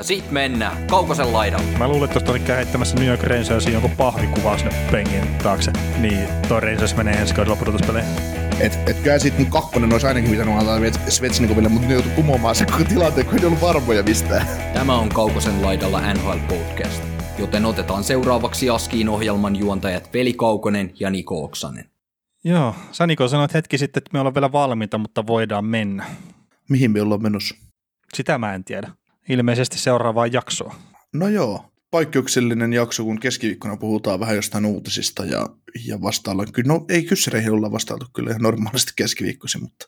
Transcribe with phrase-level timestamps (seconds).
[0.00, 1.78] Ja sit mennään Kaukosen laidalle.
[1.78, 5.72] Mä luulen, että tuosta oli heittämässä New York Rangersin jonkun pahvikuvaa sinne pengin taakse.
[5.98, 8.12] Niin toi Rangers menee ensi kaudella pudotuspeleihin.
[8.60, 12.54] Et, et kyllä sit mun kakkonen olisi ainakin pitänyt antaa Svetsnikoville, mutta ne joutui kumoamaan
[12.54, 14.46] se koko tilanteen, kun ei ollut varmoja mistään.
[14.74, 17.02] Tämä on Kaukosen laidalla NHL Podcast,
[17.38, 21.90] joten otetaan seuraavaksi Askiin ohjelman juontajat Veli Kaukonen ja Niko Oksanen.
[22.44, 26.04] Joo, sä Niko sanoit hetki sitten, että me ollaan vielä valmiita, mutta voidaan mennä.
[26.68, 27.54] Mihin me ollaan menossa?
[28.14, 28.99] Sitä mä en tiedä.
[29.30, 30.74] Ilmeisesti seuraavaa jaksoa.
[31.12, 35.46] No joo, poikkeuksellinen jakso, kun keskiviikkona puhutaan vähän jostain uutisista ja,
[35.86, 36.52] ja vastaillaan.
[36.52, 39.86] Kyllä, no ei kyssäreihin olla vastailtu kyllä ihan normaalisti keskiviikkoisin, mutta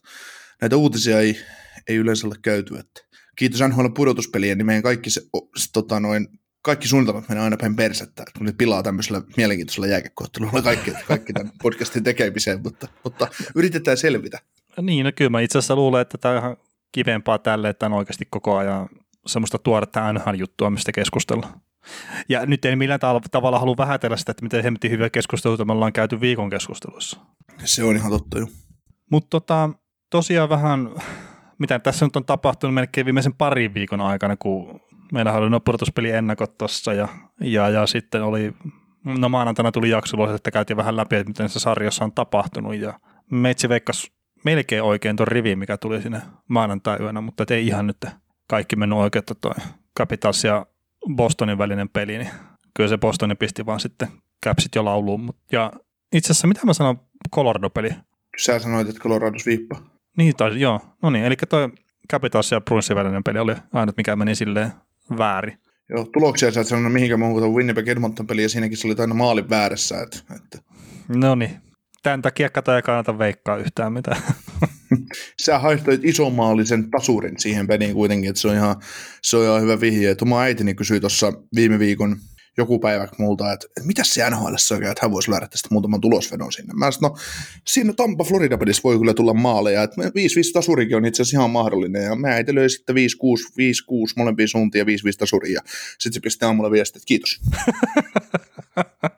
[0.61, 1.41] näitä uutisia ei,
[1.89, 2.79] ei yleensä ole käyty.
[2.79, 3.01] Että
[3.37, 5.21] kiitos NHL pudotuspelien, niin meidän kaikki, se,
[5.57, 6.29] se, tota noin,
[6.63, 11.53] kaikki suunnitelmat menee aina päin persettä, kun ne pilaa tämmöisellä mielenkiintoisella jääkekoottelulla kaikki, kaikki tämän
[11.63, 14.39] podcastin tekemiseen, mutta, mutta yritetään selvitä.
[14.81, 16.57] Niin, no kyllä mä itse asiassa luulen, että tämä on ihan
[16.93, 18.89] kivempaa tälle, että on oikeasti koko ajan
[19.27, 21.49] semmoista tuoretta NHL-juttua, mistä keskustella.
[22.29, 25.93] Ja nyt en millään tavalla halua vähätellä sitä, että miten hemmetin hyviä keskusteluita me ollaan
[25.93, 27.21] käyty viikon keskusteluissa.
[27.65, 28.47] Se on ihan totta jo.
[29.11, 29.71] Mutta tota,
[30.11, 30.91] tosiaan vähän,
[31.59, 34.81] mitä tässä nyt on tapahtunut melkein viimeisen parin viikon aikana, kun
[35.13, 37.09] meillä oli pudotuspeli ennakot tuossa ja,
[37.41, 38.53] ja, ja, sitten oli,
[39.05, 43.01] no maanantaina tuli jakso, että käytiin vähän läpi, että miten se sarjassa on tapahtunut ja
[43.31, 44.11] meitsi veikkas
[44.45, 48.07] melkein oikein tuon rivin, mikä tuli sinne maanantai-yönä, mutta ei ihan nyt
[48.53, 49.55] kaikki mennyt oikein toi
[49.99, 50.67] Capitals ja
[51.15, 52.31] Bostonin välinen peli, niin
[52.77, 54.09] kyllä se Bostoni pisti vaan sitten
[54.45, 55.35] Capsit jo lauluun.
[55.53, 55.73] Ja
[56.13, 57.01] itse asiassa, mitä mä sanon
[57.35, 57.91] Colorado-peli?
[58.39, 59.83] Sä sanoit, että Colorado viippa.
[60.17, 60.81] Niin taisi, joo.
[61.03, 61.69] No niin, eli toi
[62.13, 64.73] Capitals ja Bruinsin välinen peli oli ainut, mikä meni silleen
[65.19, 65.59] väärin.
[65.89, 69.15] Joo, tuloksia sä et sanonut mihinkä muuta Winnipeg Edmonton peli ja siinäkin se oli aina
[69.15, 70.03] maalin väärässä.
[70.03, 70.59] Että, että.
[71.17, 71.61] No niin,
[72.03, 74.23] tämän takia kato ei kannata veikkaa yhtään mitään.
[75.45, 78.77] Sä haihtoit isomaalisen tasurin siihen peliin kuitenkin, että se on ihan,
[79.23, 80.17] se on ihan hyvä vihje.
[80.23, 82.17] Oma äitini kysyi tuossa viime viikon
[82.57, 86.01] joku päivä multa, että, että mitä se NHL oikein, että hän voisi lyödä tästä muutaman
[86.01, 86.75] tulosvedon sinne.
[86.75, 87.19] Mä sanoin, no
[87.67, 90.09] siinä Tampa Florida pelissä voi kyllä tulla maaleja, että 5-5
[90.53, 93.03] tasurikin on itse asiassa ihan mahdollinen, ja mä äiti löi sitten 5-6, 5-6
[94.17, 94.87] molempia suuntia 5-5
[95.19, 95.61] tasuria, ja
[95.99, 97.41] sitten se pisti aamulla viestiä, että kiitos.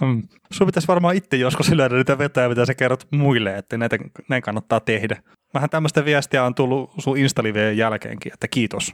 [0.00, 0.22] Hmm.
[0.52, 4.42] Sun pitäisi varmaan itse joskus lyödä niitä vetoja, mitä sä kerrot muille, että näitä, näin
[4.42, 5.22] kannattaa tehdä.
[5.54, 8.92] Vähän tämmöistä viestiä on tullut sun Instaliveen jälkeenkin, että kiitos.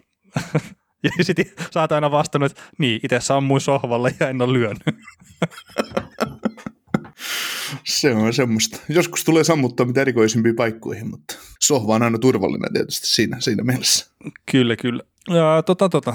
[1.19, 4.83] ja sitten sä oot aina vastannut, että niin, itse sammuin sohvalle ja en ole lyönyt.
[7.85, 8.79] Se on semmoista.
[8.89, 14.07] Joskus tulee sammuttaa mitä erikoisimpiin paikkoihin, mutta sohva on aina turvallinen tietysti siinä, siinä mielessä.
[14.51, 15.03] Kyllä, kyllä.
[15.29, 16.15] Ja, tota, tota.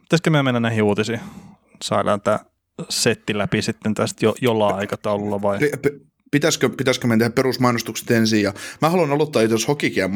[0.00, 1.20] Pitäisikö me mennä näihin uutisiin?
[1.82, 2.38] Saadaan tämä
[2.88, 5.58] setti läpi sitten tästä jo, jollain aikataululla vai?
[6.30, 8.42] Pitäisikö, pitäisikö meidän tehdä perusmainostukset ensin?
[8.42, 10.10] Ja mä haluan aloittaa itse asiassa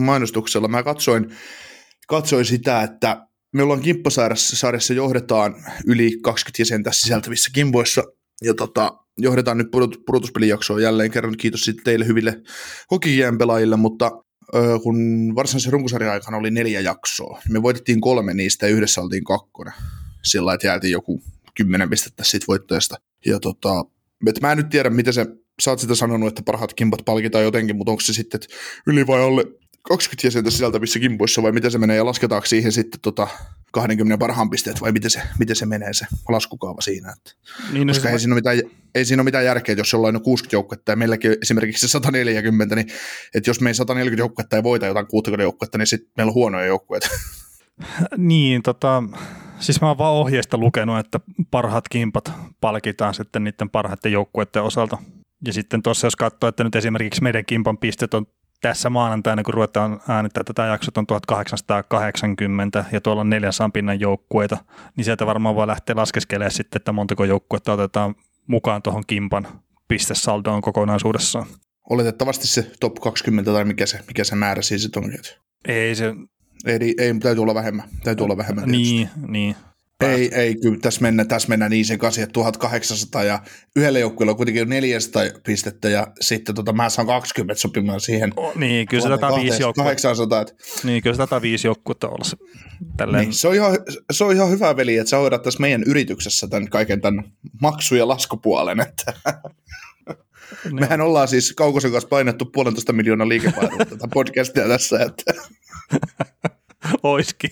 [0.00, 0.68] mainostuksella.
[0.68, 1.30] Mä katsoin,
[2.08, 5.54] katsoin sitä, että me ollaan kimppasarjassa johdetaan
[5.86, 8.02] yli 20 jäsentä sisältävissä kimpoissa.
[8.42, 9.70] Ja tota, johdetaan nyt
[10.06, 11.36] pudotuspelijaksoa jälleen kerran.
[11.36, 12.42] Kiitos sitten teille hyville
[12.90, 14.10] Hokikien pelaajille, mutta
[14.82, 14.96] kun
[15.34, 19.74] varsinaisen runkosarjan aikana oli neljä jaksoa, me voitettiin kolme niistä ja yhdessä oltiin kakkonen.
[20.24, 21.22] Sillä että jäätiin joku
[21.56, 22.96] kymmenen pistettä siitä voittajasta.
[23.26, 23.84] Ja tota,
[24.26, 25.26] et mä en nyt tiedä, miten se,
[25.62, 28.54] sä oot sitä sanonut, että parhaat kimpat palkitaan jotenkin, mutta onko se sitten että
[28.86, 29.44] yli vai alle
[29.82, 33.28] 20 jäsentä sisältävissä kimpoissa vai miten se menee ja lasketaanko siihen sitten tota
[33.72, 37.12] 20 parhaan pisteet vai miten se, miten se menee se laskukaava siinä.
[37.16, 37.32] Että,
[37.72, 38.12] niin, no koska se...
[38.12, 38.60] ei, siinä ole mitään,
[38.94, 42.76] ei siinä ole mitään järkeä, jos jollain on 60 joukkuetta ja meilläkin esimerkiksi se 140,
[42.76, 42.86] niin
[43.34, 46.34] että jos me ei 140 joukkuetta ei voita jotain 60 joukkuetta, niin sitten meillä on
[46.34, 47.08] huonoja joukkueita.
[48.16, 49.02] Niin, tota,
[49.62, 54.98] Siis mä oon vaan ohjeista lukenut, että parhaat kimpat palkitaan sitten niiden parhaiten joukkueiden osalta.
[55.46, 58.26] Ja sitten tuossa jos katsoo, että nyt esimerkiksi meidän kimpan pistet on
[58.60, 64.56] tässä maanantaina, kun ruvetaan äänittää tätä jaksot on 1880 ja tuolla on 400 pinnan joukkueita,
[64.96, 68.14] niin sieltä varmaan voi lähteä laskeskelemaan sitten, että montako joukkuetta otetaan
[68.46, 69.48] mukaan tuohon kimpan
[69.88, 71.46] pistesaldoon kokonaisuudessaan.
[71.90, 75.04] Oletettavasti se top 20 tai mikä se, mikä se määrä siis on.
[75.68, 76.14] Ei se,
[76.66, 77.88] Eli ei, täytyy olla vähemmän.
[78.04, 79.56] Täytyy olla vähemmän niin, niin.
[80.00, 83.42] Ei, ei, kyllä tässä mennään, tässä mennään niin sekaisin, että 1800 ja
[83.76, 88.32] yhdellä joukkueella on kuitenkin 400 pistettä ja sitten tota, mä saan 20 sopimaan siihen.
[88.54, 89.88] Niin, kyllä se tätä viisi joukkuetta.
[89.88, 90.40] 800.
[90.40, 90.54] Että...
[90.84, 92.36] Niin, kyllä se tätä viisi joukkuetta olla se.
[92.96, 93.22] Tälleen...
[93.24, 93.78] Niin, se, on ihan,
[94.12, 97.24] se on ihan hyvä veli, että sä hoidat tässä meidän yrityksessä tämän kaiken tämän
[97.62, 99.12] maksu- ja laskupuolen, että
[100.64, 100.80] No.
[100.80, 105.02] Mehän ollaan siis Kaukosen kanssa painettu puolentoista miljoonaa liikevaihdon tätä podcastia tässä.
[105.02, 105.32] Että.
[107.02, 107.50] Oiskin.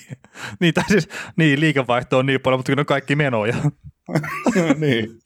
[0.61, 3.57] Niin, siis, niin, liikevaihto on niin paljon, mutta ne on kaikki menoja.
[4.81, 5.21] niin.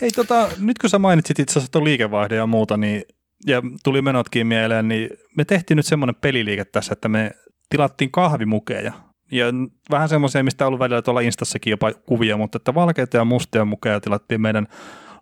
[0.00, 3.02] Hei, tota, nyt kun sä mainitsit itse asiassa tuon liikevaihdon ja muuta, niin,
[3.46, 7.30] ja tuli menotkin mieleen, niin me tehtiin nyt semmoinen peliliike tässä, että me
[7.68, 8.92] tilattiin kahvimukeja.
[9.32, 9.46] Ja
[9.90, 13.64] vähän semmoisia, mistä on ollut välillä tuolla Instassakin jopa kuvia, mutta että valkeita ja mustia
[13.64, 14.66] mukeja tilattiin meidän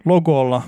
[0.04, 0.62] logolla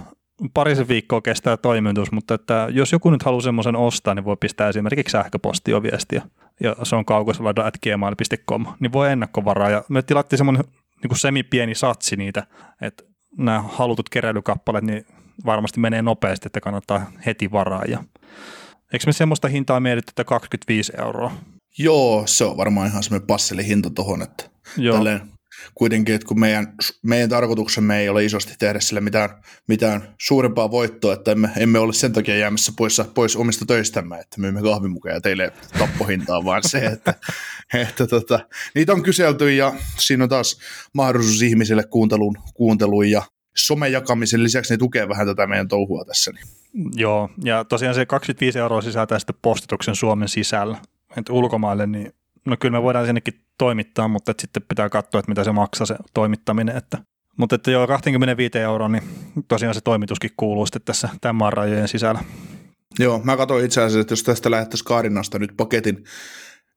[0.55, 4.69] parisen viikkoa kestää toimitus, mutta että jos joku nyt haluaa semmoisen ostaa, niin voi pistää
[4.69, 6.23] esimerkiksi sähköpostioviestiä,
[6.61, 10.65] ja se on kaukosella.gmail.com, niin voi ennakkovaraa, ja me tilattiin semmoinen
[11.03, 12.47] niin semi-pieni satsi niitä,
[12.81, 13.05] että
[13.39, 15.07] nämä halutut keräilykappaleet, niin
[15.47, 18.05] varmasti menee nopeasti, että kannattaa heti varaa, ja
[18.93, 21.33] eikö me semmoista hintaa mietitty, että 25 euroa?
[21.79, 24.45] Joo, se on varmaan ihan semmoinen passeli hinta tuohon, että
[24.77, 24.97] Joo.
[24.97, 25.21] Tälleen
[25.75, 29.31] kuitenkin, että kun meidän, meidän tarkoituksemme ei ole isosti tehdä sille mitään,
[29.69, 34.41] mitään suurempaa voittoa, että emme, emme ole sen takia jäämässä pois, pois omista töistämme, että
[34.41, 37.15] myymme kahvimukeja ja teille tappohintaa, vaan se, että,
[37.89, 38.41] että tota,
[38.75, 40.59] niitä on kyselty ja siinä on taas
[40.95, 43.23] mahdollisuus ihmisille kuuntelun, kuunteluun ja
[43.57, 46.33] somen jakamisen lisäksi ne tukee vähän tätä meidän touhua tässä.
[46.33, 46.45] Niin.
[46.95, 50.79] Joo, ja tosiaan se 25 euroa sisältää sitten postituksen Suomen sisällä.
[51.17, 52.12] Että ulkomaille, niin
[52.47, 55.87] no kyllä me voidaan sinnekin toimittaa, mutta että sitten pitää katsoa, että mitä se maksaa
[55.87, 56.77] se toimittaminen.
[56.77, 56.99] Että,
[57.37, 59.03] mutta että joo, 25 euroa, niin
[59.49, 62.21] tosiaan se toimituskin kuuluu sitten tässä tämän maan rajojen sisällä.
[62.99, 66.05] Joo, mä katsoin itse asiassa, että jos tästä lähdettäisiin Kaarinasta nyt paketin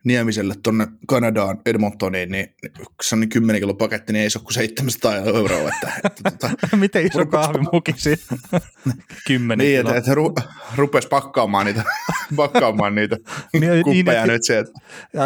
[0.04, 2.56] Niemiselle tuonne Kanadaan Edmontoniin, niin
[3.02, 5.70] se on niin 10 kilo paketti, niin ei se ole kuin 700 euroa.
[5.70, 8.22] Että, että, tota, Miten iso kahvimuki siinä?
[9.28, 10.36] 10 Niin, että, että ru,
[10.76, 11.84] rupesi pakkaamaan niitä,
[12.36, 13.18] pakkaamaan niitä
[13.54, 14.60] niin, kuppeja niin, nyt se.
[14.60, 14.72] Että...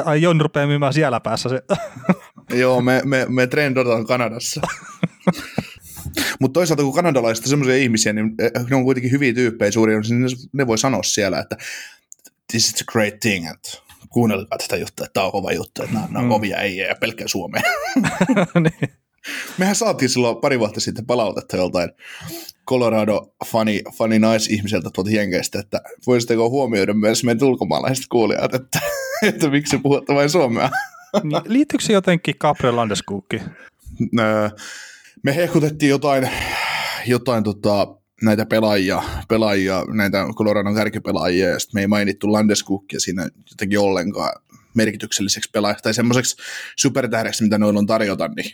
[0.05, 1.61] Ai Jon rupeaa myymään siellä päässä se.
[2.53, 4.61] Joo, me, me, me trendataan Kanadassa.
[6.39, 8.35] Mutta toisaalta kun kanadalaiset on semmoisia ihmisiä, niin
[8.69, 11.57] ne on kuitenkin hyviä tyyppejä suurin, niin ne, ne voi sanoa siellä, että
[12.51, 15.95] this is a great thing, että kuunnelkaa tätä juttua, että tämä on kova juttu, että
[15.95, 16.29] nämä, nämä on mm.
[16.29, 17.61] kovia ei ja pelkkää Suomea.
[18.63, 18.93] niin.
[19.57, 21.89] Mehän saatiin silloin pari vuotta sitten palautetta joltain
[22.69, 28.79] Colorado-fani fani naisihmiseltä tuolta Jenkeistä, että voisitteko huomioida myös meidän ulkomaalaiset kuulijat, että,
[29.27, 30.69] että miksi puhutte vain suomea.
[31.23, 33.41] Niin, liittyykö se jotenkin Gabriel Landeskukki?
[35.23, 36.29] Me hehkutettiin jotain,
[37.05, 43.29] jotain tota, näitä pelaajia, pelaajia näitä Coloradon kärkipelaajia, ja sitten me ei mainittu Landeskukkia siinä
[43.51, 44.41] jotenkin ollenkaan
[44.73, 46.35] merkitykselliseksi pelaajaksi tai semmoiseksi
[46.75, 48.51] supertähdeksi, mitä noilla on tarjota, niin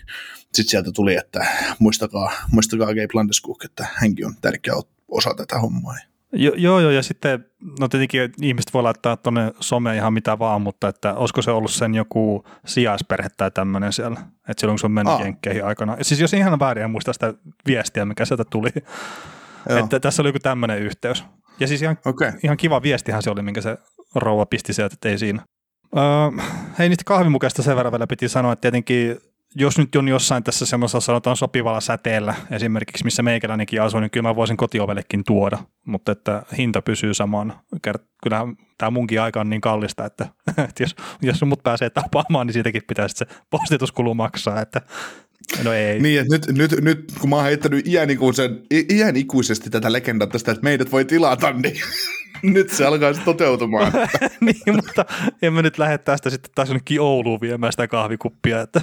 [0.54, 1.46] sitten sieltä tuli, että
[1.80, 4.74] muistakaa, muistakaa Gabe Landeskuk, että hänkin on tärkeä
[5.08, 5.96] osa tätä hommaa.
[6.36, 7.46] Jo, joo, joo, ja sitten,
[7.80, 11.72] no tietenkin ihmiset voi laittaa tuonne someen ihan mitä vaan, mutta että olisiko se ollut
[11.72, 14.20] sen joku sijaisperhe tai tämmöinen siellä,
[14.50, 15.98] että silloin kun se on mennyt jenkkeihin aikana.
[16.02, 17.34] Siis jos ihan väärin muista sitä
[17.68, 18.70] viestiä, mikä sieltä tuli,
[19.70, 19.80] Joo.
[19.80, 21.24] Että tässä oli joku tämmöinen yhteys.
[21.60, 22.32] Ja siis ihan, okay.
[22.44, 23.78] ihan kiva viestihän se oli, minkä se
[24.16, 25.42] rouva pisti sieltä, että ei siinä.
[25.98, 26.04] Öö,
[26.80, 29.18] hei niistä kahvimukeista sen verran vielä piti sanoa, että tietenkin
[29.56, 34.30] jos nyt on jossain tässä semmoisella sanotaan sopivalla säteellä, esimerkiksi missä meikäläinenkin asuu, niin kyllä
[34.30, 37.54] mä voisin kotiovellekin tuoda, mutta että hinta pysyy samaan.
[37.82, 38.00] Kyllä
[38.78, 40.28] tämä munkin aika on niin kallista, että,
[40.68, 44.82] että jos, jos mut pääsee tapaamaan, niin siitäkin pitäisi se postituskulu maksaa, että
[45.64, 46.00] No ei.
[46.00, 50.28] Niin, että nyt, nyt, nyt kun mä oon heittänyt iän, ikuisen, iän ikuisesti tätä legendaa
[50.28, 51.82] tästä, että meidät voi tilata, niin
[52.56, 53.92] nyt se alkaa toteutumaan.
[54.42, 55.06] niin, mutta
[55.42, 58.62] en mä nyt lähde tästä sitten taas jonnekin Ouluun viemään sitä kahvikuppia.
[58.62, 58.82] Että.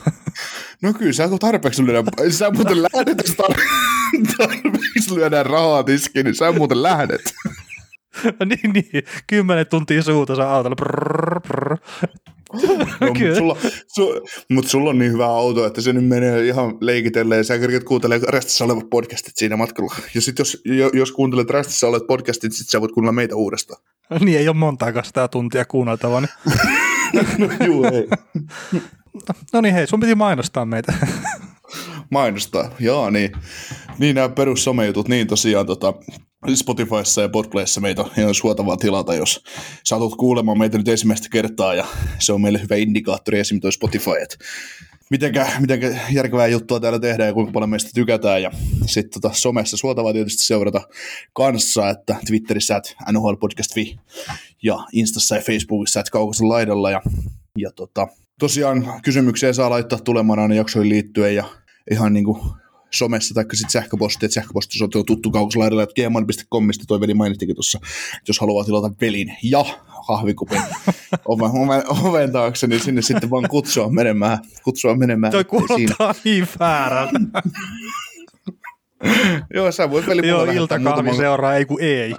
[0.82, 6.52] no kyllä, sä tarpeeksi lyödä, sä muuten lähdet, jos tarpeeksi lyödään rahaa tiskiin, niin sä
[6.52, 7.34] muuten lähdet.
[8.48, 10.76] niin, niin, kymmenen tuntia suuta saa autolla.
[10.76, 11.76] Brrr, brrr.
[13.00, 16.76] No, mutta sulla, su, mut sulla on niin hyvä auto, että se nyt menee ihan
[16.80, 19.94] leikitelle ja sä kerket kuuntelee rastissa olevat podcastit siinä matkalla.
[20.14, 23.82] Ja sitten jos, jos kuuntelet rastissa olevat podcastit, sit sä voit kuunnella meitä uudestaan.
[24.20, 26.20] niin ei ole montaakaan sitä tuntia kuunneltavaa.
[26.20, 26.30] Niin.
[27.38, 28.08] no juu, ei.
[29.52, 30.92] no niin hei, sun piti mainostaa meitä.
[32.10, 33.32] mainostaa, joo niin.
[33.98, 35.94] Niin nämä perussomejutut, niin tosiaan tota,
[36.54, 39.44] Spotifyssa ja Podplayssa meitä on ihan suotavaa tilata, jos
[39.84, 41.86] saatut kuulemaan meitä nyt ensimmäistä kertaa ja
[42.18, 44.36] se on meille hyvä indikaattori esimerkiksi toi Spotify, että
[45.10, 48.42] mitenkä, mitenkä järkevää juttua täällä tehdään ja kuinka paljon meistä tykätään.
[48.42, 48.50] Ja
[48.86, 50.80] sitten tota, somessa suotavaa tietysti seurata
[51.32, 53.70] kanssa, että Twitterissä että NHL Podcast
[54.62, 56.90] ja Instassa ja Facebookissa että kaukosen laidalla.
[56.90, 57.02] Ja,
[57.58, 61.44] ja tota, tosiaan kysymyksiä saa laittaa tulemaan aina jaksoihin liittyen ja
[61.90, 62.40] ihan niin kuin
[62.90, 67.80] somessa tai sitten sähköposti, että sähköposti on tuttu kaukoslaidalla, että gmon.comista toi veli mainittikin tuossa,
[68.28, 69.64] jos haluaa tilata velin ja
[70.06, 70.62] kahvikupin
[71.24, 74.38] oven, oven, oven taakse, niin sinne sitten vaan kutsua menemään.
[74.64, 77.20] Kutsua menemään Toi kuulostaa niin väärältä.
[79.54, 82.14] Joo, sä voit veli Joo, iltakahvi seuraa, ei kun ei.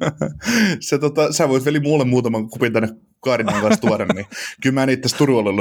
[0.88, 2.88] sä, tota, sä voit veli mulle muutaman kupin tänne
[3.20, 4.26] Kaarinan kanssa tuoda, niin
[4.62, 5.08] kyllä mä niitä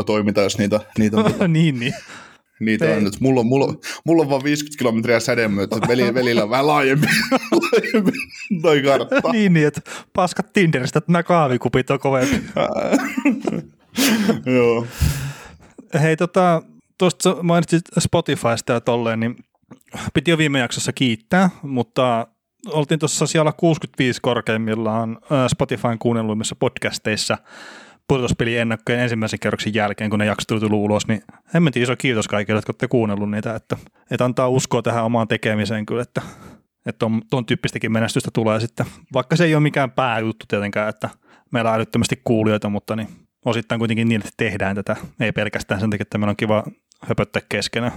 [0.06, 1.94] toiminta, jos niitä, niitä on, niin, niin.
[2.66, 3.20] Niitä on nyt.
[3.20, 7.08] Mulla, on- mulla, on- mulla on vaan 50 kilometriä sädemyötä, veli, velillä on vähän laajempi,
[7.62, 8.12] laajempi
[8.62, 9.16] toi kartta.
[9.32, 9.82] niin, niin, että
[10.14, 12.36] paskat Tinderistä, että nämä kahvikupit on kovempi.
[14.56, 14.88] Joo.
[16.02, 16.62] Hei, tota,
[16.98, 19.36] tuosta mainitsit Spotifysta ja tolleen, niin
[20.14, 22.28] piti jo viime jaksossa kiittää, mutta
[22.68, 27.38] oltiin tuossa siellä 65 korkeimmillaan ää, Spotifyn kuunnelluimmissa podcasteissa
[28.08, 32.58] pudotuspeli ennakkojen ensimmäisen kerroksen jälkeen, kun ne jaksot tuli ulos, niin hemmetin iso kiitos kaikille,
[32.58, 33.78] jotka olette kuunnellut niitä, että,
[34.12, 36.22] että antaa uskoa tähän omaan tekemiseen kyllä, että,
[36.86, 41.10] että ton, ton tyyppistäkin menestystä tulee sitten, vaikka se ei ole mikään pääjuttu tietenkään, että
[41.52, 43.08] meillä on älyttömästi kuulijoita, mutta niin
[43.46, 46.64] osittain kuitenkin niin, että tehdään tätä, ei pelkästään sen takia, että meillä on kiva
[47.02, 47.92] höpöttää keskenään.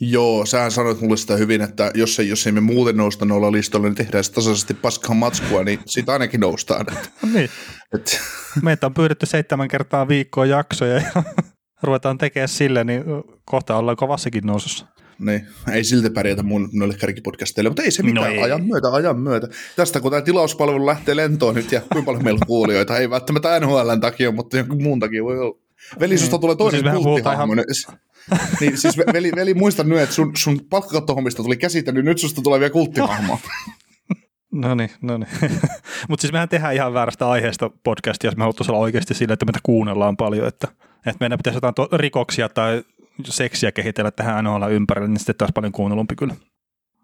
[0.00, 3.52] Joo, sähän sanoit mulle sitä hyvin, että jos ei, jos ei me muuten nousta noilla
[3.52, 6.86] listoilla, niin tehdään se tasaisesti paskaa matskua, niin siitä ainakin noustaan.
[6.92, 7.50] Et, Niin.
[7.94, 8.20] et,
[8.62, 11.22] Meitä on pyydetty seitsemän kertaa viikkoa jaksoja ja
[11.82, 13.04] ruvetaan tekemään sille, niin
[13.44, 14.86] kohta ollaan kovassakin nousussa.
[15.18, 18.42] niin, ei silti pärjätä mun noille kärkipodcasteille, mutta ei se No mitään, ei.
[18.42, 19.48] ajan myötä, ajan myötä.
[19.76, 23.60] Tästä kun tämä tilauspalvelu lähtee lentoon nyt ja kuinka paljon meillä on kuulijoita, ei välttämättä
[23.60, 25.58] NHLn takia, mutta jonkun muun takia voi olla.
[26.00, 27.54] Veli, susta tulee No toinen siis mehän puhutaan kulttihahmo.
[28.60, 32.18] Niin, siis ve- veli, veli, muista nyt, että sun, sun palkkakattohommista tuli käsite, niin nyt
[32.18, 33.38] susta tulee vielä kulttihahmo.
[34.52, 35.28] No niin, no niin.
[36.08, 39.46] Mutta siis mehän tehdään ihan väärästä aiheesta podcastia, jos me haluttaisiin olla oikeasti sillä, että
[39.46, 40.68] meitä kuunnellaan paljon, että,
[41.06, 42.82] että meidän pitäisi jotain to- rikoksia tai
[43.24, 46.36] seksiä kehitellä tähän NHL ympärille, niin sitten taas paljon kuunnelumpi kyllä.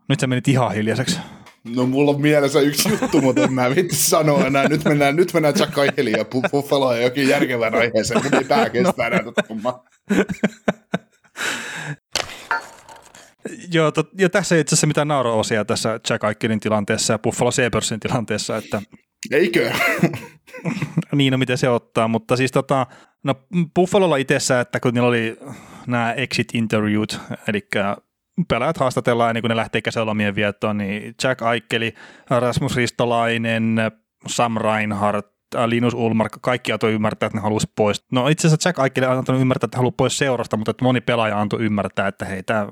[0.09, 1.19] Nyt sä menit ihan hiljaiseksi.
[1.75, 4.69] No mulla on mielessä yksi juttu, mutta en mä vitti sanoa enää.
[4.69, 8.23] Nyt mennään, nyt mennään Jack Cahill ja Buffalo ja jokin järkevän aiheeseen.
[8.23, 9.85] Mun ei pää kestää tätä hommaa.
[13.73, 17.51] Joo, tot, ja tässä ei itse asiassa mitään nauroosia tässä Jack Aikkelin tilanteessa ja Buffalo
[17.51, 18.83] Sabersin tilanteessa, että
[19.31, 19.73] Eikö?
[21.17, 22.87] niin no miten se ottaa, mutta siis tota,
[23.25, 23.35] no
[23.75, 25.37] Buffalolla itsessä, että kun niillä oli
[25.87, 27.69] nämä exit interviewt, eli
[28.49, 31.95] pelaajat haastatellaan ennen kuin ne lähtee kesälomien viettoon, niin Jack Aikkeli,
[32.31, 33.77] Rasmus Ristolainen,
[34.27, 38.05] Sam Reinhardt, Linus Ulmark, kaikki antoi ymmärtää, että ne halusi pois.
[38.13, 41.01] No itse asiassa Jack Aikkeli on antanut ymmärtää, että haluaa pois seurasta, mutta että moni
[41.01, 42.69] pelaaja antoi ymmärtää, että hei, tämä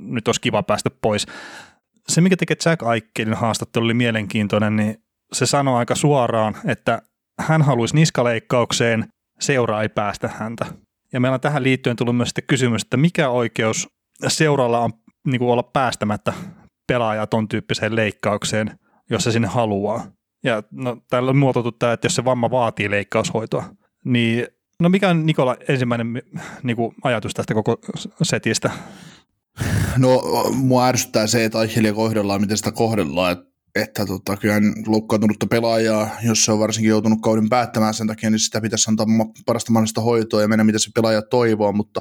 [0.00, 1.26] nyt olisi kiva päästä pois.
[2.08, 5.02] Se, mikä tekee Jack Aikkelin haastattelu oli mielenkiintoinen, niin
[5.32, 7.02] se sanoi aika suoraan, että
[7.40, 9.08] hän haluaisi niskaleikkaukseen,
[9.40, 10.66] seura ei päästä häntä.
[11.12, 13.88] Ja meillä on tähän liittyen tullut myös sitten kysymys, että mikä oikeus
[14.28, 14.92] seuralla on
[15.26, 16.32] niin kuin olla päästämättä
[16.86, 18.78] pelaajaa ton tyyppiseen leikkaukseen,
[19.10, 20.06] jos se sinne haluaa.
[20.44, 23.64] Ja no, täällä on muotoiltu tämä, että jos se vamma vaatii leikkaushoitoa,
[24.04, 24.46] niin
[24.80, 26.22] no mikä on Nikola ensimmäinen
[26.62, 27.80] niin kuin ajatus tästä koko
[28.22, 28.70] setistä?
[29.96, 30.22] No,
[30.54, 33.32] mua ärsyttää se, että Aihelia kohdellaan, miten sitä kohdellaan.
[33.32, 38.30] Että, että tota, kyllähän loukkaantunutta pelaajaa, jos se on varsinkin joutunut kauden päättämään sen takia,
[38.30, 39.06] niin sitä pitäisi antaa
[39.46, 42.00] parasta mahdollista hoitoa ja mennä, mitä se pelaaja toivoo, mutta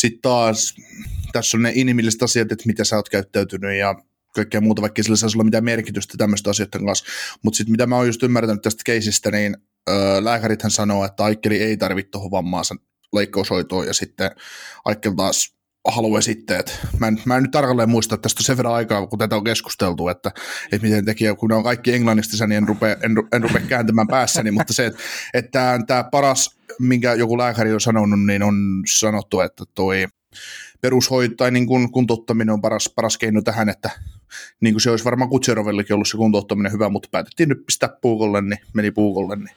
[0.00, 0.74] sitten taas
[1.32, 3.94] tässä on ne inhimilliset asiat, että mitä sä oot käyttäytynyt ja
[4.34, 7.04] kaikkea muuta, vaikka sillä saisi olla mitään merkitystä tämmöisten asioiden kanssa.
[7.42, 9.56] Mutta sitten mitä mä oon just ymmärtänyt tästä keisistä, niin
[9.90, 12.74] öö, lääkärithän sanoo, että Aikkeli ei tarvitse tuohon vammaansa
[13.12, 14.30] leikkaushoitoon ja sitten
[14.84, 15.54] Aikkel taas
[16.58, 19.18] että mä en, mä en nyt tarkalleen muista, että tästä on sen verran aikaa, kun
[19.18, 20.30] tätä on keskusteltu, että,
[20.72, 24.08] että miten tekijä, kun ne on kaikki englannista, niin en rupea, en, en rupea kääntämään
[24.08, 25.00] päässäni, mutta se, että,
[25.34, 28.54] että tämä paras, minkä joku lääkäri on sanonut, niin on
[28.86, 30.06] sanottu, että toi
[30.80, 33.90] perushoito tai niin kuin kuntouttaminen on paras, paras keino tähän, että
[34.60, 38.40] niin kuin se olisi varmaan Kutserovellekin ollut se kuntouttaminen hyvä, mutta päätettiin nyt pistää puukolle,
[38.40, 39.36] niin meni puukolle.
[39.36, 39.56] Niin.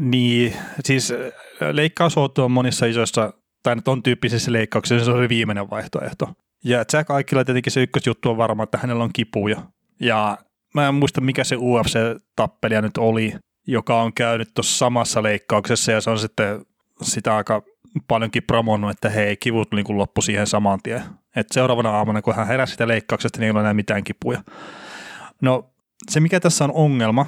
[0.00, 0.54] Niin,
[0.84, 1.12] siis
[1.72, 3.32] leikkaushoito on monissa isoissa,
[3.74, 6.32] tai ton tyyppisissä leikkauksissa se se viimeinen vaihtoehto.
[6.64, 9.62] Ja Jack Aikilla tietenkin se ykkösjuttu on varma, että hänellä on kipuja.
[10.00, 10.38] Ja
[10.74, 13.34] mä en muista, mikä se UFC-tappelija nyt oli,
[13.66, 16.66] joka on käynyt tuossa samassa leikkauksessa, ja se on sitten
[17.02, 17.62] sitä aika
[18.08, 21.02] paljonkin promonnut, että hei, kivut niin loppu siihen saman tien.
[21.36, 24.42] Et seuraavana aamuna, kun hän heräsi sitä leikkauksesta, niin ei ole enää mitään kipuja.
[25.42, 25.70] No,
[26.10, 27.26] se mikä tässä on ongelma,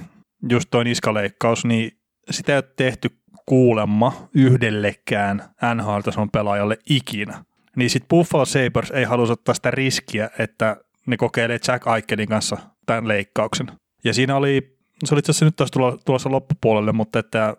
[0.50, 1.92] just toi niskaleikkaus, niin
[2.30, 3.19] sitä ei ole tehty
[3.50, 5.42] kuulemma yhdellekään
[5.74, 7.44] NHL-tason pelaajalle ikinä.
[7.76, 10.76] Niin sitten Buffalo Sabres ei halua ottaa sitä riskiä, että
[11.06, 13.66] ne kokeilee Jack Aikelin kanssa tämän leikkauksen.
[14.04, 17.56] Ja siinä oli, se oli itse asiassa nyt taas tulo- tulossa loppupuolelle, mutta että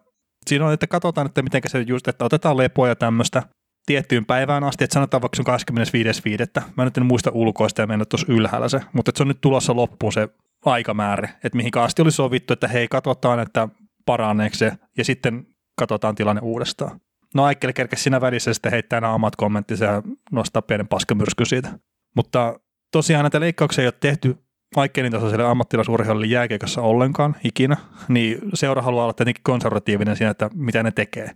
[0.47, 3.43] Siinä on, että katsotaan, että miten se just, että otetaan lepoa ja tämmöistä
[3.85, 5.43] tiettyyn päivään asti, että sanotaan vaikka se
[5.77, 6.71] on 25.5.
[6.77, 9.41] Mä nyt en muista ulkoista ja mennä tuossa ylhäällä se, mutta että se on nyt
[9.41, 10.29] tulossa loppuun se
[10.65, 13.69] aikamäärä, että mihin asti oli sovittu, että hei, katsotaan, että
[14.05, 17.01] paraneeko se, ja sitten katsotaan tilanne uudestaan.
[17.35, 21.79] No Aikkeli kerkesi siinä välissä sitten heittää nämä omat kommenttinsa ja nostaa pienen paskamyrskyn siitä.
[22.15, 22.59] Mutta
[22.91, 24.37] tosiaan näitä leikkauksia ei ole tehty
[24.75, 30.83] Aikkelin tasoiselle ammattilaisurheilijalle jääkiekossa ollenkaan ikinä, niin seura haluaa olla tietenkin konservatiivinen siinä, että mitä
[30.83, 31.31] ne tekee.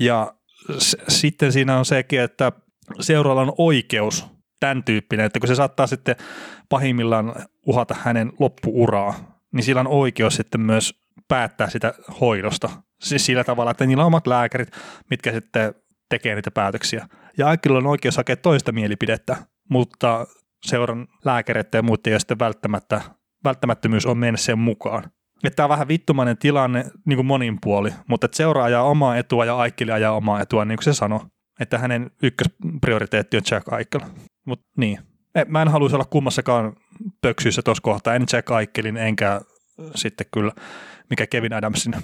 [0.00, 0.34] Ja
[0.78, 2.52] s- sitten siinä on sekin, että
[3.00, 4.26] seuralla on oikeus
[4.60, 6.16] tämän tyyppinen, että kun se saattaa sitten
[6.68, 7.34] pahimmillaan
[7.66, 10.94] uhata hänen loppuuraa, niin sillä on oikeus sitten myös
[11.28, 12.70] päättää sitä hoidosta.
[13.00, 14.68] Siis sillä tavalla, että niillä on omat lääkärit,
[15.10, 15.74] mitkä sitten
[16.08, 17.08] tekee niitä päätöksiä.
[17.38, 19.36] Ja Aikilla on oikeus hakea toista mielipidettä,
[19.68, 20.26] mutta
[20.66, 23.00] seuran lääkäreiden ja muiden ei sitten välttämättä,
[23.44, 25.04] välttämättömyys on mennä sen mukaan.
[25.44, 29.16] Että tämä on vähän vittumainen tilanne niin kuin monin puoli, mutta että seura ajaa omaa
[29.16, 31.20] etua ja Aikkili ajaa omaa etua, niin kuin se sanoi,
[31.60, 34.00] että hänen ykkösprioriteetti on Jack Aikkel.
[34.46, 34.98] Mutta niin,
[35.34, 36.76] Eh, mä en haluaisi olla kummassakaan
[37.22, 39.40] pöksyissä tuossa kohtaa, en Jack Aikkelin enkä
[39.94, 40.52] sitten kyllä
[41.10, 41.94] mikä Kevin Adamsin.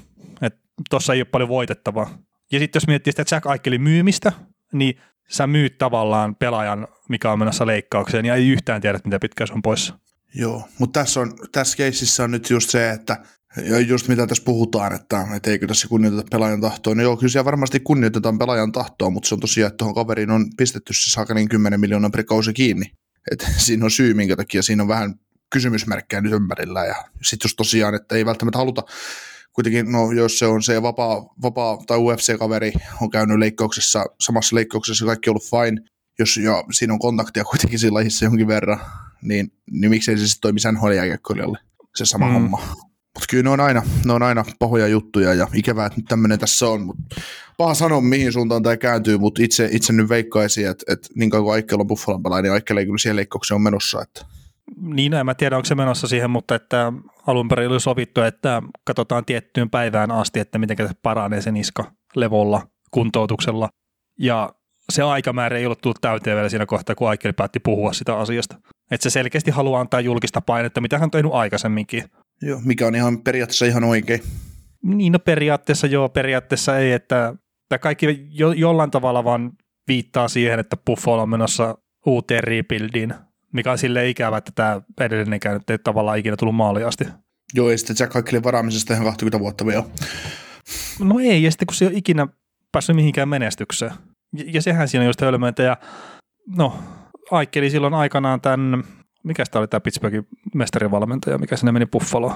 [0.91, 2.19] Tuossa ei ole paljon voitettavaa.
[2.53, 4.33] Ja sitten jos miettii sitä Jack Aikkelin myymistä,
[4.73, 9.49] niin sä myyt tavallaan pelaajan, mikä on menossa leikkaukseen, ja ei yhtään tiedä, mitä pitkään
[9.49, 9.99] se on poissa.
[10.35, 13.17] Joo, mutta tässä, on, tässä keississä on nyt just se, että
[13.87, 16.95] just mitä tässä puhutaan, että, että eikö tässä kunnioiteta pelaajan tahtoa.
[16.95, 20.31] No joo, kyllä siellä varmasti kunnioitetaan pelaajan tahtoa, mutta se on tosiaan, että tuohon kaveriin
[20.31, 22.85] on pistetty se saakelin 10 miljoonaa per kausi kiinni.
[23.33, 25.15] Et siinä on syy, minkä takia siinä on vähän
[25.53, 26.85] kysymysmerkkejä nyt ympärillä.
[26.85, 28.83] Ja sitten just tosiaan, että ei välttämättä haluta
[29.57, 35.07] kuitenkin, no jos se on se vapaa, vapaa tai UFC-kaveri on käynyt leikkauksessa, samassa leikkauksessa
[35.07, 38.81] kaikki on ollut fine, jos ja siinä on kontaktia kuitenkin siinä lajissa jonkin verran,
[39.23, 41.59] niin, niin miksei se sitten toimi sen jääkiekkoilijalle,
[41.95, 42.33] se sama mm.
[42.33, 42.59] homma.
[43.15, 46.39] Mutta kyllä ne on, aina, ne on aina pahoja juttuja ja ikävää, että nyt tämmöinen
[46.39, 46.83] tässä on.
[46.87, 46.97] Mut
[47.57, 51.45] paha sanoa, mihin suuntaan tämä kääntyy, mutta itse, itse nyt veikkaisin, että, että niin kauan
[51.45, 54.03] kuin Aikkel on Buffalon pelaaja, niin Aikkel ei kyllä siihen leikkaukseen on menossa.
[54.03, 54.36] Että.
[54.77, 56.93] Niin, en mä tiedä, onko se menossa siihen, mutta että
[57.27, 61.85] alun perin oli sovittu, että katsotaan tiettyyn päivään asti, että miten se paranee sen iska
[62.17, 63.69] levolla, kuntoutuksella.
[64.19, 64.53] Ja
[64.93, 68.57] se aikamäärä ei ollut tullut täyteen vielä siinä kohtaa, kun Aikeli päätti puhua sitä asiasta.
[68.91, 72.05] Että se selkeästi haluaa antaa julkista painetta, mitä hän on tehnyt aikaisemminkin.
[72.43, 74.21] Joo, mikä on ihan periaatteessa ihan oikein.
[74.83, 77.35] Niin, no periaatteessa joo, periaatteessa ei, että
[77.69, 79.53] tämä kaikki jo, jollain tavalla vaan
[79.89, 83.15] viittaa siihen, että Buffalo on menossa uuteen rebuildiin,
[83.53, 87.05] mikä on sille ikävä, että tämä edellinen nyt ei tavallaan ikinä tullut maaliin asti.
[87.55, 89.85] Joo, ja sitten Jack Haikkelin varaamisesta ihan 20 vuotta vielä.
[91.01, 92.27] No ei, ja sitten kun se ei ole ikinä
[92.73, 93.93] päässyt mihinkään menestykseen.
[94.37, 95.77] Ja, ja sehän siinä on just hölmöintä, ja
[96.57, 96.79] no,
[97.31, 98.85] Aikkeli silloin aikanaan tämän,
[99.25, 102.33] mikä tämä oli tämä Pittsburghin mestarivalmentaja, mikä sinne meni Buffaloon.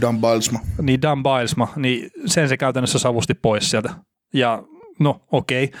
[0.00, 0.58] Dan Bilesma.
[0.82, 3.94] Niin, Dan Bilesma, niin sen se käytännössä savusti pois sieltä.
[4.34, 4.62] Ja
[5.00, 5.80] no okei, okay.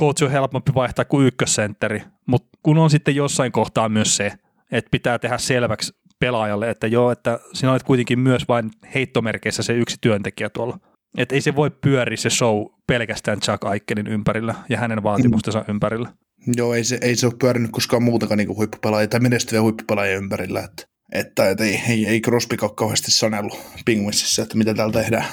[0.00, 4.32] coach on helpompi vaihtaa kuin ykkössentteri, mutta kun on sitten jossain kohtaa myös se,
[4.72, 9.72] että pitää tehdä selväksi pelaajalle, että joo, että sinä olet kuitenkin myös vain heittomerkeissä se
[9.72, 10.78] yksi työntekijä tuolla.
[11.18, 15.64] Että ei se voi pyöriä se show pelkästään Chuck Aikkenin ympärillä ja hänen vaatimustensa mm.
[15.68, 16.12] ympärillä.
[16.56, 20.60] Joo, ei se, ei se ole pyörinyt koskaan muutakaan niin huippupelaajia tai menestyviä huippupelaajia ympärillä.
[20.60, 25.24] Että, että, että ei, ei, ei Crosby ole kauheasti sanellut Penguinsissa, että mitä täällä tehdään.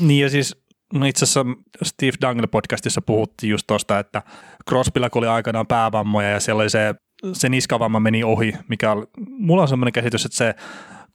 [0.00, 0.56] Niin ja siis
[0.92, 1.44] No itse asiassa
[1.82, 4.22] Steve Dangle podcastissa puhuttiin just tuosta, että
[4.68, 6.94] Crosbylla oli aikanaan päävammoja ja siellä oli se,
[7.32, 10.54] se niskavamma meni ohi, mikä oli, mulla on sellainen käsitys, että se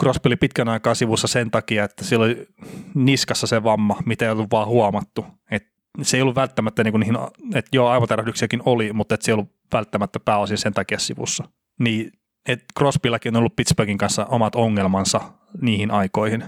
[0.02, 2.48] Crosby oli pitkän aikaa sivussa sen takia, että sillä oli
[2.94, 5.26] niskassa se vamma, mitä ei ollut vaan huomattu.
[5.52, 5.64] Et
[6.02, 7.18] se ei ollut välttämättä, niin niihin,
[7.56, 11.44] että joo, aivotärähdyksiäkin oli, mutta että se ei ollut välttämättä pääosin sen takia sivussa.
[11.80, 12.12] Niin,
[12.48, 15.22] että Crosbyllakin on ollut Pittsburghin kanssa omat ongelmansa
[15.62, 16.44] niihin aikoihin,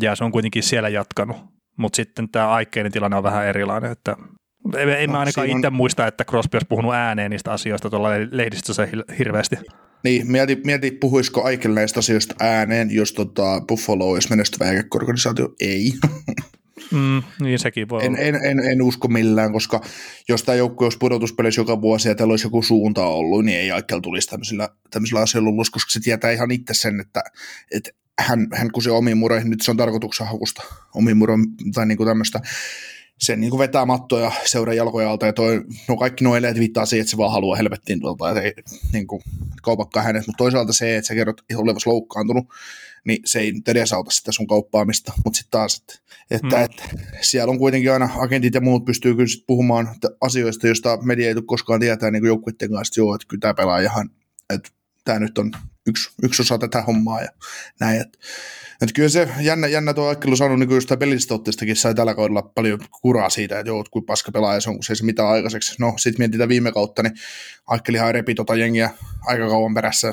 [0.00, 1.57] ja se on kuitenkin siellä jatkanut.
[1.78, 4.16] Mutta sitten tämä Aikkeinen tilanne on vähän erilainen, että
[4.76, 5.72] en, en no, mä ainakaan itse on...
[5.72, 8.88] muista, että Crosby olisi puhunut ääneen niistä asioista tuolla lehdistössä
[9.18, 9.56] hirveästi.
[10.04, 15.54] Niin, mieti, mieti puhuisiko Aikel näistä asioista ääneen, jos tota Buffalo olisi menestyvä jääkäkkorganisaatio.
[15.60, 15.92] Ei.
[16.92, 19.80] Mm, niin sekin voi en, en, en, en, usko millään, koska
[20.28, 23.70] jos tämä joukkue olisi pudotuspelissä joka vuosi ja täällä olisi joku suunta ollut, niin ei
[23.70, 27.22] Aikel tulisi tämmöisillä, tämmöisillä asioilla ulos, koska se tietää ihan itse sen, että,
[27.70, 30.62] että hän, hän kun se omiin muroihin, nyt se on tarkoituksen hakusta
[30.94, 32.40] omiin muroihin tai niin kuin tämmöistä,
[33.18, 36.86] se niin kuin vetää mattoja seuraa jalkoja alta ja toi, no kaikki nuo eleet viittaa
[36.86, 38.54] siihen, että se vaan haluaa helvettiin tuolta ja ei
[38.92, 39.22] niin kuin,
[39.62, 42.46] kaupakkaa hänet, mutta toisaalta se, että sä kerrot olevas loukkaantunut,
[43.04, 45.94] niin se ei nyt edesauta sitä sun kauppaamista, mutta sitten taas, että,
[46.30, 46.64] että, mm.
[46.64, 46.84] että,
[47.20, 49.88] siellä on kuitenkin aina agentit ja muut pystyy kyllä sit puhumaan
[50.20, 53.54] asioista, joista media ei tule koskaan tietää niin joukkuiden kanssa, että joo, että kyllä tämä
[53.54, 54.10] pelaajahan,
[54.54, 54.70] että
[55.08, 55.52] tämä nyt on
[55.86, 57.28] yksi, yksi osa tätä hommaa ja
[57.80, 58.00] näin.
[58.00, 58.18] Että,
[58.82, 62.42] että kyllä se jännä, jännä tuo Aikkelu sanoi, niin kuin pelistä otteestakin sai tällä kaudella
[62.42, 65.28] paljon kuraa siitä, että joo, kuin paska pelaaja se on, kun se ei se mitään
[65.28, 65.74] aikaiseksi.
[65.78, 67.14] No, sitten mietitään viime kautta, niin
[67.66, 68.90] Aikkelihan repi tota jengiä
[69.26, 70.10] aika kauan perässä,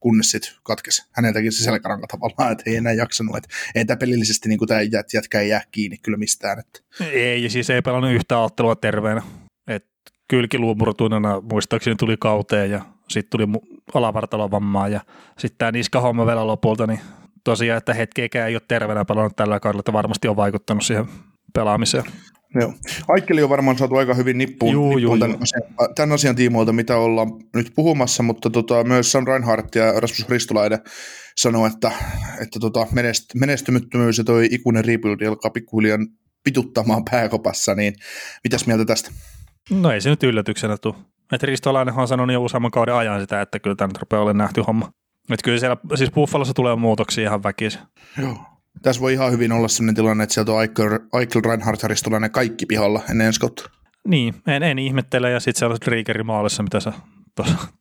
[0.00, 4.48] kunnes sitten katkesi häneltäkin se selkäranka tavallaan, että ei enää jaksanut, että ei tämä pelillisesti
[4.48, 6.58] niin tämä jät, jätkä ei jää kiinni kyllä mistään.
[6.58, 6.80] Että.
[7.12, 9.22] Ei, ja siis ei pelannut yhtä ottelua terveenä.
[9.66, 9.86] Et
[10.28, 13.46] kylkiluumurtuneena muistaakseni tuli kauteen ja sitten tuli
[13.94, 15.00] alavartalovammaa ja
[15.38, 17.00] sitten tämä niskahomma vielä lopulta, niin
[17.44, 21.06] tosiaan, että hetkeäkään ei ole terveenä pelannut tällä kaudella, että varmasti on vaikuttanut siihen
[21.54, 22.04] pelaamiseen.
[22.54, 22.74] Joo.
[23.08, 25.42] Aikkeli on varmaan saatu aika hyvin nippuun, juu, nippuun juu, tämän, juu.
[25.42, 30.28] Asian, tämän asian tiimoilta, mitä ollaan nyt puhumassa, mutta tota, myös Sam Reinhardt ja Rasmus
[30.28, 30.78] Ristolainen
[31.36, 31.92] sanoi, että,
[32.42, 35.98] että tota, menest, menestymättömyys ja toi ikuinen rebuild alkaa pikkuhiljaa
[36.44, 37.94] pituttamaan pääkopassa, niin
[38.44, 39.10] mitäs mieltä tästä?
[39.70, 40.94] No ei se nyt yllätyksenä tule.
[41.32, 44.38] Että Ristolainenhan on sanonut jo useamman kauden ajan sitä, että kyllä tämä nyt rupeaa olemaan
[44.38, 44.90] nähty homma.
[45.30, 47.80] Että kyllä siellä, siis Buffalossa tulee muutoksia ihan väkisin.
[48.18, 48.36] Joo.
[48.82, 50.58] Tässä voi ihan hyvin olla sellainen tilanne, että sieltä on
[51.12, 53.70] Aikel Reinhardt Ristolainen kaikki pihalla ennen ensi kautta.
[54.08, 56.92] Niin, en, en ihmettele, ja sitten se on Riegerin maalissa, mitä sä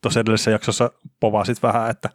[0.02, 2.10] tuossa edellisessä jaksossa povasit vähän, että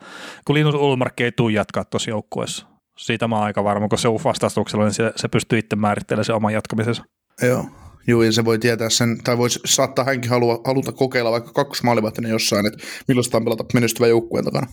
[0.44, 2.66] kun Linus Ulmark ei tule jatkaa tuossa joukkueessa.
[2.98, 6.24] Siitä mä oon aika varma, kun se on vastauksella, niin se, se pystyy itse määrittelemään
[6.24, 7.04] sen oman jatkamisensa.
[7.42, 7.66] Joo.
[8.06, 12.30] Joo, ja se voi tietää sen, tai voisi saattaa hänkin halua, haluta kokeilla vaikka kakkosmaalivahtinen
[12.30, 14.66] jossain, että millaista on pelata menestyvän joukkueen takana.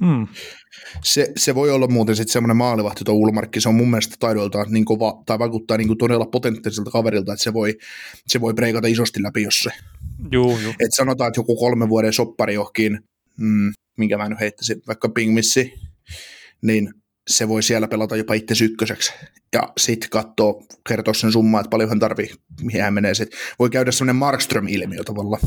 [0.00, 0.26] Mm.
[1.04, 4.66] Se, se, voi olla muuten sitten semmoinen maalivahti tuo Ulmarkki, se on mun mielestä taidoiltaan
[4.70, 7.78] niin kova, tai vaikuttaa niin kuin todella potentiaaliselta kaverilta, että se voi,
[8.26, 9.70] se voi breikata isosti läpi, jos se.
[10.32, 10.74] Juu, juu.
[10.80, 12.98] Et sanotaan, että joku kolmen vuoden soppari johonkin,
[13.36, 15.72] mm, minkä mä nyt heittäisin, vaikka Pingmissi,
[16.62, 16.92] niin
[17.28, 19.12] se voi siellä pelata jopa itse ykköseksi.
[19.52, 22.30] Ja sitten katsoo, kertoa sen summaa, että paljon hän tarvii,
[22.62, 23.14] mihin hän menee.
[23.14, 25.42] Sit voi käydä semmoinen Markström-ilmiö tavallaan.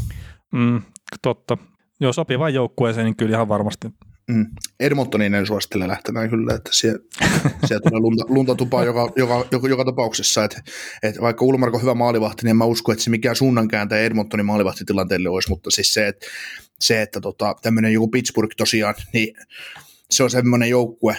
[0.52, 0.82] Mm,
[1.22, 1.58] totta.
[2.00, 3.88] Jos sopivaan joukkueeseen, niin kyllä ihan varmasti.
[4.28, 4.46] Mm.
[4.80, 7.00] Edmontonin en suosittele lähtemään kyllä, että siellä,
[7.68, 10.44] siellä tulee lunta, luntatupaa joka, joka, joka, joka tapauksessa.
[10.44, 10.62] Että,
[11.04, 14.46] että vaikka Ulmarko on hyvä maalivahti, niin en mä usko, että se mikään suunnankääntäjä Edmontonin
[14.46, 16.26] maalivahtitilanteelle olisi, mutta siis se, että,
[16.80, 19.36] se, että tota, tämmöinen joku Pittsburgh tosiaan, niin
[20.12, 21.18] se on semmoinen joukkue,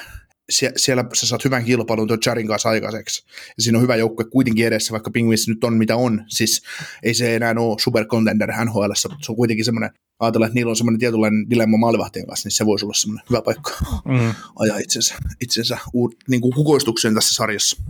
[0.51, 3.25] sie, siellä sä saat hyvän kilpailun tuon Charin kanssa aikaiseksi.
[3.57, 6.25] Ja siinä on hyvä joukkue kuitenkin edessä, vaikka Penguins nyt on mitä on.
[6.29, 6.63] Siis
[7.03, 10.71] ei se enää ole super contender NHL, mutta se on kuitenkin semmoinen, ajatella, että niillä
[10.71, 13.73] on semmoinen tietynlainen dilemma maalivahtien kanssa, niin se voisi olla semmoinen hyvä paikka
[14.05, 14.35] Mm.
[14.59, 17.83] ajaa itsensä, itsensä uud, niin kuin kukoistukseen tässä sarjassa.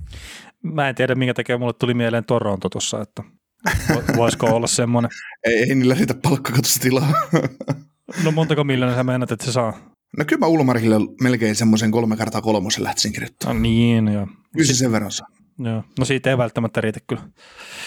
[0.62, 3.22] Mä en tiedä, minkä takia mulle tuli mieleen Toronto tuossa, että
[3.92, 5.10] vo- voisiko olla semmoinen.
[5.44, 7.12] Ei, ei niillä riitä palkkakatosta tilaa.
[8.24, 9.91] No montako miljoonaa sä meinat, että se saa?
[10.18, 13.56] No kyllä mä Ulmarkille melkein semmoisen kolme kertaa kolmosen lähtisin kirjoittamaan.
[13.56, 14.26] No niin, joo.
[14.52, 15.26] Kyllä se sen verran saa.
[15.58, 15.84] joo.
[15.98, 17.22] No siitä ei välttämättä riitä kyllä.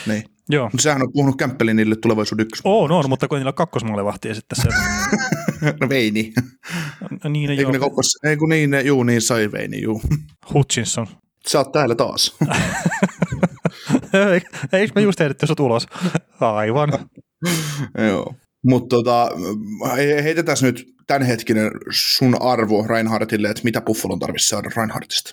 [0.08, 0.24] Niin.
[0.50, 0.66] Joo.
[0.66, 2.62] Mutta sehän on puhunut Kämppelin niille tulevaisuuden ykkös.
[2.64, 4.70] On, on, mutta kun niillä on kakkosmaalivahtia sitten se.
[5.82, 6.34] no Veini.
[7.24, 7.90] No niin, Ei kun ne joo.
[7.90, 10.02] kokkos, ei kun niin, ne, juu, niin sai Veini, juu.
[10.54, 11.08] Hutchinson.
[11.48, 12.38] Sä oot täällä taas.
[14.74, 15.88] Eikö me just heitetty sut ulos?
[16.40, 16.90] Aivan.
[18.08, 18.36] Joo.
[18.66, 19.30] Mutta tota,
[19.98, 25.32] he- heitetään nyt tämänhetkinen sun arvo Reinhardtille, että mitä Buffalon tarvitsisi saada Reinhardtista.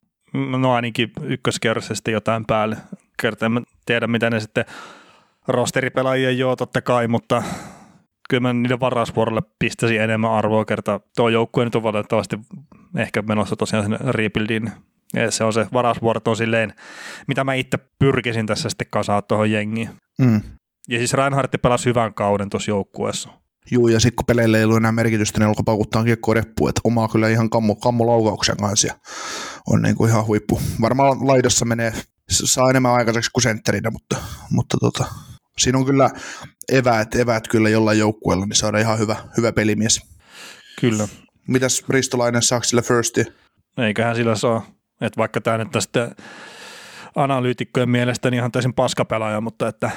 [0.60, 2.76] No ainakin ykköskerrassa sitten jotain päälle.
[3.22, 4.64] Kertaa en tiedä, mitä ne sitten
[5.48, 7.42] rosteripelaajia joo totta kai, mutta
[8.28, 11.00] kyllä mä niiden varausvuorolle pistäisin enemmän arvoa kertaa.
[11.16, 12.38] Tuo joukkue nyt on valitettavasti
[12.96, 14.72] ehkä menossa tosiaan sinne rebuildiin.
[15.14, 16.72] Ja se on se varausvuorot on silleen,
[17.26, 19.88] mitä mä itse pyrkisin tässä sitten kasaa tuohon jengiin.
[20.18, 20.40] Mm.
[20.88, 23.28] Ja siis Reinhardt pelasi hyvän kauden tuossa joukkueessa.
[23.70, 26.80] Juu, ja sitten kun peleillä ei ollut enää merkitystä, niin alkoi paukuttaa kiekkoa reppuun, että
[26.84, 28.94] omaa kyllä ihan kammo, kammo laukauksen kanssa ja
[29.66, 30.60] on niin kuin ihan huippu.
[30.80, 31.92] Varmaan laidassa menee,
[32.28, 34.16] saa enemmän aikaiseksi kuin sentterinä, mutta,
[34.50, 35.04] mutta tota,
[35.58, 36.10] siinä on kyllä
[36.72, 40.00] eväät, eväät kyllä jollain joukkueella, niin saada ihan hyvä, hyvä pelimies.
[40.80, 41.08] Kyllä.
[41.48, 43.24] Mitäs Ristolainen saako sille firstia?
[43.78, 44.66] Eiköhän sillä saa.
[45.00, 46.16] Että vaikka tämä nyt sitten
[47.14, 49.90] analyytikkojen mielestä niin ihan täysin paskapelaaja, mutta että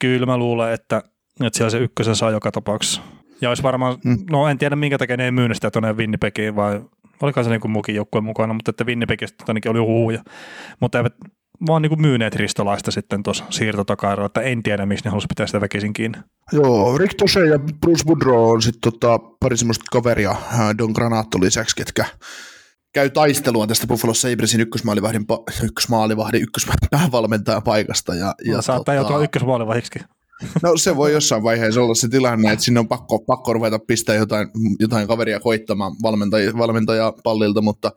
[0.00, 1.02] kyllä mä luulen, että,
[1.44, 3.02] että siellä se ykkösen saa joka tapauksessa.
[3.40, 4.18] Ja olisi varmaan, Mm.
[4.30, 6.80] no en tiedä minkä takia ne ei myynyt sitä tuonne Winnipegiin vai
[7.22, 10.22] olikohan se niin kuin mukin joukkue mukana, mutta että Winnipegistä ainakin oli huhuja.
[10.80, 11.14] Mutta eivät
[11.66, 15.46] vaan niin kuin myyneet ristolaista sitten tuossa siirtotakairalla, että en tiedä miksi ne halusi pitää
[15.46, 16.18] sitä väkisin kiinni.
[16.52, 20.34] Joo, Rick Tose ja Bruce Woodrow on sitten tota, pari semmoista kaveria
[20.78, 22.04] Don Granato lisäksi, ketkä
[22.96, 25.26] käy taistelua tästä Buffalo Sabresin ykkösmaalivahdin,
[25.64, 28.14] ykkösmaalivahdin ykköspäävalmentajan paikasta.
[28.14, 29.98] Ja, ja Ja Saattaa tota, joutua ykkösmaalivahiksi.
[30.62, 34.14] No se voi jossain vaiheessa olla se tilanne, että sinne on pakko, pakko ruveta pistää
[34.14, 34.48] jotain,
[34.80, 37.92] jotain kaveria koittamaan valmentajaa, valmentajaa pallilta, mutta,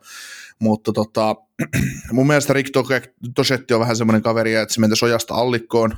[0.58, 1.36] mutta tota,
[2.12, 2.70] mun mielestä Rick
[3.34, 5.96] Tosetti on vähän semmoinen kaveri, että se mentäisi ojasta allikkoon.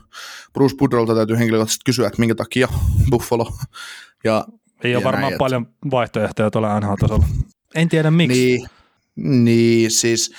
[0.53, 2.69] Bruce Budrolta täytyy henkilökohtaisesti kysyä, että minkä takia
[3.11, 3.53] Buffalo.
[4.25, 4.45] Ja
[4.85, 7.27] Ei ole Ja varmaan näin, että- paljon vaihtoehtoja tuolla NHL-tasolla.
[7.75, 8.45] En tiedä miksi.
[8.47, 8.69] Niin,
[9.17, 10.33] niin, siis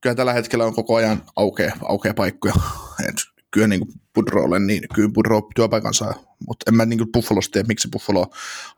[0.00, 2.54] kyllä tällä hetkellä on koko ajan aukeaa, aukeaa paikkoja.
[3.08, 3.14] Et
[3.50, 6.14] kyllä niin kuin Budrolle, niin kyllä Budro työpaikan saa,
[6.46, 8.26] mutta en mä niin kuin Buffalosta tiedä, miksi Buffalo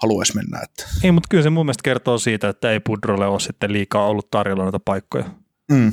[0.02, 0.60] haluaisi mennä.
[0.62, 0.84] Että.
[1.04, 4.30] Ei, mutta kyllä se mun mielestä kertoo siitä, että ei Pudrolle ole sitten liikaa ollut
[4.30, 5.24] tarjolla noita paikkoja.
[5.70, 5.92] Mm.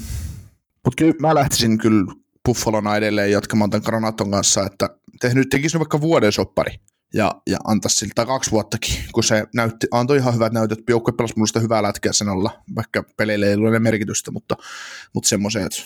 [0.86, 2.14] Mutta kyllä mä lähtisin kyllä
[2.46, 6.80] Buffalona edelleen jatkamaan tämän Granaton kanssa, että te nyt tekisi vaikka vuoden soppari
[7.14, 11.34] ja, ja antaisi siltä, kaksi vuottakin, kun se näytti, antoi ihan hyvät näytöt, joukkue pelasi
[11.36, 14.56] minusta hyvää lätkää sen alla, vaikka peleille ei ole merkitystä, mutta,
[15.14, 15.82] mutta semmoisen, että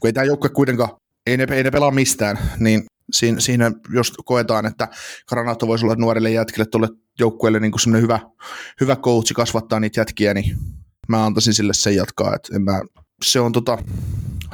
[0.00, 0.90] kun ei tämä joukkue kuitenkaan,
[1.26, 4.88] ei ne, ei ne pelaa mistään, niin siinä, siinä jos koetaan, että
[5.28, 8.20] Granato voisi olla nuorille jätkille tuolle joukkueelle niin semmoinen hyvä,
[8.80, 10.56] hyvä coachi kasvattaa niitä jätkiä, niin
[11.08, 12.80] mä antaisin sille sen jatkaa, että en mä,
[13.24, 13.78] se on tota,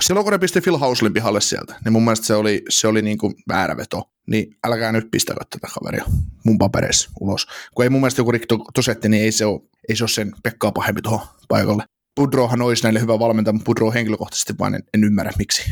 [0.00, 3.02] silloin kun ne pisti Phil Houslin pihalle sieltä, niin mun mielestä se oli, se oli
[3.02, 4.10] niin kuin väärä veto.
[4.26, 6.04] Niin älkää nyt pistäkö tätä kaveria
[6.44, 7.46] mun papereissa ulos.
[7.74, 10.32] Kun ei mun mielestä joku Rick Tosetti, niin ei se ole, ei se ole sen
[10.42, 11.84] Pekkaa pahempi tuohon paikalle.
[12.16, 15.62] Budrohan olisi näille hyvä valmentaja, mutta Budro henkilökohtaisesti vaan en, en ymmärrä miksi.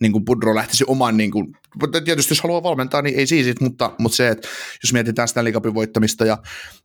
[0.00, 1.52] Niin kuin Budro lähtisi oman, niin kuin,
[2.04, 4.48] tietysti jos haluaa valmentaa, niin ei siisit, mutta, mutta se, että
[4.82, 6.38] jos mietitään sitä Cupin voittamista ja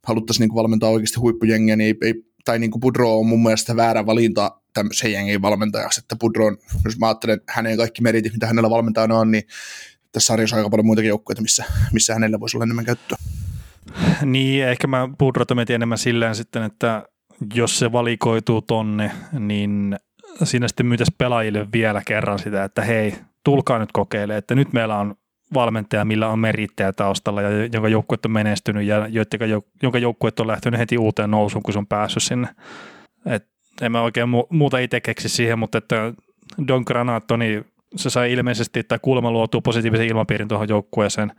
[0.08, 2.14] haluttaisiin niin valmentaa oikeasti huippujengiä, niin ei, ei
[2.46, 6.58] tai niin kuin Budro on mun mielestä väärä valinta tämmöisen jengin valmentajaksi, että Budro on,
[6.86, 9.44] jos mä ajattelen hänen kaikki meritit, mitä hänellä valmentajana on, niin
[10.12, 13.18] tässä sarjassa on aika paljon muitakin joukkueita, missä, missä hänellä voisi olla enemmän käyttöä.
[14.26, 17.04] Niin, ehkä mä Pudrota mietin enemmän silleen sitten, että
[17.54, 20.00] jos se valikoituu tonne, niin
[20.44, 24.98] siinä sitten myytäisi pelaajille vielä kerran sitä, että hei, tulkaa nyt kokeilemaan, että nyt meillä
[24.98, 25.16] on
[25.54, 29.08] valmentaja, millä on merittejä taustalla ja jonka joukkueet on menestynyt ja
[29.82, 32.48] jonka joukkueet on lähtenyt heti uuteen nousuun, kun se on päässyt sinne.
[33.26, 33.51] Et
[33.82, 36.14] en mä oikein mu- muuta itse keksi siihen, mutta että
[36.68, 37.66] Don Granato, niin
[37.96, 41.32] se sai ilmeisesti tai kuulemma luotua positiivisen ilmapiirin tuohon joukkueeseen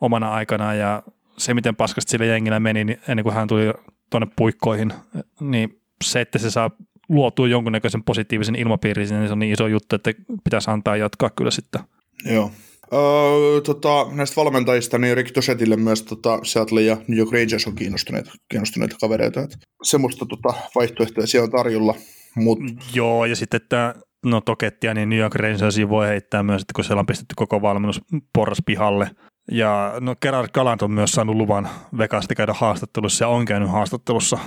[0.00, 1.02] omana aikanaan ja
[1.36, 3.72] se, miten paskasti sille jengillä meni niin ennen kuin hän tuli
[4.10, 4.92] tuonne puikkoihin,
[5.40, 6.70] niin se, että se saa
[7.08, 10.12] luotua jonkunnäköisen positiivisen ilmapiirin, niin se on niin iso juttu, että
[10.44, 11.80] pitäisi antaa jatkaa kyllä sitten.
[12.24, 12.50] Joo.
[12.92, 17.74] Öö, tota, näistä valmentajista, niin Rick Tosetille myös tota, Seattle ja New York Rangers on
[17.74, 19.40] kiinnostuneita, kiinnostuneita kavereita.
[19.40, 21.94] Että semmoista tota, vaihtoehtoja siellä on tarjolla.
[22.36, 22.58] Mut,
[22.94, 23.94] Joo, ja sitten, että
[24.24, 27.62] no Tokettia, niin New York Rangersiin voi heittää myös, että kun siellä on pistetty koko
[27.62, 28.00] valmennus
[28.34, 29.10] porras pihalle.
[29.50, 31.68] Ja no Gerard Galant on myös saanut luvan
[31.98, 34.38] Vegasista käydä haastattelussa ja on käynyt haastattelussa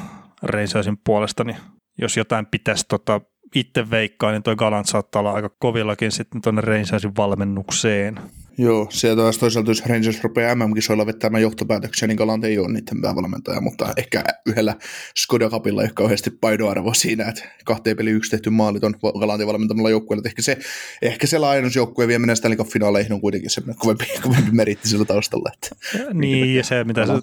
[0.42, 1.58] Rangersin puolesta, niin
[2.02, 3.22] jos jotain pitäisi tota,
[3.56, 8.20] itse veikkaa, niin toi Galant saattaa olla aika kovillakin sitten tuonne Rangersin valmennukseen.
[8.60, 13.02] Joo, sieltä taas toisaalta, jos Rangers rupeaa MM-kisoilla vetämään johtopäätöksiä, niin Galant ei ole niiden
[13.02, 14.76] päävalmentaja, mutta ehkä yhdellä
[15.18, 19.48] Skoda Cupilla ei ole kauheasti painoarvo siinä, että kahteen peli yksi tehty maalit on Galantin
[19.48, 20.24] valmentamalla joukkueella.
[20.26, 20.58] Ehkä se,
[21.02, 25.52] ehkä se laajennusjoukkue vieminen Stanley finaaleihin on kuitenkin semmoinen kovempi, kovempi meritti sillä taustalla.
[25.54, 25.76] Että
[26.14, 27.14] Niin, ja se mitä se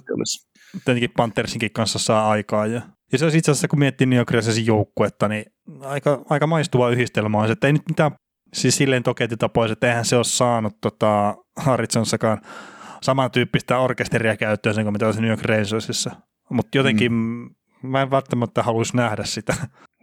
[0.84, 2.66] tietenkin Panthersinkin kanssa saa aikaa.
[2.66, 2.82] Ja,
[3.14, 5.44] ja se olisi itse asiassa, kun miettii New York Rangersin joukkuetta, niin
[5.81, 8.11] aika, aika maistuva yhdistelmä on se, että ei nyt mitään,
[8.55, 12.40] siis silleen tokeetita pois, että eihän se ole saanut tota, Harritsonssakaan
[13.03, 16.11] samantyyppistä orkesteria käyttöön sen kuin mitä olisi New York Rangersissa.
[16.50, 17.50] Mutta jotenkin mm.
[17.83, 19.55] mä en välttämättä haluaisi nähdä sitä.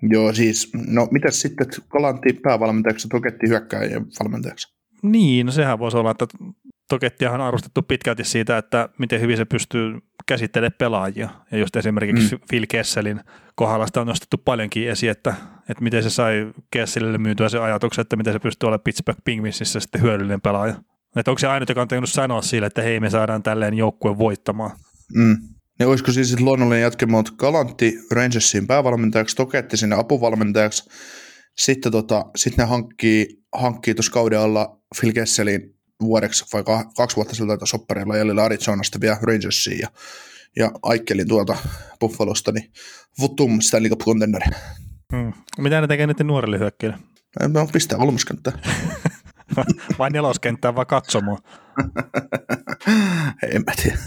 [0.02, 4.78] Joo, siis, no mitäs sitten, että Galantti päävalmentajaksi, Toketti hyökkääjän valmentajaksi?
[5.04, 6.28] Niin, no sehän voisi olla, että
[6.89, 11.29] Tokettiahan on arvostettu pitkälti siitä, että miten hyvin se pystyy käsittelemään pelaajia.
[11.51, 12.41] Ja just esimerkiksi mm.
[12.49, 13.21] Phil Kesselin
[13.55, 15.34] kohdalla sitä on nostettu paljonkin esiin, että,
[15.69, 19.79] että miten se sai Kesselille myytyä se ajatuksen, että miten se pystyy olemaan Pittsburgh Penguinsissa
[19.79, 20.75] sitten hyödyllinen pelaaja.
[21.15, 24.17] Että onko se ainut, joka on tehnyt sanoa sille, että hei, me saadaan tälleen joukkueen
[24.17, 24.71] voittamaan.
[25.15, 25.38] Mm.
[25.79, 30.89] Ne olisiko siis sitten luonnollinen jatkelma, että Galantti Rangersin päävalmentajaksi, Toketti sinne apuvalmentajaksi,
[31.57, 36.63] sitten tota, sit ne hankkii, hankkii tuossa kauden alla Phil Kesselin vuodeksi vai
[36.97, 39.87] kaksi vuotta siltä taitaa soppareilla jäljellä Arizonasta vielä Rangersiin ja,
[40.55, 41.57] ja Aikkelin tuolta
[41.99, 42.71] Buffalosta, niin
[43.19, 44.41] Vutum Stanley Cup contender.
[45.13, 45.33] Hmm.
[45.57, 46.97] Mitä ne tekee niiden nuorille hyökkäille?
[47.47, 48.53] No, pistää kolmoskenttää.
[49.99, 51.37] Vai neloskenttää vai katsomaan?
[53.53, 53.97] en mä tiedä,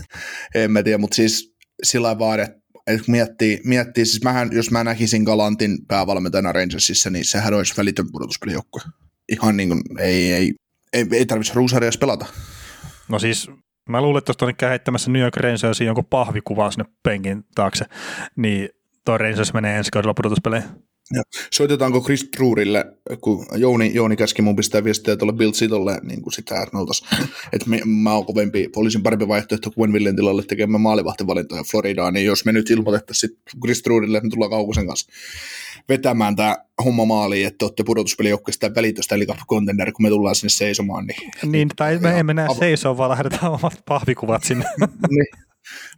[0.55, 4.85] en mä tiedä mutta siis sillä vaan, että et miettii, miettii, siis mähän, jos mä
[4.85, 8.83] näkisin Galantin päävalmentajana Rangersissa, niin sehän olisi välitön pudotuspelijoukkue.
[9.29, 10.55] Ihan niin kuin, ei, ei,
[10.95, 12.27] ei, ei tarvitse ruusarjassa pelata.
[13.09, 13.51] No siis
[13.89, 17.85] mä luulen, että tuosta on heittämässä New York Rangersiin jonkun pahvikuvan sinne penkin taakse,
[18.37, 18.69] niin
[19.05, 20.69] toi Rangers menee ensi kaudella pudotuspeleihin.
[21.13, 22.85] Ja soitetaanko Chris Truurille,
[23.21, 26.81] kun Jouni, Jouni käski mun pistää viestiä tuolle Bill Sitolle, niin kuin sitä, että, me
[26.81, 27.05] oltais,
[27.53, 32.27] että me, mä oon kovempi, olisin parempi vaihtoehto kuin Villen tilalle tekemään maalivahtivalintoja Floridaan, niin
[32.27, 35.13] jos me nyt ilmoitettaisiin Chris Truurille, että me tullaan Kaukosen kanssa
[35.89, 41.07] vetämään tämä homma maaliin, että olette pudotuspelijoukkueesta välitöstä eli contender, kun me tullaan sinne seisomaan.
[41.07, 44.65] Niin, niin tai me emme näe seisoa, vaan lähdetään omat pahvikuvat sinne.
[45.17, 45.27] niin,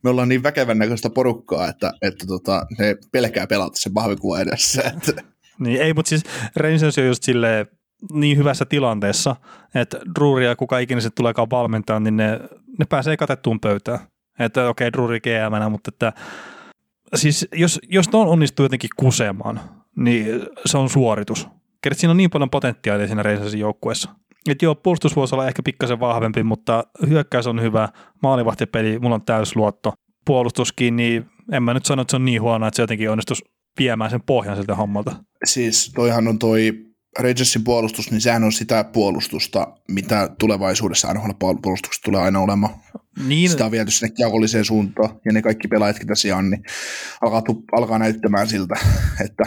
[0.02, 4.82] me ollaan niin väkevän näköistä porukkaa, että, että tota, ne pelkää pelata sen pahvikuvan edessä.
[4.82, 5.22] Että.
[5.58, 6.22] Niin, ei, mutta siis
[6.56, 7.66] Rangers on just silleen
[8.12, 9.36] niin hyvässä tilanteessa,
[9.74, 12.40] että Druria, kuka ikinä se tuleekaan valmentaa, niin ne,
[12.78, 13.98] ne pääsee katettuun pöytään.
[14.38, 16.12] Että okei, okay, Druri gm mutta että
[17.14, 19.60] siis jos, jos on onnistuu jotenkin kusemaan,
[19.96, 20.26] niin
[20.66, 21.48] se on suoritus.
[21.82, 24.10] Kerrät, siinä on niin paljon potentiaalia siinä Rangersin joukkueessa.
[24.48, 27.88] Että joo, puolustus voisi olla ehkä pikkasen vahvempi, mutta hyökkäys on hyvä,
[28.22, 29.92] maalivahtipeli, mulla on täysluotto.
[30.26, 33.44] Puolustuskin, niin en mä nyt sano, että se on niin huono, että se jotenkin onnistus
[33.78, 35.16] viemään sen pohjan siltä hommalta.
[35.44, 36.72] Siis toihan on toi
[37.18, 41.30] Rangersin puolustus, niin sehän on sitä puolustusta, mitä tulevaisuudessa NHL
[41.62, 42.74] puolustukset tulee aina olemaan.
[43.26, 43.50] Niin.
[43.50, 46.62] Sitä on viety sinne kiakolliseen suuntaan, ja ne kaikki pelaajat, mitä siellä on, niin
[47.20, 48.74] alkaa, alkaa näyttämään siltä,
[49.24, 49.44] että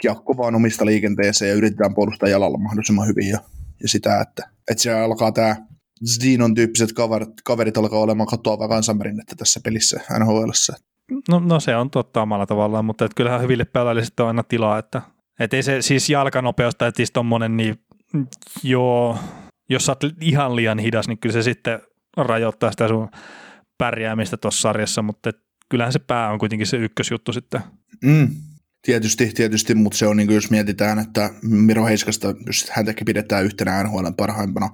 [0.00, 3.28] kiekko vaan omista liikenteeseen ja yritetään puolustaa jalalla mahdollisimman hyvin.
[3.28, 3.38] Ja,
[3.82, 5.56] ja sitä, että, että siellä alkaa tämä
[6.06, 10.50] Zinon tyyppiset kaverit, kaverit alkaa olemaan katoavaa kansanmerinnettä tässä pelissä NHL.
[11.28, 14.42] No, no, se on totta omalla tavallaan, mutta et kyllähän hyville pelaajille sitten on aina
[14.42, 15.02] tilaa, että
[15.40, 17.80] et ei se siis jalkanopeus tai siis tommonen, niin
[18.62, 19.18] joo,
[19.70, 21.80] jos sä oot ihan liian hidas, niin kyllä se sitten
[22.16, 23.08] rajoittaa sitä sun
[23.78, 25.30] pärjäämistä tuossa sarjassa, mutta
[25.68, 27.60] kyllähän se pää on kuitenkin se ykkösjuttu sitten.
[28.04, 28.28] Mm,
[28.82, 33.44] Tietysti, tietysti, mutta se on niin kuin, jos mietitään, että Miro Heiskasta, jos häntäkin pidetään
[33.44, 34.68] yhtenä NHL parhaimpana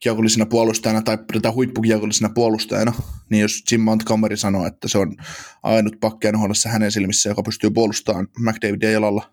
[0.00, 2.92] kiekollisena puolustajana tai pidetään huippukiekollisena puolustajana,
[3.30, 5.16] niin jos Jim Montgomery sanoo, että se on
[5.62, 9.30] ainut pakki NHL hänen silmissä, joka pystyy puolustamaan McDavidia jalalla,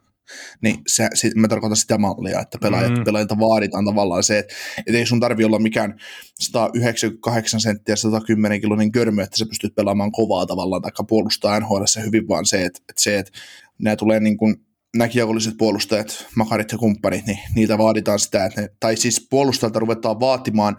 [0.61, 3.03] niin se, se, mä tarkoitan sitä mallia, että pelaajat, mm.
[3.03, 4.53] pelaajilta vaaditaan tavallaan se, että,
[4.87, 5.99] että ei sun tarvi olla mikään
[6.39, 12.27] 198 senttiä 110 kiloinen körmö, että sä pystyt pelaamaan kovaa tavallaan, tai puolustaa NHL hyvin,
[12.27, 13.31] vaan se, että, että se, että
[13.79, 14.55] nämä tulee niin kuin
[14.97, 20.19] näkijäkolliset puolustajat, makarit ja kumppanit, niin niitä vaaditaan sitä, että ne, tai siis puolustajalta ruvetaan
[20.19, 20.77] vaatimaan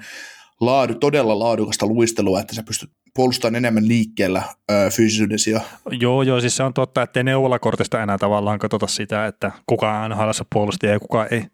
[0.60, 5.60] laadu, todella laadukasta luistelua, että sä pystyt puolustamaan enemmän liikkeellä ö, fyysisyydessä.
[5.90, 10.00] Joo, joo, siis se on totta, että ei neuvolakortista enää tavallaan katsota sitä, että kuka
[10.00, 10.12] on
[10.52, 11.44] puolusti ja kuka ei.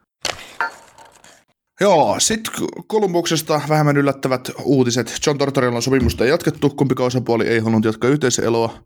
[1.80, 2.52] Joo, sitten
[2.86, 5.18] Kolumbuksesta vähemmän yllättävät uutiset.
[5.26, 8.82] John Tortorella sopimusta ei jatkettu, kumpikaan osapuoli ei halunnut jatkaa yhteiseloa.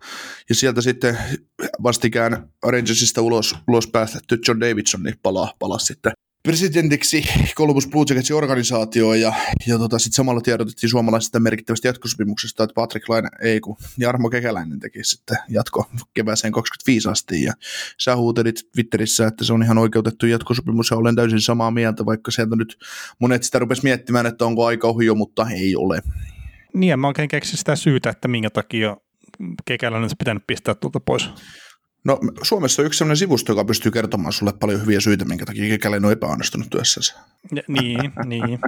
[0.48, 1.18] Ja sieltä sitten
[1.82, 7.24] vastikään Rangersista ulos, ulos päästetty John Davidson niin palaa, palaa sitten presidentiksi
[7.57, 9.33] Columbus Blue Jacketsin organisaatioon ja,
[9.66, 14.81] ja tota, sitten samalla tiedotettiin suomalaisesta merkittävästä jatkosopimuksesta, että Patrick Laine ei kun Jarmo Kekäläinen
[14.81, 17.52] teki sitten jatko kevääseen 25 asti ja
[17.98, 22.31] sä huutelit Twitterissä, että se on ihan oikeutettu jatkosopimus ja olen täysin samaa mieltä, vaikka
[22.31, 22.78] sieltä nyt
[23.18, 26.02] monet sitä rupesi miettimään, että onko aika ohi jo, mutta ei ole.
[26.74, 28.96] Niin, en mä oikein keksi sitä syytä, että minkä takia
[29.64, 31.31] Kekäläinen olisi pitänyt pistää tuolta pois.
[32.05, 35.69] No Suomessa on yksi sellainen sivusto, joka pystyy kertomaan sulle paljon hyviä syitä, minkä takia
[35.69, 37.15] Kekäläinen on epäonnistunut työssänsä.
[37.69, 38.59] Niin, niin.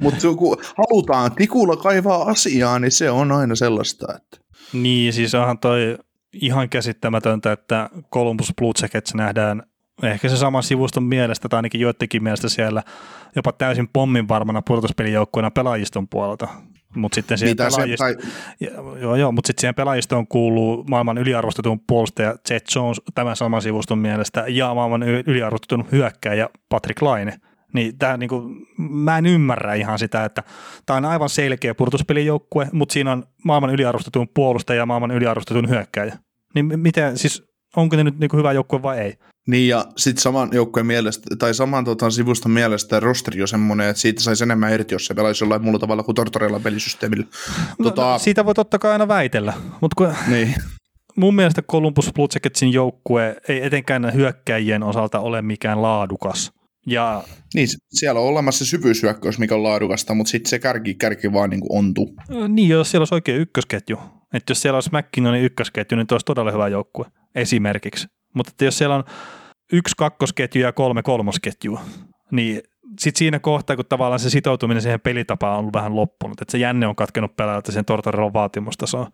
[0.00, 4.14] Mutta kun halutaan tikulla kaivaa asiaa, niin se on aina sellaista.
[4.16, 4.36] Että...
[4.72, 5.98] Niin, siis onhan toi
[6.32, 9.62] ihan käsittämätöntä, että Columbus Blue Jackets nähdään
[10.02, 12.82] ehkä se sama sivuston mielestä, tai ainakin joidenkin mielestä siellä
[13.36, 16.48] jopa täysin pommin varmana pudotuspelijoukkueena pelaajiston puolelta.
[16.94, 17.98] Mutta sitten siihen, niin, pelaajist...
[17.98, 18.16] tai...
[19.00, 23.98] joo, joo, mut sitten siihen pelaajistoon kuuluu maailman yliarvostetun puolustaja Jet Jones tämän saman sivuston
[23.98, 27.40] mielestä ja maailman yliarvostetun hyökkäjä Patrick Laine.
[27.74, 28.42] Niin tää, niinku,
[28.78, 30.42] mä en ymmärrä ihan sitä, että
[30.86, 36.18] tämä on aivan selkeä pudotuspelijoukkue, mutta siinä on maailman yliarvostetun puolustaja ja maailman yliarvostetun hyökkäjä.
[36.54, 37.44] Niin miten, siis
[37.76, 39.14] onko ne nyt niinku hyvä joukkue vai ei?
[39.50, 44.02] Niin ja sitten saman joukkueen mielestä, tai saman tota, sivuston mielestä rosteri on semmoinen, että
[44.02, 47.26] siitä saisi enemmän irti, jos se pelaisi jollain muulla tavalla kuin Tortorella pelisysteemillä.
[47.78, 48.02] No, tota...
[48.02, 50.54] no, siitä voi totta kai aina väitellä, mutta kun niin.
[51.16, 56.52] mun mielestä Columbus Blue Jacketsin joukkue ei etenkään hyökkäjien osalta ole mikään laadukas.
[56.86, 57.24] Ja...
[57.54, 61.60] Niin, siellä on olemassa syvyyshyökkäys, mikä on laadukasta, mutta sitten se kärki, kärki vaan niin
[61.60, 62.14] kuin ontuu.
[62.48, 63.96] Niin, jos siellä olisi oikein ykkösketju.
[64.34, 68.06] Että jos siellä olisi McKinnonin ykkösketju, niin olisi todella hyvä joukkue esimerkiksi.
[68.34, 69.04] Mutta että jos siellä on
[69.72, 71.80] yksi kakkosketju ja kolme kolmosketjua,
[72.30, 72.62] niin
[72.98, 76.58] sitten siinä kohtaa, kun tavallaan se sitoutuminen siihen pelitapaan on ollut vähän loppunut, että se
[76.58, 79.06] jänne on katkenut pelaajalta sen Tortorellon vaatimustasoon,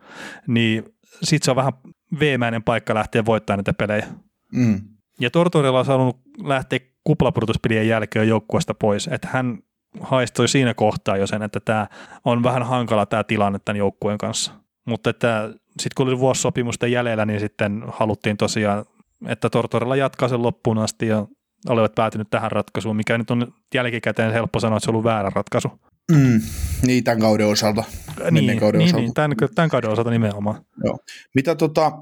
[0.46, 0.84] niin
[1.22, 1.72] sitten se on vähän
[2.20, 4.06] veemäinen paikka lähteä voittamaan näitä pelejä.
[4.52, 4.80] Mm.
[5.20, 9.58] Ja Tortorella on saanut lähteä kuplapudotuspelien jälkeen joukkueesta pois, että hän
[10.00, 11.86] haistoi siinä kohtaa jo sen, että tämä
[12.24, 14.52] on vähän hankala tämä tilanne tämän joukkueen kanssa.
[14.84, 18.84] Mutta että sitten kun oli vuosisopimusten jäljellä, niin sitten haluttiin tosiaan,
[19.28, 21.26] että Tortorella jatkaa sen loppuun asti ja
[21.68, 25.30] olivat päätynyt tähän ratkaisuun, mikä nyt on jälkikäteen helppo sanoa, että se on ollut väärä
[25.34, 25.68] ratkaisu.
[26.12, 26.40] Mm,
[26.86, 27.84] niin, tämän kauden osalta.
[28.30, 29.02] Niin, kauden niin, osalta.
[29.02, 30.64] niin tämän, tämän kauden osalta nimenomaan.
[30.84, 30.98] Joo.
[31.34, 31.92] Mitä tota,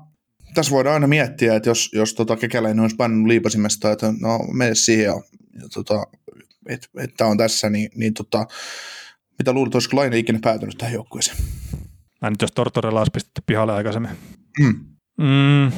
[0.54, 4.74] tässä voidaan aina miettiä, että jos, jos tota kekäläinen olisi pannut liipasimesta, että no mene
[4.74, 5.14] siihen ja,
[5.62, 6.06] ja tota,
[6.68, 8.46] että et, on tässä, niin, niin tota,
[9.38, 11.36] mitä luulet, olisiko Laine ikinä päätynyt tähän joukkueeseen?
[12.22, 14.10] Mä nyt jos Tortorella olisi pistetty pihalle aikaisemmin.
[14.60, 14.84] Mm.
[15.18, 15.72] Mm,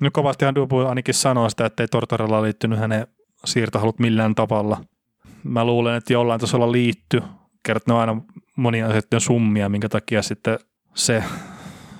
[0.00, 3.06] nyt kovastihan Dubu ainakin sanoo sitä, että ei Tortorella liittynyt hänen
[3.44, 4.84] siirtohalut millään tavalla.
[5.44, 7.22] Mä luulen, että jollain tasolla liitty.
[7.62, 8.22] Kertoo aina
[8.56, 10.58] monia asioiden summia, minkä takia sitten
[10.94, 11.24] se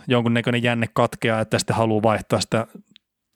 [0.08, 2.66] jonkunnäköinen jänne katkeaa, että sitten haluaa vaihtaa sitä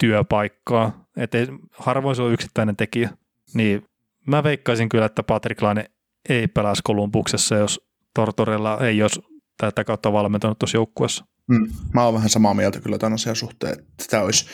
[0.01, 1.07] työpaikkaa.
[1.17, 1.39] Että
[1.73, 3.11] harvoin se on yksittäinen tekijä.
[3.55, 3.85] Niin
[4.27, 5.91] mä veikkaisin kyllä, että Patrick Laine
[6.29, 7.81] ei pelaa Kolumbuksessa, jos
[8.15, 9.21] Tortorella ei olisi
[9.57, 11.25] tätä kautta valmentanut tuossa joukkueessa.
[11.49, 11.73] Mm.
[11.95, 14.47] Mä oon vähän samaa mieltä kyllä tämän asian suhteen, että tämä olisi,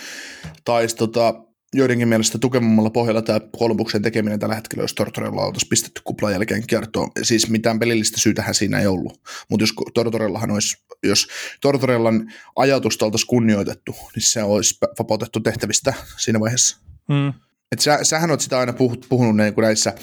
[0.65, 1.35] taisi tota,
[1.75, 6.67] joidenkin mielestä tukevammalla pohjalla tämä Kolumbuksen tekeminen tällä hetkellä, jos Tortorella oltaisiin pistetty kuplan jälkeen
[6.67, 7.11] kiertoon.
[7.23, 9.21] Siis mitään pelillistä syytähän siinä ei ollut.
[9.51, 11.29] Mutta jos Tortorellahan olisi, jos
[11.61, 16.79] Tortorellan ajatusta oltaisiin kunnioitettu, niin se olisi vapautettu tehtävistä siinä vaiheessa.
[17.09, 17.33] Mm.
[17.73, 19.95] Et sä, sähän oot sitä aina puhunut, puhunut niin kuin näissä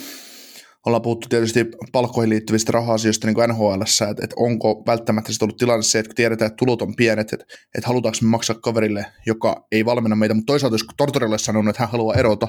[0.86, 5.58] ollaan puhuttu tietysti palkkoihin liittyvistä raha-asioista niin kuin NHL, että, että onko välttämättä sitten ollut
[5.58, 9.06] tilanne se, että kun tiedetään, että tulot on pienet, että, että halutaanko me maksaa kaverille,
[9.26, 12.48] joka ei valmenna meitä, mutta toisaalta jos Tortorelle sanonut, että hän haluaa erota,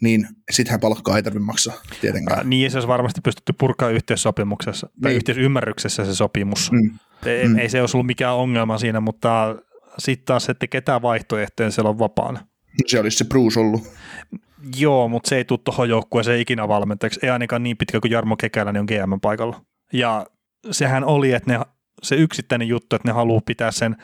[0.00, 0.28] niin
[0.68, 2.38] hän palkkaa ei tarvitse maksaa tietenkään.
[2.40, 5.16] Äh, niin, se olisi varmasti pystytty purkaa yhteissopimuksessa tai niin.
[5.16, 6.72] yhteisymmärryksessä se sopimus.
[6.72, 6.98] Mm.
[7.26, 7.58] Ei, mm.
[7.58, 9.56] ei se olisi ollut mikään ongelma siinä, mutta
[9.98, 12.46] sitten taas, että ketään vaihtoehtoja siellä on vapaana.
[12.86, 13.82] Se olisi se Bruce ollut.
[14.76, 18.36] Joo, mutta se ei tule tuohon joukkueeseen ikinä valmentajaksi, ei ainakaan niin pitkä kuin Jarmo
[18.36, 19.60] Kekäläinen on GM paikalla.
[19.92, 20.26] Ja
[20.70, 21.60] sehän oli, että ne,
[22.02, 23.96] se yksittäinen juttu, että ne haluaa pitää sen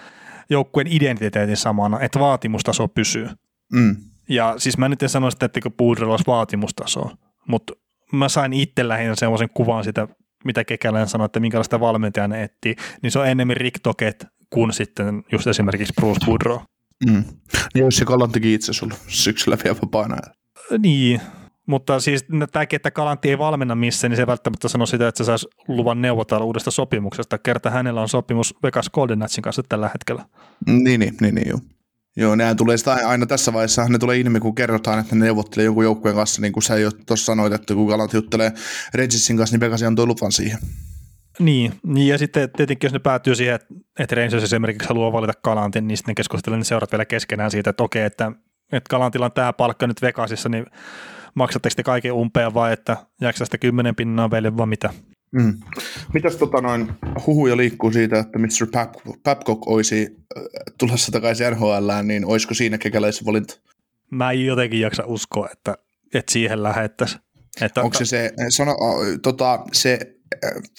[0.50, 3.28] joukkueen identiteetin samana, että vaatimustaso pysyy.
[3.72, 3.96] Mm.
[4.28, 7.16] Ja siis mä nyt en sano sitä, että Puudrella olisi vaatimustasoa,
[7.48, 7.72] mutta
[8.12, 10.08] mä sain itse lähinnä semmoisen kuvan sitä,
[10.44, 14.72] mitä Kekäläinen sanoi, että minkälaista valmentajan ne etsii, niin se on enemmän Rick Toket kuin
[14.72, 16.60] sitten just esimerkiksi Bruce Boudreau.
[17.06, 17.24] Mm.
[17.74, 20.16] Niin jos se Kalantikin itse sulla syksyllä vielä vapaana.
[20.78, 21.20] Niin,
[21.66, 25.18] mutta siis tämäkin, että Kalantti ei valmenna missään, niin se ei välttämättä sano sitä, että
[25.18, 27.38] se saisi luvan neuvotella uudesta sopimuksesta.
[27.38, 30.24] Kerta hänellä on sopimus Vegas Golden Knightsin kanssa tällä hetkellä.
[30.66, 31.58] Niin, niin, niin, niin joo.
[32.18, 35.64] Joo, nehän tulee sitä aina tässä vaiheessa, ne tulee ilmi, kun kerrotaan, että ne neuvottelee
[35.64, 38.52] jonkun joukkueen kanssa, niin kuin sä jo tuossa sanoit, että kun Galantti juttelee
[38.94, 40.58] Regissin kanssa, niin Vegas antoi luvan siihen.
[41.38, 43.58] Niin, niin, ja sitten tietenkin jos ne päätyy siihen,
[43.98, 47.70] että, Rangers esimerkiksi haluaa valita Kalantin, niin sitten ne keskustelevat ne seurat vielä keskenään siitä,
[47.70, 48.32] että okei, että
[48.72, 50.66] että Kalantilla on tämä palkka nyt Vegasissa, niin
[51.34, 54.90] maksatteko te kaiken umpeen vai että jääkö tästä kymmenen pinnaa veille vai mitä?
[55.32, 55.58] Mm.
[56.14, 56.92] Mitäs tota noin,
[57.26, 58.66] huhuja liikkuu siitä, että Mr.
[59.24, 60.42] Babcock olisi äh,
[60.78, 63.60] tulossa takaisin NHL, niin olisiko siinä kekäläisen valinta?
[64.10, 65.78] Mä en jotenkin jaksa uskoa, että,
[66.14, 67.20] että siihen lähettäisiin.
[67.60, 68.76] Että, Onko se se, sano,
[69.22, 70.15] tota, se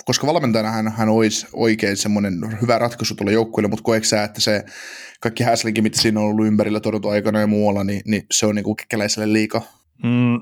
[0.05, 4.41] koska valmentajana hän, hän olisi oikein semmoinen hyvä ratkaisu tuolla joukkueelle, mutta koetko sä, että
[4.41, 4.65] se
[5.21, 8.55] kaikki häslinkin, mitä siinä on ollut ympärillä Toronto aikana ja muualla, niin, niin se on
[8.55, 9.61] niin kekäläiselle liikaa?
[10.03, 10.41] Mm,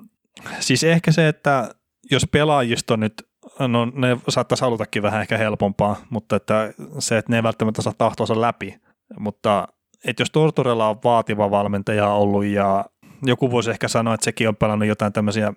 [0.60, 1.70] siis ehkä se, että
[2.12, 3.14] jos pelaajisto nyt,
[3.60, 7.94] no ne saattaisi halutakin vähän ehkä helpompaa, mutta että se, että ne ei välttämättä saa
[7.98, 8.76] tahtoansa läpi,
[9.20, 9.68] mutta
[10.06, 12.86] että jos Tortorella on vaativa valmentaja ollut ja
[13.24, 15.54] joku voisi ehkä sanoa, että sekin on pelannut jotain tämmöisiä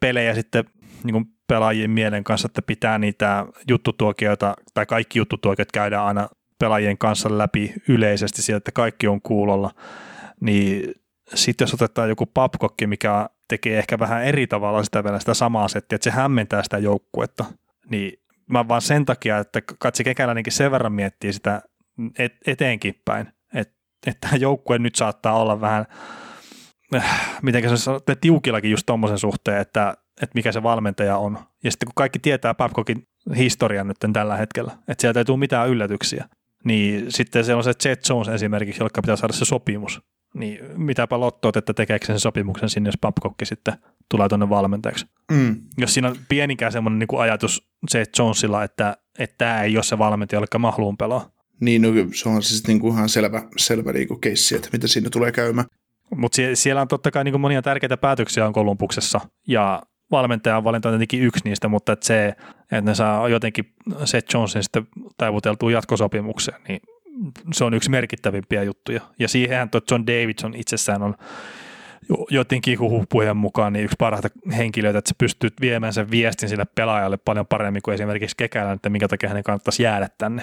[0.00, 0.64] pelejä sitten
[1.04, 6.28] niin kuin pelaajien mielen kanssa, että pitää niitä juttutuokioita tai kaikki juttutuokiot käydään aina
[6.58, 9.70] pelaajien kanssa läpi yleisesti sieltä, että kaikki on kuulolla,
[10.40, 10.94] niin
[11.34, 15.68] sitten jos otetaan joku papkokki, mikä tekee ehkä vähän eri tavalla sitä vielä sitä samaa
[15.68, 17.44] settiä, että se hämmentää sitä joukkuetta,
[17.90, 18.12] niin
[18.50, 21.62] mä vaan sen takia, että katsi kekäläinenkin sen verran miettii sitä
[22.18, 23.74] et, eteenkin päin, että,
[24.06, 26.29] että tämä joukkue nyt saattaa olla vähän, äh,
[27.42, 31.38] miten se sanoo, tiukillakin just tuommoisen suhteen, että että mikä se valmentaja on.
[31.64, 35.68] Ja sitten kun kaikki tietää Babcockin historian nyt tällä hetkellä, että sieltä ei tule mitään
[35.68, 36.28] yllätyksiä,
[36.64, 40.02] niin sitten se on se Jet Jones esimerkiksi, jolla pitää saada se sopimus.
[40.34, 43.74] Niin mitäpä lottoot, että tekeekö sen sopimuksen sinne, jos Babcock sitten
[44.08, 45.06] tulee tuonne valmentajaksi.
[45.32, 45.56] Mm.
[45.78, 49.84] Jos siinä on pienikään semmoinen niin kuin ajatus Jet Jonesilla, että, että tämä ei ole
[49.84, 51.30] se valmentaja, jolle mahluun pelaa.
[51.60, 54.88] Niin, no, se on siis niin kuin ihan selvä, selvä niin kuin keissi, että mitä
[54.88, 55.66] siinä tulee käymään.
[56.16, 60.88] Mutta sie- siellä on totta kai niin monia tärkeitä päätöksiä on Kolumbuksessa, ja valmentajan valinta
[60.88, 62.28] on tietenkin yksi niistä, mutta että se,
[62.62, 63.72] että ne saa jotenkin
[64.04, 64.86] Seth Jonesin sitten
[65.16, 66.80] taivuteltua jatkosopimukseen, niin
[67.52, 69.00] se on yksi merkittävimpiä juttuja.
[69.18, 71.14] Ja siihenhän tuo John Davidson itsessään on
[72.30, 77.16] jotenkin huhupuheen mukaan niin yksi parhaita henkilöitä, että se pystyy viemään sen viestin sille pelaajalle
[77.16, 80.42] paljon paremmin kuin esimerkiksi Kekälän, että minkä takia hänen kannattaisi jäädä tänne.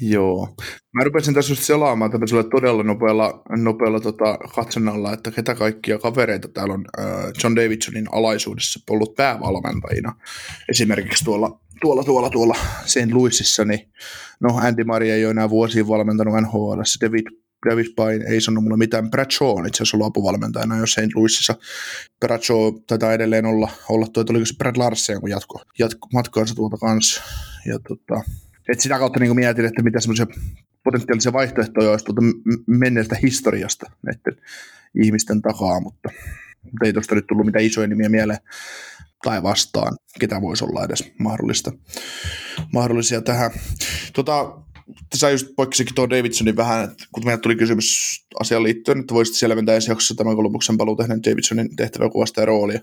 [0.00, 0.48] Joo.
[0.92, 6.48] Mä rupesin tässä just selaamaan tämmöisellä todella nopealla, nopealla tota, katsonnalla, että ketä kaikkia kavereita
[6.48, 7.04] täällä on äh,
[7.44, 10.14] John Davidsonin alaisuudessa ollut päävalmentajina.
[10.68, 13.12] Esimerkiksi tuolla, tuolla, tuolla, tuolla St.
[13.12, 13.92] Louisissa, niin
[14.40, 17.26] no Andy Maria ei ole enää vuosiin valmentanut NHL, David
[17.70, 19.10] David Pine ei sano mulle mitään.
[19.10, 21.14] Bradshaw on itse asiassa ollut apuvalmentajana jo St.
[21.14, 21.54] Louisissa.
[22.20, 27.22] Bradshaw taitaa edelleen olla, olla toi, oliko se Brad Larsen, jatko, jatko matkaansa tuolta kanssa.
[27.66, 28.22] Ja tota,
[28.68, 30.26] et sitä kautta niin mietin, että mitä semmoisia
[30.84, 32.22] potentiaalisia vaihtoehtoja olisi tuolta
[32.66, 34.44] menneestä historiasta näiden
[35.02, 36.08] ihmisten takaa, mutta,
[36.62, 38.40] mutta ei tuosta nyt tullut mitään isoja nimiä mieleen
[39.22, 41.72] tai vastaan, ketä voisi olla edes mahdollista,
[42.72, 43.50] mahdollisia tähän.
[44.12, 44.58] Tota,
[45.14, 49.34] sä just poikkesikin tuo Davidsonin vähän, että kun meillä tuli kysymys asiaan liittyen, että voisit
[49.36, 52.80] selventää ensi jaksossa tämän Kolumbuksen paluu tehneen Davidsonin tehtäväkuvasta ja roolia,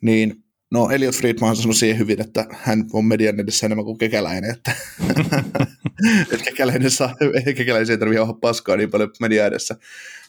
[0.00, 4.50] niin No Elliot Friedman sanoi siihen hyvin, että hän on median edessä enemmän kuin kekäläinen,
[4.50, 4.72] että,
[6.32, 7.14] että kekäläinen, saa,
[7.56, 9.76] kekäläinen ei tarvitse olla paskaa niin paljon media edessä,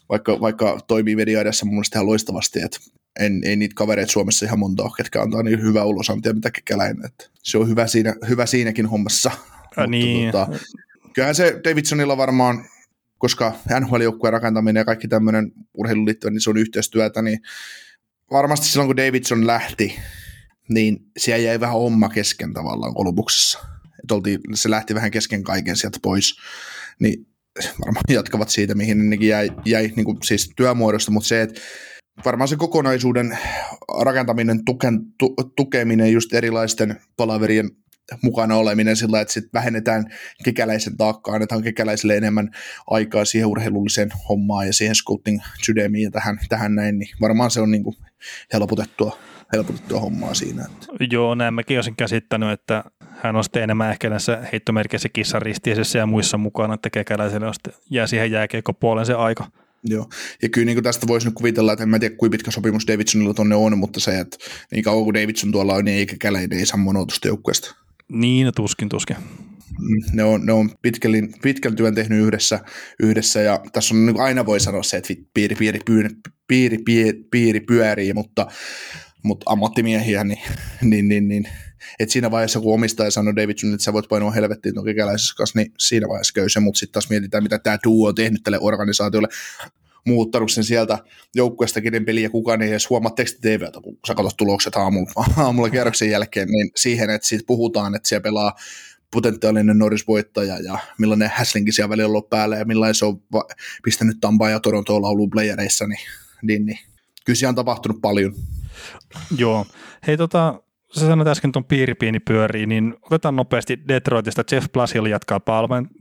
[0.09, 2.79] vaikka, vaikka toimii media edessä mun mielestä ihan loistavasti, että
[3.19, 7.05] en, ei niitä kavereita Suomessa ihan monta ole, ketkä antaa niin hyvää ulosantia, mitä kekäläinen,
[7.05, 9.31] että se on hyvä, siinä, hyvä siinäkin hommassa.
[9.77, 10.31] Ja niin.
[10.31, 10.47] Tota,
[11.13, 12.65] kyllähän se Davidsonilla varmaan,
[13.17, 17.39] koska NHL-joukkueen rakentaminen ja kaikki tämmöinen urheiluun liittyen, niin se on yhteistyötä, niin
[18.31, 19.99] varmasti silloin kun Davidson lähti,
[20.69, 22.93] niin siellä jäi vähän homma kesken tavallaan
[24.11, 26.35] oltiin, se lähti vähän kesken kaiken sieltä pois,
[26.99, 27.27] niin
[27.85, 31.61] varmaan jatkavat siitä, mihin nekin jäi, jäi niin kuin siis työmuodosta, mutta se, että
[32.25, 33.37] varmaan se kokonaisuuden
[34.01, 37.71] rakentaminen, tuken, tu, tukeminen, just erilaisten palaverien
[38.23, 40.05] mukana oleminen sillä, että sitten vähennetään
[40.43, 42.49] kekäläisen taakkaa, annetaan kekäläisille enemmän
[42.87, 47.61] aikaa siihen urheilulliseen hommaan ja siihen scouting sydämiin ja tähän, tähän näin, niin varmaan se
[47.61, 47.95] on niin kuin
[48.53, 49.17] helpotettua,
[49.53, 50.65] helpotettua hommaa siinä.
[50.65, 51.05] Että.
[51.11, 52.83] Joo, näin mäkin olisin käsittänyt, että
[53.23, 57.73] hän on sitten enemmän ehkä näissä heittomerkeissä kissaristiisissä ja muissa mukana, että kekäläiselle on sitten,
[57.89, 58.31] jää siihen
[58.79, 59.47] puolen se aika.
[59.83, 60.09] Joo,
[60.41, 63.33] ja kyllä niin tästä voisi nyt kuvitella, että en mä tiedä kuinka pitkä sopimus Davidsonilla
[63.33, 64.37] tuonne on, mutta se, että
[64.71, 67.75] niin kauan kuin Davidson tuolla on, niin ei kekäläinen ei saa monotusta joukkueesta.
[68.09, 69.15] Niin, no tuskin, tuskin.
[69.79, 72.59] Mm, ne on, ne on pitkälti, pitkän työn tehnyt yhdessä,
[72.99, 76.09] yhdessä ja tässä on niin aina voi sanoa se, että piiri, piiri, piiri,
[76.47, 78.47] piiri, piiri, piiri pyörii, mutta,
[79.23, 80.39] mutta ammattimiehiä, niin,
[80.81, 81.47] niin, niin, niin
[81.99, 85.59] että siinä vaiheessa, kun omistaja sanoi Davidson, että sä voit painoa helvettiin tuon kekäläisessä kanssa,
[85.59, 88.57] niin siinä vaiheessa käy se, mutta sitten taas mietitään, mitä tämä duo on tehnyt tälle
[88.61, 89.27] organisaatiolle
[90.05, 90.97] muuttanut sen sieltä
[91.35, 96.09] joukkueesta, kenen peliä kukaan ei edes huomaa tekstiteivältä, kun sä katsot tulokset aamulla, aamulla kierroksen
[96.09, 98.55] jälkeen, niin siihen, että siitä puhutaan, että siellä pelaa
[99.11, 103.47] potentiaalinen Norris-voittaja ja millainen häslinki siellä välillä on ollut päällä ja millainen se on va-
[103.83, 105.99] pistänyt Tampaa ja Torontoa lauluun playereissa, niin,
[106.41, 106.79] niin, niin
[107.25, 108.35] kyllä siellä on tapahtunut paljon.
[109.37, 109.65] Joo.
[110.07, 110.61] Hei tota,
[110.91, 114.43] sä sanoit äsken tuon piiripiini pyörii, niin otetaan nopeasti Detroitista.
[114.51, 115.39] Jeff Blasil jatkaa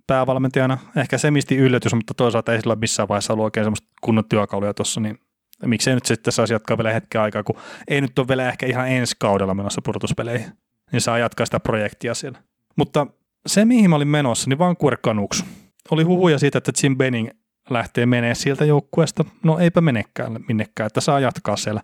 [0.07, 0.79] päävalmentajana.
[0.97, 5.01] Ehkä semisti yllätys, mutta toisaalta ei sillä missään vaiheessa ollut oikein semmoista kunnon työkaluja tuossa,
[5.01, 5.18] niin
[5.66, 7.57] miksei nyt sitten saisi jatkaa vielä hetken aikaa, kun
[7.89, 10.53] ei nyt ole vielä ehkä ihan ensi kaudella menossa pudotuspeleihin,
[10.93, 12.39] niin saa jatkaa sitä projektia siellä.
[12.76, 13.07] Mutta
[13.47, 15.45] se, mihin mä olin menossa, niin Vancouver Canucks.
[15.91, 17.29] Oli huhuja siitä, että Jim Benning
[17.70, 19.24] lähtee menee sieltä joukkueesta.
[19.45, 21.81] No eipä menekään minnekään, että saa jatkaa siellä.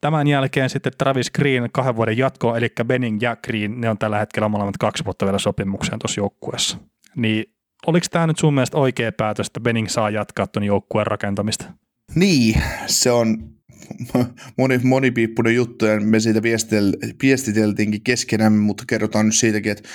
[0.00, 4.18] Tämän jälkeen sitten Travis Green kahden vuoden jatko, eli Benning ja Green, ne on tällä
[4.18, 6.78] hetkellä molemmat kaksi vuotta vielä sopimukseen tuossa joukkueessa.
[7.16, 7.44] Niin
[7.86, 11.64] oliko tämä nyt sun mielestä oikea päätös, että Benning saa jatkaa tuon joukkueen rakentamista?
[12.14, 13.56] Niin, se on
[14.58, 16.42] moni, monipiippunen juttu ja me siitä
[17.22, 19.88] viestiteltiinkin keskenämme, mutta kerrotaan nyt siitäkin, että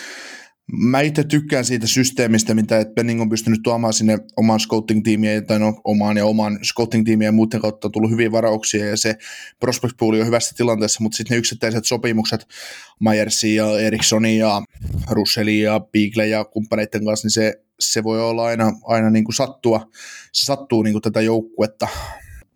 [0.74, 5.82] Mä itse tykkään siitä systeemistä, mitä Penning on pystynyt tuomaan sinne oman scouting-tiimiä, tai no,
[5.84, 9.16] omaan ja oman scouting-tiimiä ja muuten kautta on tullut hyviä varauksia, ja se
[9.60, 12.48] prospect pool on hyvässä tilanteessa, mutta sitten ne yksittäiset sopimukset
[13.00, 14.62] Myersin ja Erikssonin ja
[15.10, 19.36] Russellin ja Beagle ja kumppaneiden kanssa, niin se, se voi olla aina, aina niin kuin
[19.36, 19.88] sattua,
[20.34, 21.88] se sattuu niin kuin tätä joukkuetta.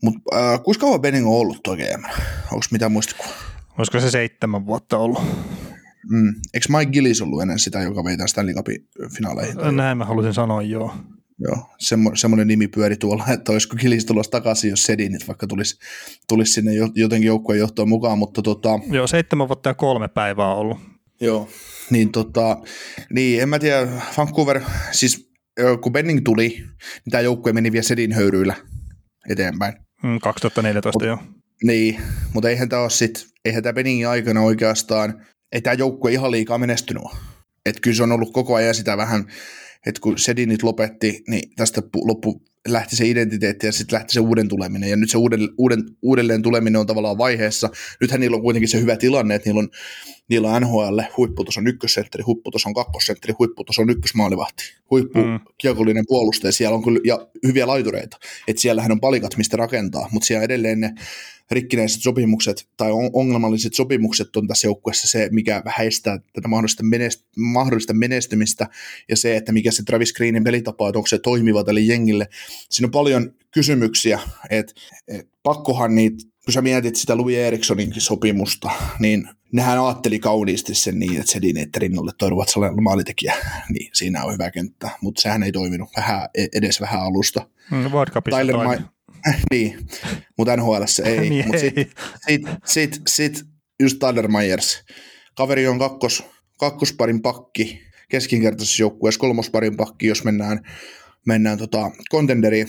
[0.03, 2.05] Mutta äh, kuinka kauan Benning on ollut oikein?
[2.51, 3.33] Onko mitään muistikuvaa?
[3.77, 5.21] Olisiko se seitsemän vuotta ollut?
[6.09, 6.33] Mm.
[6.53, 9.55] Eikö Mike Gillis ollut ennen sitä, joka vei tämän Stanley Cupin finaaleihin?
[9.75, 10.93] Näin mä halusin sanoa, joo.
[11.39, 15.79] Joo, semmo, semmoinen nimi pyöri tuolla, että olisiko Gillis tulossa takaisin, jos Sedinit vaikka tulisi,
[16.27, 18.69] tulisi sinne jotenkin joukkueen johtoon mukaan, mutta tota...
[18.91, 20.77] Joo, seitsemän vuotta ja kolme päivää on ollut.
[21.21, 21.49] Joo,
[21.89, 22.57] niin tota,
[23.13, 23.87] niin en mä tiedä,
[24.17, 25.31] Vancouver, siis
[25.81, 28.55] kun Benning tuli, niin tämä joukkue meni vielä Sedin höyryillä
[29.29, 29.73] eteenpäin.
[30.03, 31.17] Mm, 2014 Mut, joo.
[31.63, 32.01] Niin,
[32.33, 35.25] mutta eihän tämä ole sit, eihän tämä Benningin aikana oikeastaan
[35.55, 37.03] ei tämä joukkue ihan liikaa menestynyt
[37.65, 39.27] Että kyllä se on ollut koko ajan sitä vähän,
[39.85, 44.47] että kun Sedinit lopetti, niin tästä loppu lähti se identiteetti ja sitten lähti se uuden
[44.47, 44.89] tuleminen.
[44.89, 47.69] Ja nyt se uuden, uuden, uudelleen tuleminen on tavallaan vaiheessa.
[48.01, 49.69] Nythän niillä on kuitenkin se hyvä tilanne, että niillä on,
[50.29, 55.39] niillä on NHL huipputoson ykkössentteri, huipputoson kakkosentteri, huipputoson ykkösmaalivahti, huippu mm.
[55.57, 56.51] kiekollinen puolustaja.
[56.51, 58.17] Siellä on kyllä ja hyviä laitureita.
[58.47, 60.93] Että siellähän on palikat, mistä rakentaa, mutta siellä edelleen ne
[61.51, 67.25] rikkinäiset sopimukset tai ongelmalliset sopimukset on tässä joukkueessa se, mikä vähän estää tätä mahdollista, menest-
[67.37, 68.67] mahdollista menestymistä
[69.09, 72.27] ja se, että mikä se Travis Greenin pelitapa on, onko se toimiva tälle jengille.
[72.69, 74.19] Siinä on paljon kysymyksiä,
[74.49, 74.73] että
[75.07, 80.99] et pakkohan niitä, kun sä mietit sitä Louis Erikssoninkin sopimusta, niin nehän ajatteli kauniisti sen
[80.99, 83.35] niin, että Sedin että rinnalle toi ruotsalainen maalitekijä,
[83.73, 87.47] niin siinä on hyvä kenttä, mutta sehän ei toiminut vähän, e- edes vähän alusta.
[87.71, 87.91] Mm,
[88.39, 88.94] Tyler Ma-
[89.51, 89.87] niin,
[90.37, 91.29] mutta NHL ei.
[91.29, 91.85] niin Mut sitten
[92.27, 93.43] sit, sit, sit,
[93.79, 94.83] just Tyler Myers.
[95.35, 96.23] Kaveri on kakkos,
[96.59, 100.59] kakkosparin pakki keskinkertaisessa joukkueessa, kolmosparin pakki, jos mennään,
[101.25, 102.67] mennään tota, contenderiin.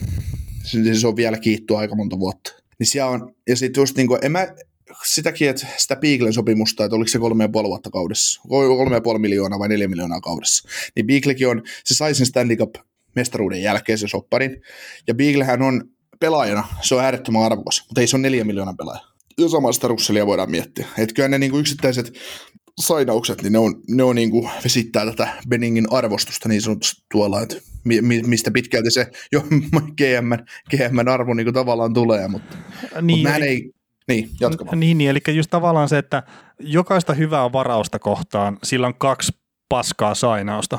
[1.01, 2.53] Se on vielä kiittyä aika monta vuotta.
[2.79, 4.47] Niin siellä on, ja sitten just niin kuin, en mä,
[5.05, 9.01] sitäkin, että sitä Beaglen sopimusta, että oliko se kolme ja puoli vuotta kaudessa, kolme ja
[9.01, 12.75] puoli miljoonaa vai neljä miljoonaa kaudessa, niin Beaglekin on, se sai sen Stanley Cup
[13.17, 14.63] mestaruuden jälkeen se sopparin,
[15.07, 15.91] ja Beaglehän on
[16.21, 19.01] pelaajana, se on äärettömän arvokas, mutta ei se ole neljä miljoonaa pelaaja.
[19.39, 20.87] Ja samasta Russellia voidaan miettiä.
[20.99, 22.13] Että kyllä ne niinku yksittäiset
[22.81, 27.57] sainaukset, niin ne, on, ne on niinku vesittää tätä Benningin arvostusta niin sanotusti tuolla, että
[27.85, 29.41] mi, mi, mistä pitkälti se jo
[29.99, 30.33] GM,
[30.71, 32.57] GM arvo niinku tavallaan tulee, mutta,
[33.03, 33.71] niin, mutta eli, ei,
[34.09, 34.81] niin, jatkamaan.
[34.81, 36.23] Niin, niin, eli just tavallaan se, että
[36.61, 39.33] jokaista hyvää varausta kohtaan, sillä on kaksi
[39.69, 40.79] paskaa sainausta.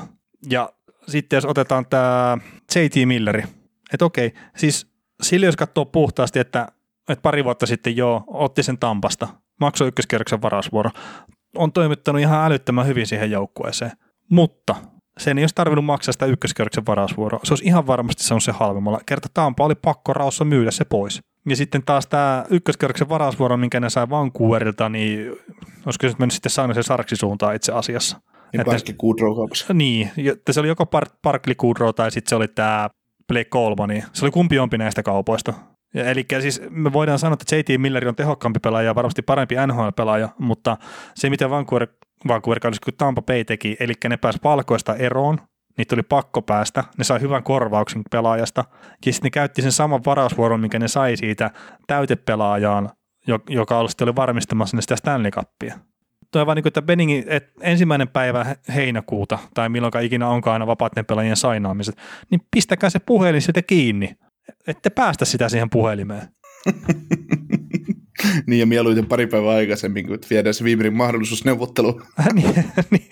[0.50, 0.74] Ja
[1.08, 2.38] sitten jos otetaan tämä
[2.76, 3.44] JT Milleri,
[3.94, 4.88] että okei, siis
[5.22, 6.68] sillä jos katsoo puhtaasti, että,
[7.10, 9.28] että pari vuotta sitten jo otti sen Tampasta,
[9.60, 10.90] maksoi ykköskierroksen varausvuoro,
[11.56, 13.92] on toimittanut ihan älyttömän hyvin siihen joukkueeseen,
[14.32, 14.76] mutta
[15.18, 17.40] sen ei olisi tarvinnut maksaa sitä ykköskierroksen varausvuoroa.
[17.44, 19.00] Se olisi ihan varmasti se on se halvemmalla.
[19.06, 21.22] Kerta Tampa oli pakko raussa myydä se pois.
[21.50, 25.32] Ja sitten taas tämä ykköskierroksen varausvuoro, minkä ne sai Vancouverilta, niin
[25.86, 28.22] olisiko se mennyt sitten saanut sen sarksisuuntaan itse asiassa.
[28.54, 28.66] Niin
[29.00, 30.12] Goodrow Niin,
[30.52, 30.86] se oli joko
[31.22, 32.90] Parkli Goodrow tai sitten se oli tämä
[33.28, 35.54] Blake Coleman, niin se oli kumpi jompi näistä kaupoista.
[35.94, 39.56] Ja, eli siis me voidaan sanoa, että JT Miller on tehokkaampi pelaaja ja varmasti parempi
[39.68, 40.78] NHL-pelaaja, mutta
[41.16, 41.88] se mitä Vancouver,
[42.28, 45.38] Vancouver kuin Tampa Bay teki, eli ne pääsi palkoista eroon,
[45.78, 48.64] niitä oli pakko päästä, ne sai hyvän korvauksen pelaajasta,
[49.06, 51.52] ja sitten ne käytti sen saman varausvuoron, minkä ne sai siitä
[51.88, 52.90] täytepelaajaan,
[53.50, 55.80] joka sitten oli varmistamassa sitä Stanley Cupia
[56.32, 61.06] toi vaan niin että Benningin että ensimmäinen päivä heinäkuuta, tai milloin ikinä onkaan aina vapaiden
[61.06, 61.98] pelaajien sainaamiset,
[62.32, 64.16] niin pistäkää se puhelin sieltä kiinni.
[64.68, 66.28] Ette päästä sitä siihen puhelimeen.
[68.48, 72.04] niin ja mieluiten pari päivää aikaisemmin, kun viedään se viimeinen mahdollisuus neuvotteluun.
[72.34, 73.10] niin, niin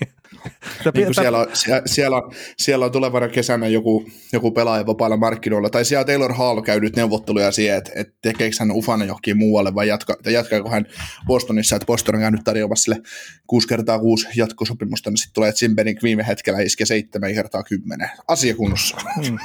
[0.94, 1.48] niin kuin siellä, on,
[1.86, 6.62] siellä, on, siellä on tulevana kesänä joku, joku pelaaja vapailla markkinoilla, tai siellä Taylor Hall
[6.62, 10.86] käy nyt neuvotteluja siihen, että, että tekeekö hän Ufana johonkin muualle, vai jatka, jatkaako hän
[11.28, 13.02] Bostonissa, että Boston on käynyt tarjoamassa sille
[13.48, 18.10] 6 kertaa 6 jatkosopimusta, niin sitten tulee Zimbenik viime hetkellä iske 7 kertaa 10.
[18.28, 18.98] Asia kunnossa.
[19.26, 19.38] Hmm.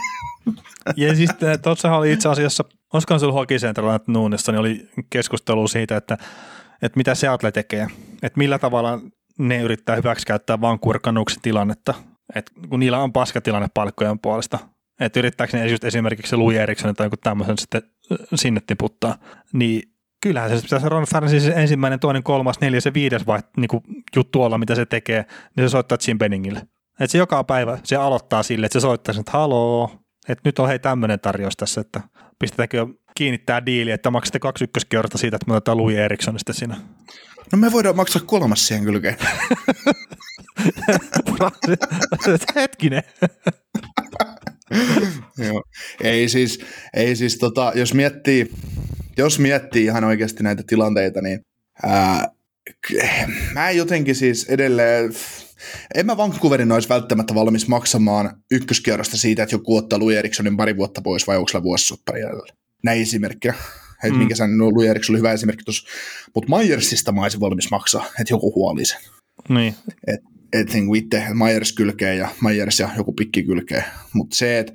[0.96, 1.30] Ja siis
[1.62, 2.64] tuossahan oli itse asiassa,
[2.94, 6.18] olisikohan sinulla Hockey Central Nuunissa, niin oli keskustelu siitä, että,
[6.82, 7.86] että mitä Seattle tekee,
[8.22, 8.98] että millä tavalla
[9.38, 11.94] ne yrittää hyväksikäyttää vaan kurkanuksen tilannetta,
[12.34, 14.58] että kun niillä on paskatilanne palkkojen puolesta,
[15.00, 17.82] että yrittääkö ne just esimerkiksi Louis Eriksson tai joku tämmöisen sitten
[18.34, 19.16] sinne tiputtaa,
[19.52, 19.82] niin
[20.22, 23.82] kyllähän se pitäisi Ron Francis ensimmäinen, toinen, kolmas, neljäs ja viides vai, niin kuin
[24.16, 25.24] juttu olla, mitä se tekee,
[25.56, 26.58] niin se soittaa Jim Benningille.
[27.00, 30.68] Että se joka päivä se aloittaa sille, että se soittaa että haloo, että nyt on
[30.68, 32.00] hei tämmöinen tarjous tässä, että
[32.38, 36.76] pistetäänkö kiinnittää diili, että maksatte kaksi ykköskierrosta siitä, että me otetaan Louis Erikssonista siinä.
[37.52, 39.16] No me voidaan maksaa kolmas siihen kylkeen.
[42.54, 43.02] Hetkinen.
[45.38, 45.62] Joo.
[46.02, 46.60] Ei siis,
[46.94, 48.50] ei siis tota, jos miettii,
[49.16, 51.40] jos miettii ihan oikeasti näitä tilanteita, niin
[51.82, 52.28] ää,
[53.54, 55.12] mä en jotenkin siis edelleen,
[55.94, 60.76] en mä Vancouverin olisi välttämättä valmis maksamaan ykköskierrosta siitä, että joku ottaa Louis Erikssonin pari
[60.76, 62.52] vuotta pois vai onko sillä vuosisoppari jäljellä.
[62.84, 63.54] Näin esimerkkinä.
[64.04, 64.18] Että mm.
[64.18, 65.88] minkä sen, no, Louis Eriksson oli hyvä esimerkki tuossa.
[66.34, 69.00] Mutta Myersista mä olisin valmis maksaa, että joku huoli sen.
[69.48, 69.74] Niin.
[70.06, 70.20] Et,
[70.52, 73.84] et niin itse Myers kylkee ja Myers ja joku pikki kylkee.
[74.12, 74.72] Mutta se, että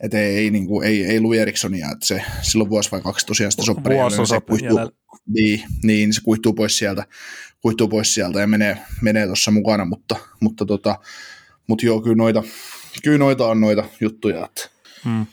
[0.00, 3.26] et ei, ei, niin kuin, ei, ei Louis Erikssonia, että se silloin vuosi vai kaksi
[3.26, 4.78] tosiaan sitä sopparia, niin se kuihtuu,
[5.26, 7.06] niin, niin, se kuihtuu pois sieltä,
[7.62, 10.98] kuihtuu pois sieltä ja menee, menee tuossa mukana, mutta, mutta, tota,
[11.66, 12.42] mutta joo, kyllä noita,
[13.02, 14.48] kyllä noita on noita juttuja.
[15.04, 15.26] Hmm.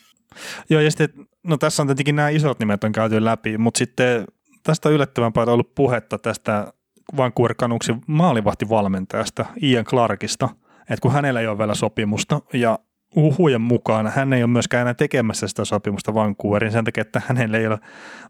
[0.70, 1.10] Joo, ja sitten
[1.44, 4.26] no tässä on tietenkin nämä isot nimet on käyty läpi, mutta sitten
[4.64, 6.74] tästä on yllättävän paljon ollut puhetta tästä
[7.18, 10.50] Vancouver Canucksin maalivahtivalmentajasta Ian Clarkista,
[10.82, 12.80] että kun hänellä ei ole vielä sopimusta ja
[13.16, 17.58] uhujen mukaan hän ei ole myöskään enää tekemässä sitä sopimusta Vancouverin sen takia, että hänelle
[17.58, 17.80] ei ole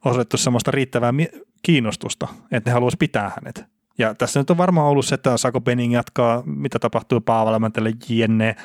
[0.05, 1.13] osoitettu sellaista riittävää
[1.63, 3.72] kiinnostusta, että ne haluaisi pitää hänet.
[3.97, 8.55] Ja tässä nyt on varmaan ollut se, että saako Benning jatkaa, mitä tapahtuu Paavalamäntelle jne,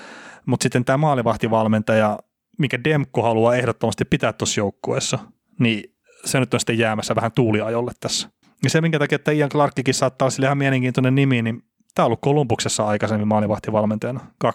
[0.47, 2.19] mutta sitten tämä maalivahtivalmentaja
[2.59, 5.19] mikä Demko haluaa ehdottomasti pitää tuossa joukkueessa,
[5.61, 8.29] niin se nyt on sitten jäämässä vähän tuuliajolle tässä.
[8.65, 11.63] Ja se, minkä takia, että Ian Clarkikin saattaa olla sille ihan mielenkiintoinen nimi, niin
[11.95, 14.49] tämä on ollut Kolumbuksessa aikaisemmin maalivahtivalmentajana 2011-2019.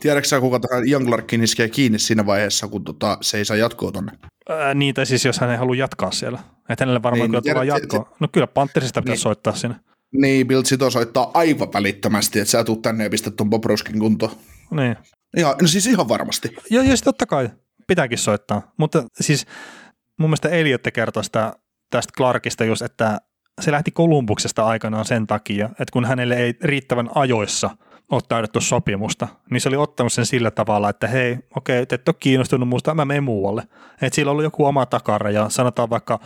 [0.00, 3.56] Tiedätkö sä, kuka tähän Ian Clarkin iskee kiinni siinä vaiheessa, kun tota, se ei saa
[3.56, 4.12] jatkoa tonne?
[4.48, 6.38] Ää, niitä siis, jos hän ei halua jatkaa siellä.
[6.68, 8.16] Että hänelle varmaan Niin, kyllä tulee jatkoa.
[8.20, 9.22] No kyllä Panthersista pitäisi Niin.
[9.22, 9.76] soittaa sinne.
[10.12, 14.32] Niin, Bill Sito soittaa aivan välittömästi, että sä tuut tänne ja pistät ton Bobroskin kuntoon.
[14.70, 14.96] Niin.
[15.36, 16.56] Ihan, no siis ihan varmasti.
[16.70, 17.50] Joo, ja sitten totta kai
[17.86, 18.72] pitääkin soittaa.
[18.76, 19.46] Mutta siis
[20.18, 21.52] mun mielestä Eliotte kertoi sitä,
[21.90, 23.18] tästä Clarkista just, että
[23.60, 27.70] se lähti Kolumbuksesta aikanaan sen takia, että kun hänelle ei riittävän ajoissa
[28.10, 32.08] ole täydetty sopimusta, niin se oli ottanut sen sillä tavalla, että hei, okei, te et
[32.08, 33.62] ole kiinnostunut muusta, mä menen muualle.
[34.02, 36.20] Että sillä ollut joku oma takaraja, sanotaan vaikka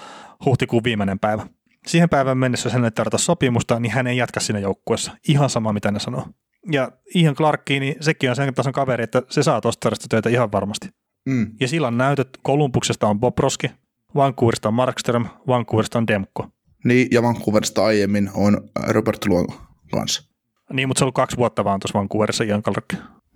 [0.44, 1.46] huhtikuun viimeinen päivä.
[1.86, 5.12] Siihen päivän mennessä, jos hänelle tarvita sopimusta, niin hän ei jatka siinä joukkueessa.
[5.28, 6.26] Ihan sama, mitä ne sanoo.
[6.72, 10.52] Ja Ian Clarkkiin, niin sekin on sen tason kaveri, että se saa tuosta töitä ihan
[10.52, 10.88] varmasti.
[11.26, 11.52] Mm.
[11.60, 13.70] Ja sillä on näytöt, Kolumbuksesta on Bobroski,
[14.14, 16.48] Vancouverista on Markström, Vancouverista on Demko.
[16.84, 19.54] Niin, ja Vancouverista aiemmin on Robert Luongo
[19.90, 20.28] kanssa.
[20.72, 22.94] Niin, mutta se on ollut kaksi vuotta vaan tuossa Vancouverissa Ian Clark.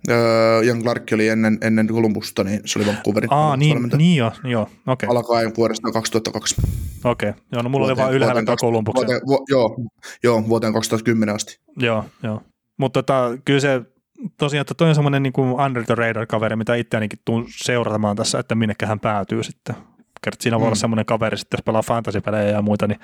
[0.09, 4.31] Öö, Jan Clark oli ennen, ennen Columbusta, niin se oli Vancouverin Aa, niin, niin joo,
[4.43, 6.55] joo, okei, okay, Alkaen vuodesta 2002.
[7.03, 7.33] okei.
[7.51, 9.07] Joo, no mulla oli Vuoteen- vaan ylhäällä tuo Kolumbuksen.
[9.07, 9.75] Vuoteen, vu, joo,
[10.23, 11.59] joo, vuoteen 2010 asti.
[11.77, 12.41] Joo, joo.
[12.79, 13.81] Mutta tota, kyllä se
[14.39, 15.33] tosiaan, että toi on semmoinen niin
[15.65, 19.75] under the radar kaveri, mitä itse ainakin tuun seuraamaan tässä, että minnekä hän päätyy sitten.
[20.21, 20.67] Kert siinä voi Mm.
[20.67, 22.99] olla semmoinen kaveri sitten, jos pelaa fantasy-pelejä ja muita, niin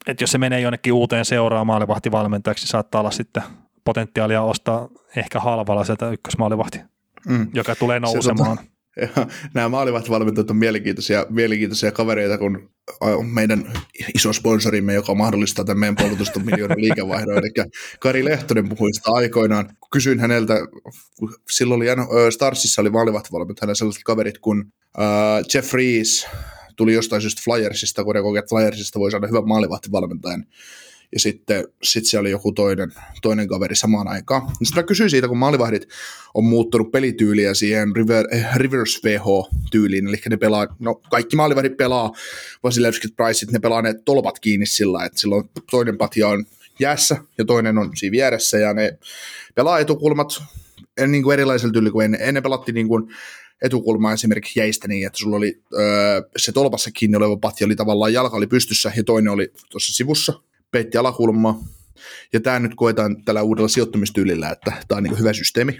[0.00, 3.42] että et jos se menee jonnekin uuteen seuraan maalivahtivalmentajaksi, niin saattaa olla sitten
[3.84, 6.80] potentiaalia ostaa ehkä halvalla sieltä ykkösmaalivahti,
[7.26, 7.48] Mm.
[7.54, 8.58] joka tulee Se nousemaan.
[9.00, 9.08] Ja
[9.54, 12.70] nämä maalivahtivalmentajat on mielenkiintoisia, mielenkiintoisia kavereita, kun
[13.02, 13.72] äh, meidän
[14.14, 17.68] iso sponsorimme, joka mahdollistaa tämän meidän puolustusta miljoonan liikevaihdon, eli
[18.00, 19.76] Kari Lehtonen puhui sitä aikoinaan.
[19.92, 20.54] Kysyin häneltä,
[21.50, 21.96] silloin oli äh,
[22.30, 25.04] Starsissa oli maalivahtivalmentajana hänellä sellaiset kaverit, kun äh,
[25.54, 26.26] Jeff Rees
[26.80, 30.46] tuli jostain syystä Flyersista, kun ne koki, Flyersista voi saada hyvän maalivahtivalmentajan.
[31.12, 34.42] Ja sitten sit siellä oli joku toinen, toinen kaveri samaan aikaan.
[34.42, 35.88] Sitten mä kysyin siitä, kun maalivahdit
[36.34, 42.12] on muuttanut pelityyliä siihen river, eh, reverse VH-tyyliin, eli ne pelaa, no kaikki maalivahdit pelaa,
[42.62, 46.44] Vasilevskit, Priceit, ne pelaa ne tolpat kiinni sillä, että silloin toinen patja on
[46.78, 48.98] jäässä ja toinen on siinä vieressä, ja ne
[49.54, 50.42] pelaa etukulmat
[51.06, 52.20] niin kuin erilaisella tyylillä kuin ennen.
[52.22, 53.08] Ennen pelattiin niin kuin
[53.62, 58.12] etukulmaa esimerkiksi jäistä niin, että sulla oli öö, se tolpassa kiinni oleva patja oli tavallaan
[58.12, 60.32] jalka oli pystyssä ja toinen oli tuossa sivussa,
[60.70, 61.58] peitti alakulmaa.
[62.32, 65.78] Ja tämä nyt koetaan tällä uudella sijoittumistyylillä, että tämä on niin hyvä systeemi.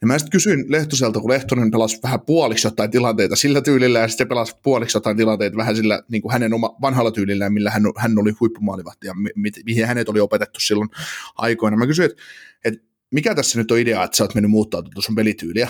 [0.00, 4.08] Ja mä sitten kysyin Lehtoselta, kun Lehtonen pelasi vähän puoliksi jotain tilanteita sillä tyylillä, ja
[4.08, 7.82] sitten pelasi puoliksi jotain tilanteita vähän sillä niin kuin hänen oma vanhalla tyylillään, millä hän,
[7.96, 10.88] hän oli huippumaalivahti ja mi, mi- mihin hänet oli opetettu silloin
[11.36, 11.76] aikoina.
[11.76, 12.22] Mä kysyin, että,
[12.64, 15.68] että mikä tässä nyt on idea, että sä oot mennyt muuttaa tuota sun pelityyliä.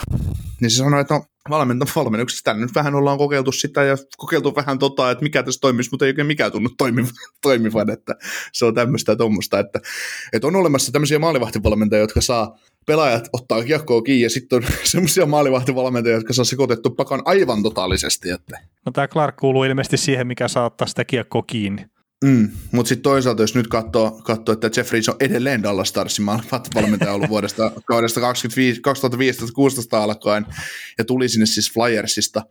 [0.60, 4.56] Niin se sanoi, että no valmenta valmennuksessa tänne nyt vähän ollaan kokeiltu sitä ja kokeiltu
[4.56, 7.10] vähän tota, että mikä tässä toimisi, mutta ei oikein mikään tunnu toimivan,
[7.42, 8.14] toimivan että
[8.52, 9.80] se on tämmöistä ja tuommoista, että,
[10.32, 15.26] että on olemassa tämmöisiä maalivahtivalmentajia, jotka saa pelaajat ottaa kiekkoa kiinni ja sitten on semmoisia
[15.26, 20.48] maalivahtivalmentajia, jotka saa sekoitettu pakan aivan totaalisesti, että No tämä Clark kuuluu ilmeisesti siihen, mikä
[20.48, 21.86] saattaa sitä kiekkoa kiinni.
[22.24, 26.26] Mm, mutta sitten toisaalta, jos nyt katsoo, katsoo että Jeffries on edelleen Dallas Starsin
[26.74, 28.24] valmentaja ollut vuodesta, vuodesta 2015-2016
[29.92, 30.46] alkaen,
[30.98, 32.42] ja tuli sinne siis Flyersista,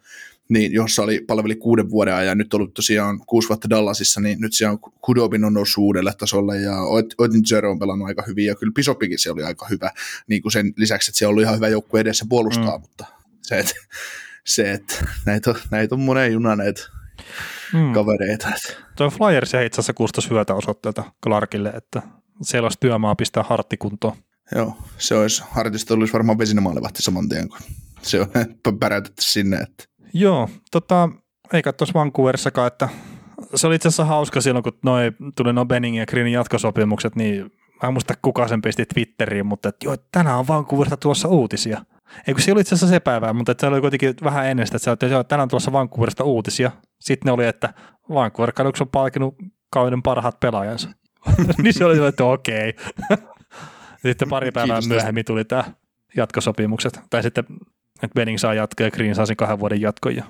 [0.50, 4.54] niin jossa oli palveli kuuden vuoden ajan, nyt ollut tosiaan kuusi vuotta Dallasissa, niin nyt
[4.54, 6.76] siellä on Kudobin on noussut uudelle tasolle, ja
[7.18, 9.92] Oettinger on pelannut aika hyvin, ja kyllä Pisopikin se oli aika hyvä,
[10.28, 12.82] niin kuin sen lisäksi, että se ollut ihan hyvä joukkue edessä puolustaa, mm.
[12.82, 13.06] mutta
[13.42, 13.76] se, että
[14.46, 14.96] se, että
[15.26, 16.82] näitä on, näitä on monen juna näitä
[17.74, 17.94] Hmm.
[17.94, 18.48] kavereita.
[18.98, 22.02] Tuo Flyers ei itse asiassa kuustosi hyötä osoitteita Clarkille, että
[22.42, 24.16] siellä olisi työmaa pistää harttikuntoon.
[24.56, 27.58] Joo, se olisi, Hartista olisi varmaan vesinämaalivahti saman tien, kun
[28.02, 28.28] se on
[28.80, 29.58] päräytetty sinne.
[29.58, 29.84] Että.
[30.14, 31.10] Joo, tota,
[31.54, 32.90] ei katsoisi Vancouverissakaan, että
[33.56, 37.52] se oli itse asiassa hauska silloin, kun noi, tuli no Benningin ja Greenin jatkosopimukset, niin
[37.84, 41.82] mä en muista kuka sen pisti Twitteriin, mutta että joo, tänään on Vancouverista tulossa uutisia.
[42.28, 44.68] Ei kun se oli itse asiassa se päivä, mutta että se oli kuitenkin vähän ennen
[44.68, 46.72] sitä, että se että joo, tänään on tulossa Vancouverista uutisia.
[47.00, 47.74] Sitten ne oli, että
[48.10, 49.36] Vancouver Canucks on palkinut
[49.70, 50.90] kauden parhaat pelaajansa.
[51.64, 52.74] niin se oli, että okei.
[54.08, 55.64] sitten pari päivää Kiitos myöhemmin tuli tämä
[56.16, 57.00] jatkosopimukset.
[57.10, 57.44] Tai sitten,
[58.04, 60.24] että Benning saa jatkoa ja Green saa sen kahden vuoden jatkon ja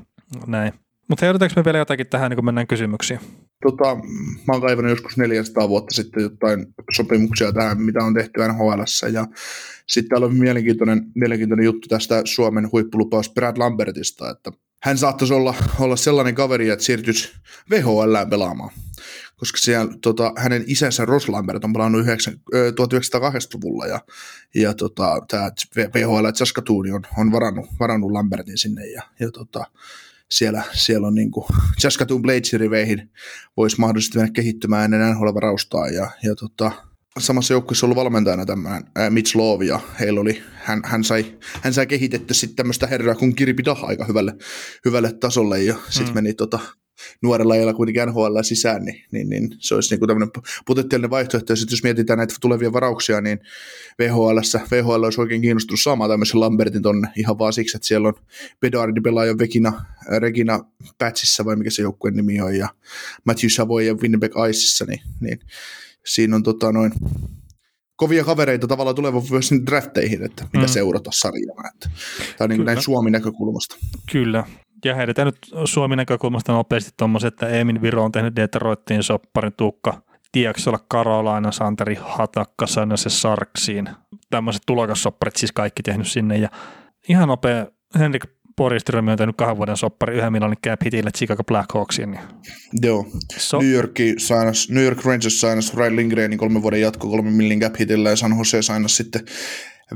[0.47, 0.73] näin.
[1.07, 3.19] Mutta heidätäänkö me vielä jotakin tähän, niin kun mennään kysymyksiin?
[3.63, 3.95] Tota,
[4.47, 6.65] mä oon kaivannut joskus 400 vuotta sitten jotain
[6.95, 8.81] sopimuksia tähän, mitä on tehty NHL.
[9.13, 9.27] Ja
[9.87, 14.51] sitten täällä on mielenkiintoinen, mielenkiintoinen juttu tästä Suomen huippulupaus Brad Lambertista, että
[14.83, 17.29] hän saattaisi olla, olla sellainen kaveri, että siirtyisi
[17.69, 18.71] VHL pelaamaan.
[19.37, 23.99] koska siellä, tota, hänen isänsä Ross Lambert on pelannut 1980-luvulla ja,
[24.55, 25.51] ja tota, tämä
[25.93, 29.65] VHL Saskatoon on, on varannut, varannut Lambertin sinne ja, ja tota,
[30.31, 31.31] siellä, siellä on niin
[31.77, 33.09] Saskatoon Blades-riveihin
[33.57, 36.71] voisi mahdollisesti mennä kehittymään ennen NHL-varaustaa ja, ja tota,
[37.17, 41.87] samassa joukkueessa ollut valmentajana tämmöinen Mitch Love, ja heillä oli, hän, hän, sai, hän sai
[41.87, 44.33] kehitetty sitten tämmöistä herraa kuin Kirby Dah aika hyvälle,
[44.85, 46.13] hyvälle tasolle, ja sitten mm.
[46.13, 46.59] meni tota,
[47.21, 50.29] nuorella ajalla kuitenkin NHL sisään, niin, niin, niin se olisi niin tämmöinen
[50.65, 51.53] potentiaalinen vaihtoehto.
[51.53, 53.39] Ja sitten jos mietitään näitä tulevia varauksia, niin
[53.99, 54.39] VHL,
[54.71, 58.13] VHL olisi oikein kiinnostunut saamaan tämmöisen Lambertin tonne ihan vaan siksi, että siellä on
[58.61, 59.85] Bedardi pelaaja Vekina,
[60.17, 60.59] Regina
[60.97, 62.69] Patchissa, vai mikä se joukkueen nimi on, ja
[63.25, 65.39] Matthew Savoy ja Winnipeg Iceissa, niin, niin
[66.05, 66.91] siinä on tota noin
[67.95, 70.71] kovia kavereita tavallaan tulevan myös drafteihin, että mitä mm.
[70.71, 71.69] seurata sarjaa.
[71.73, 71.89] Että,
[72.37, 73.75] tai niin näin Suomen näkökulmasta.
[74.11, 74.43] Kyllä.
[74.85, 80.01] Ja heidetään nyt Suomen näkökulmasta nopeasti tuommoiset, että Emin Viro on tehnyt Detroittiin sopparin Tuukka
[80.31, 83.89] Tiaksola, Karolaina, Santeri Hatakka, se Sarksiin.
[84.29, 86.37] Tämmöiset tulokassopparit siis kaikki tehnyt sinne.
[86.37, 86.49] Ja
[87.09, 87.67] ihan nopea
[87.99, 88.25] Henrik
[88.59, 92.11] Poriström on tehnyt kahden vuoden soppari yhden miljoonan cap hitille Chicago Blackhawksiin.
[92.11, 92.21] Niin.
[92.81, 93.05] Joo.
[93.37, 97.59] So, New, York sainas, New York Rangers sainas Ryan Lindgrenin kolmen vuoden jatko kolmen millin
[97.59, 99.21] cap hitille ja San Jose sainas sitten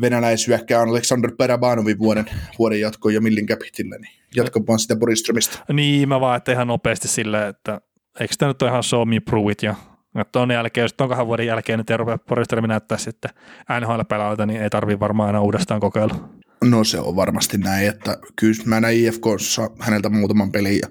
[0.01, 2.26] venäläisyökkää Alexander Parabanovin vuoden,
[2.59, 5.59] vuoden jatko ja millin cap hitille, niin jatko vaan sitä Poriströmistä.
[5.74, 7.82] Niin, mä vaan, että ihan nopeasti silleen, että
[8.20, 9.76] eikö tämä nyt ole ihan show me prove it ja
[10.16, 13.32] että on jälkeen, jos on kahden vuoden jälkeen nyt Euroopan Poriströmi näyttää sitten
[13.80, 16.16] NHL-pelaajilta, niin ei tarvitse varmaan aina uudestaan kokeilla.
[16.64, 20.88] No se on varmasti näin, että kyllä mä näin IFKssa häneltä muutaman pelin ja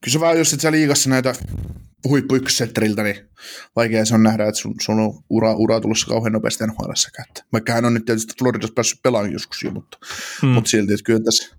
[0.00, 1.34] kyllä se vaan, jos et sä liigassa näitä
[2.08, 3.28] huippu niin
[3.76, 6.92] vaikea se on nähdä, että sun, sun on ura, ura tulossa kauhean nopeasti nhl
[7.52, 9.98] Vaikka hän on nyt tietysti Floridassa päässyt pelaamaan joskus jo, mutta,
[10.42, 10.50] hmm.
[10.50, 11.56] mutta silti, että kyllä tässä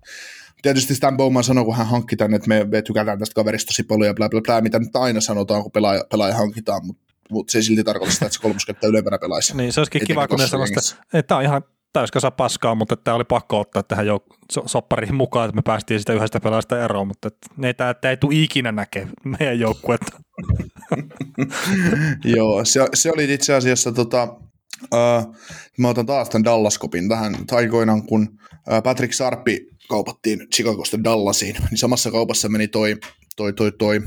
[0.62, 3.82] tietysti Stan Bowman sanoi, kun hän hankki tänne, että me, me tykätään tästä kaverista tosi
[3.82, 7.52] paljon ja bla bla bla, mitä nyt aina sanotaan, kun pelaaja, pelaaja hankitaan, mutta, mutta
[7.52, 9.56] se ei silti tarkoita sitä, että se kolmoskenttä ylempänä pelaisi.
[9.56, 11.62] Niin, se olisikin kiva, kun ne sellaista, että tämä on ihan
[11.92, 16.12] täyskasa paskaa, mutta tämä oli pakko ottaa tähän jouk- soppariin mukaan, että me päästiin sitä
[16.12, 20.20] yhdestä pelaajasta eroon, mutta ne, tämä, tämä ei tule ikinä näkee meidän joukkuetta.
[22.36, 24.22] Joo, se, se oli itse asiassa, tota,
[24.94, 25.36] uh,
[25.78, 31.78] mä otan taas tämän Dallaskopin tähän taikoinaan, kun uh, Patrick Sarpi kaupattiin Chicagosta Dallasiin, niin
[31.78, 32.96] samassa kaupassa meni toi,
[33.36, 34.00] toi, toi, toi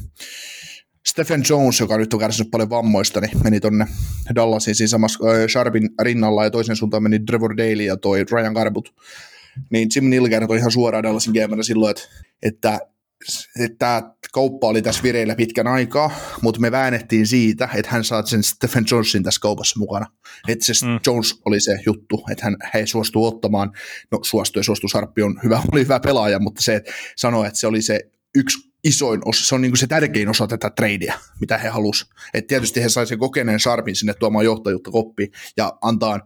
[1.07, 3.87] Stephen Jones, joka nyt on kärsinyt paljon vammoista, niin meni tonne
[4.35, 8.53] Dallasiin siinä samassa äh, Sharpin rinnalla ja toisen suuntaan meni Trevor Daly ja toi Ryan
[8.53, 8.95] Garbut.
[9.69, 12.07] Niin Jim Nilgard on ihan suoraan Dallasin GM silloin, että,
[12.43, 12.79] että
[13.79, 14.01] tämä
[14.33, 18.85] kauppa oli tässä vireillä pitkän aikaa, mutta me väännettiin siitä, että hän saa sen Stephen
[18.91, 20.05] Jonesin tässä kaupassa mukana.
[20.47, 20.99] Että se mm.
[21.07, 23.71] Jones oli se juttu, että hän ei suostu ottamaan,
[24.11, 27.59] no suostui ja suostui, Sarppi on hyvä, oli hyvä pelaaja, mutta se että sanoi, että
[27.59, 27.99] se oli se
[28.35, 32.13] yksi isoin osa, se on niin se tärkein osa tätä tradea, mitä he halusivat.
[32.33, 36.19] Et tietysti he sen kokeneen Sharpin sinne tuomaan johtajuutta koppiin ja antaa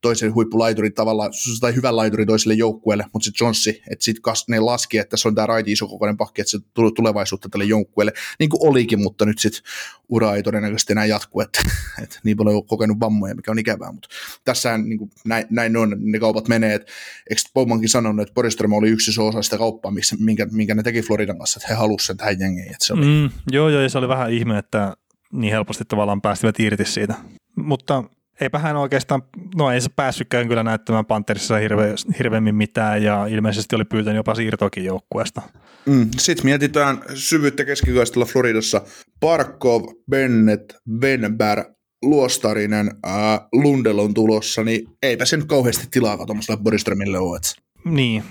[0.00, 1.30] toisen huippulaiturin tavalla,
[1.60, 5.34] tai hyvän laiturin toiselle joukkueelle, mutta sitten Johnsi, että sitten ne laski, että se on
[5.34, 9.38] tämä raiti isokokoinen pakki, että se tulee tulevaisuutta tälle joukkueelle, niin kuin olikin, mutta nyt
[9.38, 9.62] sitten
[10.08, 11.60] ura ei todennäköisesti enää jatku, että,
[12.02, 14.08] että niin paljon on kokenut vammoja, mikä on ikävää, mutta
[14.44, 16.92] tässä niin kuin näin, näin, on, ne kaupat menee, että
[17.30, 21.02] eikö Bowmankin sanonut, että Poriström oli yksi iso osa sitä kauppaa, minkä, minkä ne teki
[21.02, 22.72] Floridan kanssa, että he halusivat sen tähän jengiin.
[22.72, 23.04] Että se oli...
[23.04, 24.96] mm, joo, joo, ja se oli vähän ihme, että
[25.32, 27.14] niin helposti tavallaan päästivät irti siitä.
[27.56, 28.04] Mutta
[28.40, 29.22] eipä hän oikeastaan,
[29.56, 34.34] no ei se päässytkään kyllä näyttämään Pantherissa hirve, hirveämmin mitään ja ilmeisesti oli pyytänyt jopa
[34.34, 35.42] siirtokin joukkueesta.
[35.86, 38.82] Mm, Sitten mietitään syvyyttä keskikaistella Floridassa.
[39.20, 41.66] Parkov, Bennett, Benberg,
[42.02, 47.38] Luostarinen, äh, Lundell on tulossa, niin eipä se nyt kauheasti tilaa tuommoiselle Boriströmille ole.
[47.84, 48.24] Niin,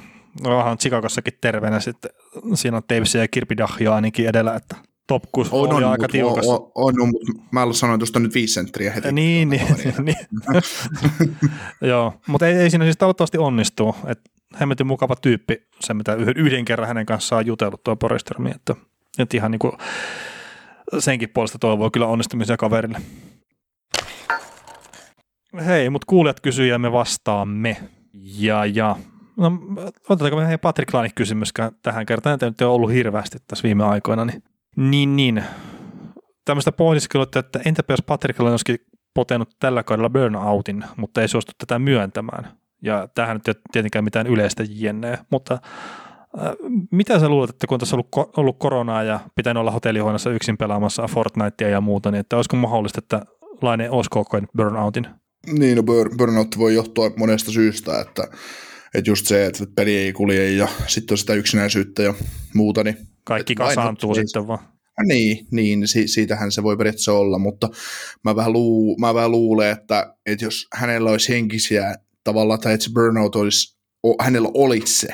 [0.43, 2.11] no, onhan Chicagossakin terveenä sitten.
[2.53, 4.75] Siinä on Davis ja Kirby Dahjo ainakin edellä, että
[5.07, 6.47] top 6 on, on, aika tiukas.
[6.47, 9.11] On, on, on, mutta mä sanoin tuosta nyt viisi senttiä heti.
[9.11, 9.65] Niin, niin,
[10.03, 10.17] niin.
[11.91, 13.95] Joo, mutta ei, ei siinä siis toivottavasti onnistu.
[14.07, 14.29] että
[14.59, 18.75] hemmetin mukava tyyppi, se mitä yhden kerran hänen kanssaan jutellut tuo Poristromi, että,
[19.19, 19.73] että ihan niin kuin
[20.99, 23.01] senkin puolesta toivoo kyllä onnistumisia kaverille.
[25.65, 27.77] Hei, mutta kuulijat kysyy ja me vastaamme.
[28.13, 28.95] Ja, ja
[29.37, 29.51] No,
[30.09, 33.83] otetaanko me hei Patrick Lanik kysymyskään tähän kertaan, tämä nyt on ollut hirveästi tässä viime
[33.83, 34.43] aikoina, niin
[34.77, 35.43] niin, niin.
[36.45, 38.77] Tämmöistä pohdiskelua, että entäpä jos Patrickilla olisikin
[39.13, 42.57] potenut tällä kaudella burnoutin, mutta ei suostu tätä myöntämään.
[42.83, 46.51] Ja tähän nyt ei tietenkään mitään yleistä jenneä, mutta äh,
[46.91, 50.57] mitä sä luulet, että kun tässä on ollut, ollut koronaa ja pitänyt olla hotellihuoneessa yksin
[50.57, 53.21] pelaamassa Fortnitea ja muuta, niin että olisiko mahdollista, että
[53.61, 55.07] Laine olisi koko burnoutin?
[55.59, 55.83] Niin, no
[56.17, 58.23] burnout voi johtua monesta syystä, että,
[58.93, 62.13] että just se, että peli ei kulje ja sitten on sitä yksinäisyyttä ja
[62.53, 62.97] muuta, niin
[63.27, 64.59] kaikki kasaantuu sitten vaan.
[65.07, 67.69] Niin, niin si- siitähän se voi periaatteessa olla, mutta
[68.23, 72.83] mä vähän, luu- mä vähän luulen, että, että jos hänellä olisi henkisiä tavallaan, tai että
[72.83, 75.07] se burnout olisi, o- hänellä olisi se,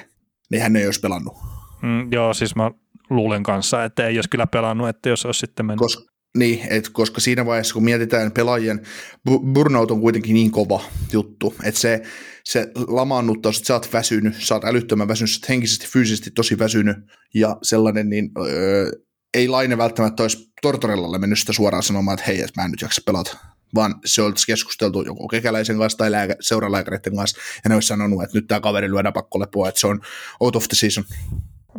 [0.52, 1.34] niin hän ei olisi pelannut.
[1.82, 2.72] Mm, joo, siis mä
[3.10, 5.80] luulen kanssa, että ei olisi kyllä pelannut, että jos olisi sitten mennyt.
[5.80, 8.82] Koska, niin, et koska siinä vaiheessa, kun mietitään pelaajien,
[9.30, 12.02] bu- burnout on kuitenkin niin kova juttu, että se,
[12.44, 16.60] se lamaannuttaa, että sä oot väsynyt, sä oot älyttömän väsynyt, sä oot henkisesti, fyysisesti tosi
[16.60, 16.98] väsynyt
[17.34, 18.92] ja sellainen, niin öö,
[19.34, 22.82] ei Laine välttämättä olisi Tortorellalle mennyt sitä suoraan sanomaan, että hei, että mä en nyt
[22.82, 23.38] jaksa pelata,
[23.76, 28.24] vaan se olisi keskusteltu joko kekäläisen kanssa tai lääkä, seuralääkäreiden kanssa, ja ne olisi sanonut,
[28.24, 30.02] että nyt tämä kaveri lyödään pakkolepoa, että se on
[30.40, 31.04] out of the season.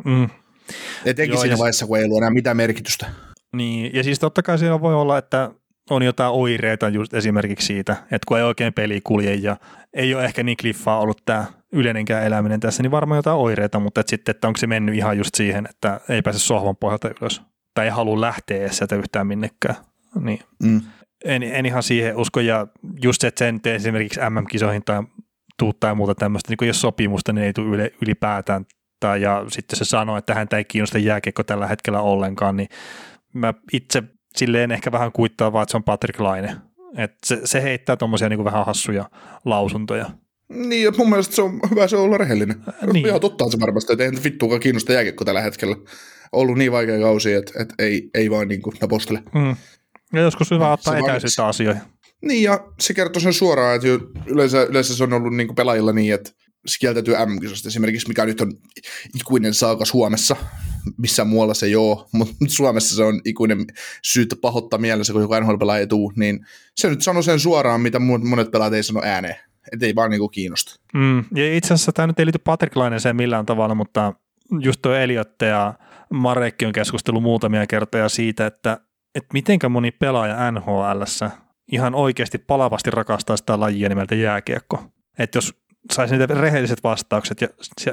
[0.05, 0.29] Mm,
[1.05, 3.07] Etenkin Joo, siinä ja- vaiheessa, kun ei ollut enää mitään merkitystä.
[3.55, 5.51] Niin, ja siis totta kai siellä voi olla, että
[5.91, 9.57] on jotain oireita just esimerkiksi siitä, että kun ei oikein peli kulje ja
[9.93, 14.01] ei ole ehkä niin kliffaa ollut tämä yleinenkään eläminen tässä, niin varmaan jotain oireita, mutta
[14.01, 17.43] et sitten, että onko se mennyt ihan just siihen, että ei pääse sohvan pohjalta ylös
[17.75, 19.77] tai ei halua lähteä edes sieltä yhtään minnekään.
[20.21, 20.81] Niin Mm.
[21.25, 22.67] en, en ihan siihen usko ja
[23.03, 25.03] just se, että sen tee esimerkiksi MM-kisoihin tai
[25.59, 28.67] tuu tai muuta tämmöistä, niin kun jos sopimusta, niin ei tule ylipäätään
[29.01, 32.69] tai ja sitten se sanoo, että häntä ei kiinnosta jääkiekko tällä hetkellä ollenkaan, niin
[33.35, 34.03] mä itse
[34.37, 36.57] silleen ehkä vähän kuittaa vaan, että se on Patrick Laine.
[36.99, 39.11] Et se, se heittää tuommoisia niin vähän hassuja
[39.45, 40.11] lausuntoja.
[40.49, 42.57] Niin, mun mielestä se on hyvä se on olla rehellinen.
[42.93, 43.07] Niin.
[43.07, 45.77] Ihan totta on se varmasti, että eihän vittuakaan kiinnosta jääkiekko tällä hetkellä.
[46.33, 49.23] Ollut niin vaikea kausi, että, että ei, ei vaan niin kuin napostele.
[49.35, 49.57] Mm.
[50.13, 51.83] Ja joskus hyvä Se ottaa etäisyyttä asioihin.
[52.23, 53.89] Niin, ja se kertoo sen suoraan, että
[54.27, 56.31] yleensä, yleensä se on ollut niin kuin pelaajilla niin, että
[56.81, 58.53] kieltäytyy M-kisosta esimerkiksi, mikä nyt on
[59.15, 60.37] ikuinen saaka Suomessa.
[60.99, 63.67] Missään muualla se ole, mutta Suomessa se on ikuinen
[64.03, 66.47] syytä pahoittaa mielessä, kun joku NHL-pelaaja ei tuu, niin
[66.77, 69.37] se nyt sanoo sen suoraan, mitä monet pelaajat ei sano ääneen.
[69.73, 70.81] Että ei vaan niin kuin kiinnosta.
[70.95, 71.25] Mm.
[71.35, 74.13] Ja itse asiassa tämä nyt ei liity Patrick Laineeseen millään tavalla, mutta
[74.61, 75.75] just tuo Eliotte ja
[76.11, 78.81] Marekki on keskustellut muutamia kertoja siitä, että,
[79.15, 81.31] että mitenkä moni pelaaja NHLssä
[81.73, 84.85] ihan oikeasti palavasti rakastaa sitä lajia nimeltä jääkiekko.
[85.19, 85.55] Että jos
[85.93, 87.49] saisi niitä rehelliset vastaukset ja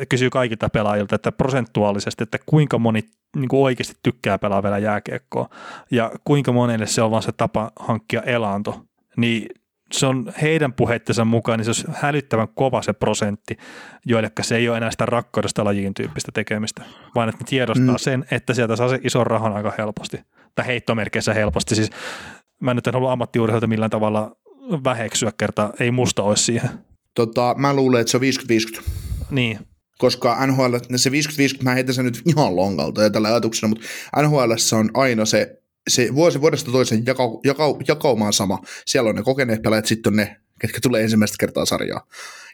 [0.09, 3.03] kysyy kaikilta pelaajilta, että prosentuaalisesti, että kuinka moni
[3.35, 5.49] niin kuin oikeasti tykkää pelaa vielä jääkiekkoa
[5.91, 8.81] ja kuinka monelle se on vaan se tapa hankkia elanto,
[9.17, 9.45] niin
[9.91, 13.57] se on heidän puheittensa mukaan, niin se olisi hälyttävän kova se prosentti,
[14.05, 16.83] joille se ei ole enää sitä rakkaudesta lajiin tyyppistä tekemistä,
[17.15, 17.97] vaan että ne tiedostaa Mm.
[17.97, 20.19] sen, että sieltä saa se ison rahan aika helposti,
[20.55, 21.75] tai heittomerkeissä helposti.
[21.75, 21.89] Siis
[22.61, 24.35] mä nyt en halua ammattiurheilta millään tavalla
[24.83, 26.69] väheksyä kertaa, ei musta olisi siihen.
[27.15, 28.23] Tota, mä luulen, että se on
[28.79, 28.83] 50-50.
[29.31, 29.59] Niin,
[30.01, 31.13] koska NHL, se 50-50,
[31.63, 33.85] mä heitän sen nyt ihan lonkalta ja tällä ajatuksena, mutta
[34.21, 38.59] NHL on aina se, se vuosi vuodesta toisen jakau, jakau, jakauma on sama.
[38.85, 42.07] Siellä on ne kokeneet pelaajat, sitten on ne, ketkä tulee ensimmäistä kertaa sarjaa.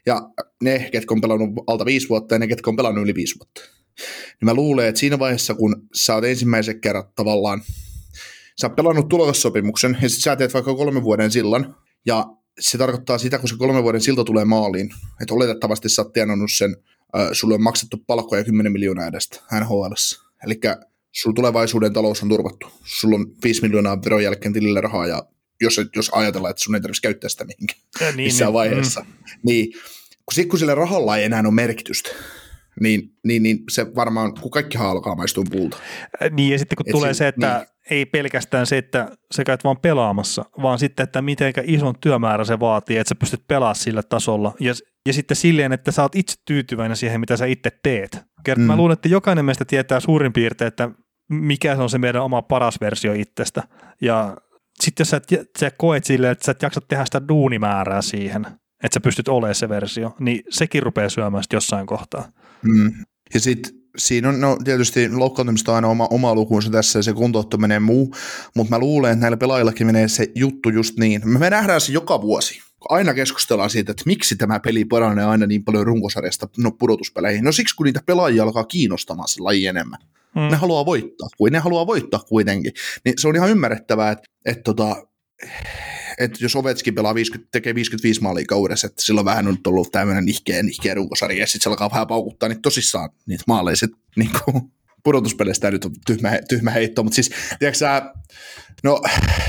[0.06, 0.22] Ja
[0.64, 3.62] ne, ketkä on pelannut alta viisi vuotta ja ne, ketkä on pelannut yli viisi vuotta.
[3.98, 7.62] Niin mä luulen, että siinä vaiheessa, kun sä oot ensimmäisen kerran tavallaan,
[8.62, 12.26] sä oot pelannut tulokassopimuksen ja sit sä teet vaikka kolmen vuoden sillan, ja
[12.60, 14.90] se tarkoittaa sitä, kun se kolmen vuoden silta tulee maaliin,
[15.22, 16.78] että oletettavasti sä oot tienannut sen
[17.18, 19.94] ö, sulle on maksettu palkkoja 10 miljoonaa edestä NHL.
[20.44, 20.60] Eli
[21.12, 22.68] sulla tulevaisuuden talous on turvattu.
[22.84, 25.24] Sulla on 5 miljoonaa veron jälkeen tilillä rahaa ja
[25.62, 29.02] jos, jos ajatellaan, että sun ei tarvitsisi käyttää sitä mihinkään Ja niin, missään niin, vaiheessa.
[29.02, 29.08] Mm.
[29.44, 29.72] Niin,
[30.26, 32.10] kun, sit, kun sillä rahalla ei enää ole merkitystä,
[32.82, 35.78] niin, niin, niin se varmaan, kun kaikki alkaa maistua puulta.
[36.32, 37.68] Niin, ja sitten kun Et tulee si- se, että niin.
[38.00, 42.60] ei pelkästään se, että sä käyt vaan pelaamassa, vaan sitten, että miten ison työmäärä se
[42.60, 44.54] vaatii, että sä pystyt pelaamaan sillä tasolla.
[44.60, 44.74] Ja,
[45.08, 48.22] ja sitten silleen, että sä oot itse tyytyväinen siihen, mitä sä itse teet.
[48.44, 48.66] Kert, mm.
[48.66, 50.90] Mä luulen, että jokainen meistä tietää suurin piirtein, että
[51.30, 53.64] mikä se on se meidän oma paras versio itsestä.
[54.02, 54.38] Ja
[54.80, 58.46] sitten jos sä, et- sä koet silleen, että sä et jaksa tehdä sitä duunimäärää siihen,
[58.84, 62.28] että sä pystyt olemaan se versio, niin sekin rupeaa syömään jossain kohtaa.
[62.62, 62.94] Mm.
[63.34, 67.84] Ja sitten siinä on no, tietysti loukkaantumista aina oma, oma lukunsa tässä ja se kuntouttaminen
[67.84, 68.16] muu,
[68.56, 71.22] mutta mä luulen, että näillä pelaajillakin menee se juttu just niin.
[71.26, 72.62] Me nähdään se joka vuosi.
[72.90, 77.44] Aina keskustellaan siitä, että miksi tämä peli paranee aina niin paljon runkosarjasta no, pudotuspeleihin.
[77.44, 80.00] No siksi, kun niitä pelaajia alkaa kiinnostamaan se laji enemmän.
[80.36, 80.42] Mm.
[80.42, 82.74] Ne haluaa voittaa, kuin ne haluaa voittaa kuitenkin.
[83.06, 85.08] Niin se on ihan ymmärrettävää, että, että, tota,
[86.18, 89.92] että jos Ovetskin pelaa 50, tekee 55 maalia kaudessa, että silloin vähän on nyt ollut
[89.92, 93.92] tämmöinen nihkeä, nihkeä runkosarja, ja sitten se alkaa vähän paukuttaa niin tosissaan niitä maaleja, sit,
[94.16, 94.72] niin kuin,
[95.04, 98.14] pudotuspeleistä nyt on tyhmä, tyhmä heitto, mutta siis, tiedätkö sä,
[98.84, 99.02] no,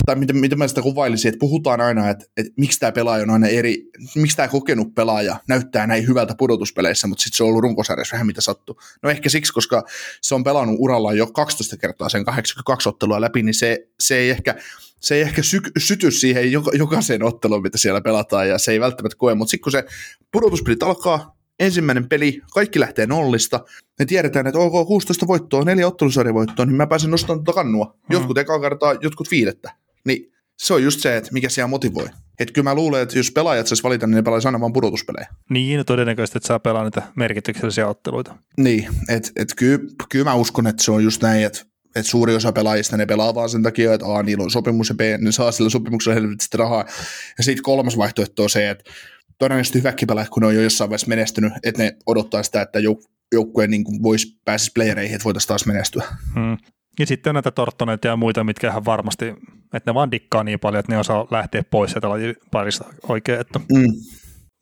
[0.06, 3.30] tai miten, miten mä sitä kuvailisin, että puhutaan aina, että, että miksi tämä pelaaja on
[3.30, 7.62] aina eri, miksi tämä kokenut pelaaja näyttää näin hyvältä pudotuspeleissä, mutta sitten se on ollut
[7.62, 8.80] runkosarjassa vähän mitä sattuu.
[9.02, 9.84] No ehkä siksi, koska
[10.20, 14.30] se on pelannut uralla jo 12 kertaa sen 82 ottelua läpi, niin se, se ei
[14.30, 14.54] ehkä,
[15.00, 18.80] se ei ehkä sy- syty siihen joka, jokaiseen otteluun, mitä siellä pelataan, ja se ei
[18.80, 19.84] välttämättä koe, mutta sitten kun se
[20.32, 23.64] pudotuspelit alkaa, ensimmäinen peli, kaikki lähtee nollista,
[23.98, 27.84] me tiedetään, että ok, 16 voittoa, neljä ottelusarjavoittoa, niin mä pääsen nostamaan tuota kannua.
[27.84, 28.12] Mm.
[28.12, 29.72] Jotkut ekaa kertaa, jotkut viidettä.
[30.04, 32.08] Niin se on just se, että mikä siellä motivoi.
[32.40, 35.28] Että kyllä mä luulen, että jos pelaajat saisi valita, niin ne pelaisi aina vaan pudotuspelejä.
[35.50, 38.36] Niin, todennäköisesti, että saa pelaa niitä merkityksellisiä otteluita.
[38.56, 39.78] Niin, että et kyllä,
[40.08, 41.64] kyllä mä uskon, että se on just näin, että
[41.98, 44.94] et suuri osa pelaajista ne pelaa vaan sen takia, että A, niillä on sopimus ja
[44.94, 46.84] B, ne saa sillä sopimuksella helvetisti rahaa.
[47.38, 48.90] Ja sitten kolmas vaihtoehto on se, että
[49.38, 52.78] todennäköisesti hyväkin pelaajat, kun ne on jo jossain vaiheessa menestynyt, että ne odottaa sitä, että
[52.78, 56.04] jouk- joukkue niin voisi pääsisi playereihin, että voitaisiin taas menestyä.
[56.34, 56.56] Hmm.
[56.98, 59.26] Ja sitten on näitä torttoneita ja muita, mitkä ihan varmasti,
[59.74, 62.08] että ne vaan dikkaa niin paljon, että ne osaa lähteä pois sieltä
[62.50, 63.40] parista oikein.
[63.40, 63.58] Että.
[63.58, 63.92] Mm.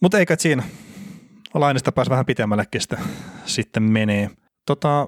[0.03, 0.63] Mutta eikä siinä.
[1.55, 2.99] Lainista pääsi vähän pitemmällekin sitten,
[3.45, 4.31] sitten menee.
[4.67, 5.07] Tota,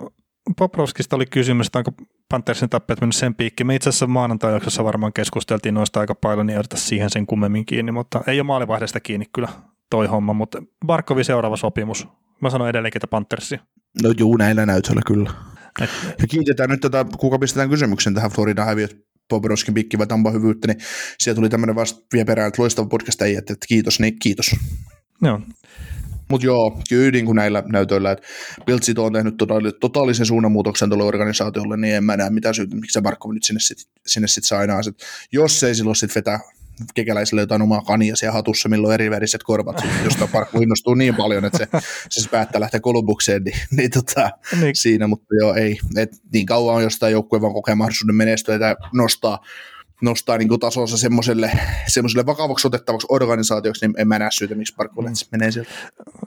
[0.56, 1.92] Poprovskista oli kysymys, että onko
[2.28, 3.64] Panthersin tappeet mennyt sen piikki.
[3.64, 4.52] Me itse asiassa maanantai
[4.84, 9.00] varmaan keskusteltiin noista aika paljon, niin ei siihen sen kummemmin kiinni, mutta ei ole maalivahdesta
[9.00, 9.48] kiinni kyllä
[9.90, 12.08] toi homma, mutta Barkovi seuraava sopimus.
[12.40, 13.60] Mä sanoin edelleenkin, että Panthersi.
[14.02, 15.30] No juu, näillä näytöllä kyllä.
[15.80, 20.30] Et, ja kiitetään nyt tätä, kuka pistetään kysymyksen tähän Florida häviöt Bobroskin pikki vai Tampa
[20.30, 20.78] hyvyyttä, niin
[21.18, 24.56] siellä tuli tämmöinen vasta vie perään, että loistava podcast ei, että kiitos, niin kiitos.
[25.22, 25.40] Joo.
[26.30, 28.26] Mutta joo, kyllä niin kuin näillä näytöillä, että
[28.66, 32.92] Piltsit on tehnyt totaali- totaalisen suunnanmuutoksen tuolle organisaatiolle, niin en mä näe mitään syytä, miksi
[32.92, 34.80] se Markov nyt sinne sitten sinne sit saa enää.
[35.32, 36.40] Jos ei silloin sitten vetä
[36.94, 41.44] kekäläisille jotain omaa kania siellä hatussa, milloin eri väriset korvat, josta Parkku innostuu niin paljon,
[41.44, 41.68] että se,
[42.10, 44.76] se päättää lähteä Kolumbukseen, niin, niin, tota, niin.
[44.76, 45.78] siinä, mutta joo, ei.
[45.96, 49.38] Et niin kauan on jostain joukkueen vaan kokee mahdollisuuden menestyä ja nostaa,
[50.02, 51.50] nostaa niin tasonsa semmoiselle,
[51.86, 55.08] semmoiselle vakavaksi otettavaksi organisaatioksi, niin en mä näe syytä, miksi Parkku mm.
[55.32, 55.70] menee sieltä.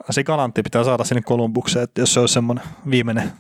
[0.10, 3.32] Se kalantti pitää saada sinne Kolumbukseen, että jos se olisi semmoinen viimeinen.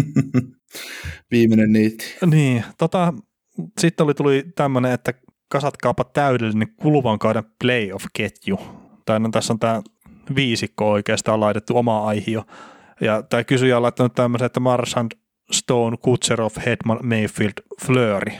[1.32, 2.04] viimeinen niitti.
[2.26, 3.14] Niin, tota,
[3.80, 5.14] sitten oli, tuli tämmöinen, että
[5.48, 8.60] kasatkaapa täydellinen kuluvan kauden playoff-ketju.
[9.06, 9.82] Tai no, tässä on tämä
[10.34, 12.44] viisikko oikeastaan laitettu oma aihio.
[13.00, 15.12] Ja tämä kysyjä on laittanut tämmöisen, että Marshand,
[15.50, 17.52] Stone, Kutserov, Hedman, Mayfield,
[17.86, 18.32] Fleury.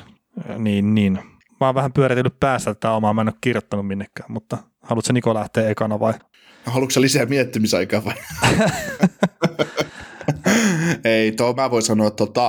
[0.58, 1.12] Niin, niin.
[1.60, 5.34] Mä oon vähän pyöritellyt päästä tätä omaa, mä en ole kirjoittanut minnekään, mutta haluatko Niko
[5.34, 6.14] lähteä ekana vai?
[6.64, 8.14] Haluatko lisää miettimisaikaa vai?
[11.04, 12.46] Ei, tuo mä voin sanoa, että tota,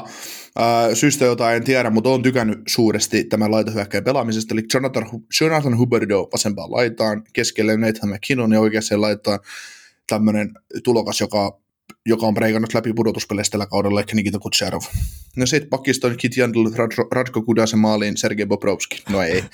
[0.60, 5.06] äh, syystä, jota en tiedä, mutta olen tykännyt suuresti tämän laitohyökkäjän pelaamisesta, eli Jonathan,
[5.42, 9.40] Jonathan Huberdo vasempaan laitaan, keskelle Nathan McKinnon ja oikeaan laitaan
[10.08, 10.52] tämmöinen
[10.84, 11.60] tulokas, joka
[12.06, 14.82] joka on breikannut läpi pudotuspeleistä tällä kaudella, eli Nikita Kutserov.
[15.36, 16.66] No sit pakiston Kit Jandl,
[17.12, 19.04] Radko Kudasen maaliin, Sergei Bobrovski.
[19.10, 19.44] No ei.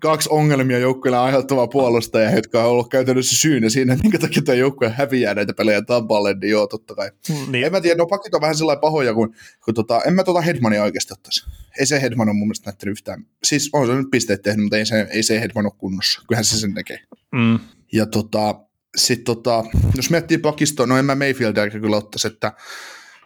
[0.00, 4.88] Kaksi ongelmia joukkueelle aiheuttavaa puolustajaa, jotka on ollut käytännössä syynä siinä, minkä takia tämä joukkue
[4.88, 7.10] häviää näitä pelejä Tampalle, niin joo, totta kai.
[7.48, 7.66] Niin.
[7.66, 9.34] En mä tiedä, no pakit on vähän sellainen pahoja, kun,
[9.64, 11.44] kun tota, en mä tota Hedmania oikeasti ottaisi.
[11.78, 13.26] Ei se Hedman on mun mielestä näyttänyt yhtään.
[13.44, 16.22] Siis on se nyt pisteet tehnyt, mutta ei se, ei se Hedman ole kunnossa.
[16.28, 16.98] Kyllähän se sen tekee.
[17.32, 17.58] Mm.
[17.92, 18.60] Ja tota,
[18.96, 19.64] sitten tota,
[19.96, 22.52] jos miettii pakistoa, no en mä Mayfieldia kyllä ottaisi, että,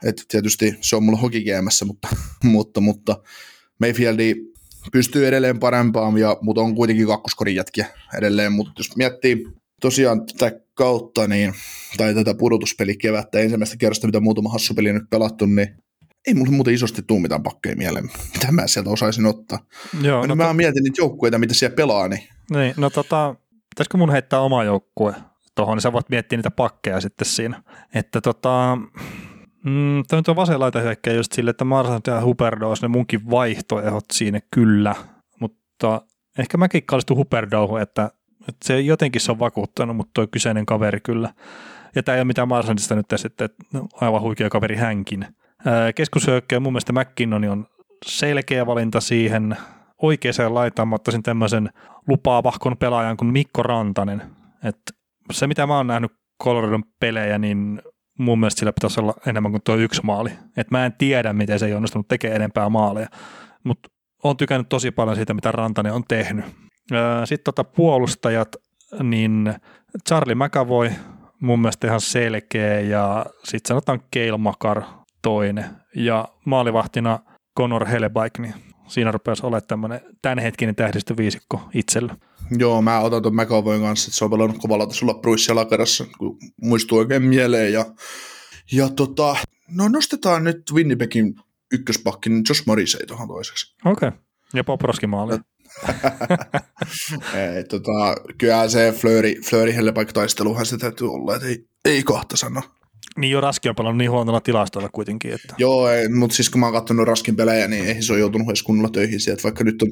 [0.04, 2.08] että tietysti se on mulla hokikiemässä, mutta,
[2.44, 3.16] mutta, mutta
[3.80, 4.34] Mayfieldi
[4.92, 7.86] pystyy edelleen parempaan, ja, mutta on kuitenkin kakkoskorin jätkiä
[8.18, 9.46] edelleen, mutta jos miettii
[9.80, 11.54] tosiaan tätä kautta, niin,
[11.96, 15.68] tai tätä pudotuspelikevättä, ensimmäistä kerrasta, mitä muutama hassupeli nyt pelattu, niin
[16.26, 19.58] ei mulle muuten isosti tuu mitään pakkeja mieleen, mitä mä sieltä osaisin ottaa.
[20.02, 20.54] Joo, no, no mä to...
[20.54, 22.08] mietin niitä joukkueita, mitä siellä pelaa.
[22.08, 23.34] Niin, niin no tota,
[23.74, 25.14] pitäisikö mun heittää oma joukkue
[25.56, 27.62] tuohon, niin sä voit miettiä niitä pakkeja sitten siinä.
[27.94, 28.78] Että tota,
[29.64, 33.30] mm, toi on vasen laita hyökkäjä just sille, että Marsant ja Huberdo olisi ne munkin
[33.30, 34.94] vaihtoehdot siinä kyllä,
[35.40, 36.02] mutta
[36.38, 38.10] ehkä mäkin kallistun Huperdouhun, että,
[38.48, 41.30] että se jotenkin se on vakuuttanut, mutta tuo kyseinen kaveri kyllä.
[41.94, 45.26] Ja tämä ei ole mitään Marsantista nyt sitten, että no, aivan huikea kaveri hänkin.
[45.94, 47.66] Keskushyökkäjä mun mielestä McKinnon on
[48.06, 49.56] selkeä valinta siihen.
[50.02, 51.70] Oikeaan laitaan mä ottaisin tämmöisen
[52.08, 54.22] lupaavahkon pelaajan kuin Mikko Rantanen.
[54.64, 54.92] Että
[55.32, 56.12] se, mitä mä oon nähnyt
[56.42, 57.82] Coloradon pelejä, niin
[58.18, 60.30] mun mielestä sillä pitäisi olla enemmän kuin tuo yksi maali.
[60.56, 63.08] Et mä en tiedä, miten se ei onnistunut tekemään enempää maaleja,
[63.64, 63.88] mutta
[64.24, 66.44] oon tykännyt tosi paljon siitä, mitä Rantanen on tehnyt.
[67.24, 68.48] Sitten tota puolustajat,
[69.02, 69.54] niin
[70.08, 70.90] Charlie McAvoy
[71.40, 74.82] mun mielestä ihan selkeä ja sitten sanotaan Keil Makar
[75.22, 75.64] toinen
[75.94, 77.18] ja maalivahtina
[77.58, 78.54] Conor Hellebaik, niin
[78.86, 82.16] siinä rupeaisi olemaan tämmöinen tämänhetkinen tähdistöviisikko itsellä.
[82.58, 86.38] Joo, mä otan tuon McAvoyn kanssa, että se on pelannut kovalla tasolla Bruce Lakerassa, kun
[86.62, 87.72] muistuu oikein mieleen.
[87.72, 87.84] Ja,
[88.72, 89.36] ja tota,
[89.68, 91.34] no nostetaan nyt Winnipegin
[91.72, 93.74] ykköspakki, niin Josh Morrissey tuohon toiseksi.
[93.84, 94.20] Okei, okay.
[94.54, 95.32] ja Poproski maali.
[97.34, 99.74] ei, tota, kyllä se Flööri, Flööri
[100.14, 102.62] taisteluhan se täytyy olla, että ei, ei kohta sano.
[103.16, 105.32] Niin jo Raski on pelannut niin huonolla tilastolla kuitenkin.
[105.32, 105.54] Että...
[105.58, 105.88] Joo,
[106.18, 108.90] mutta siis kun mä oon katsonut Raskin pelejä, niin ei se ole joutunut edes kunnolla
[108.90, 109.88] töihin sieltä, vaikka nyt on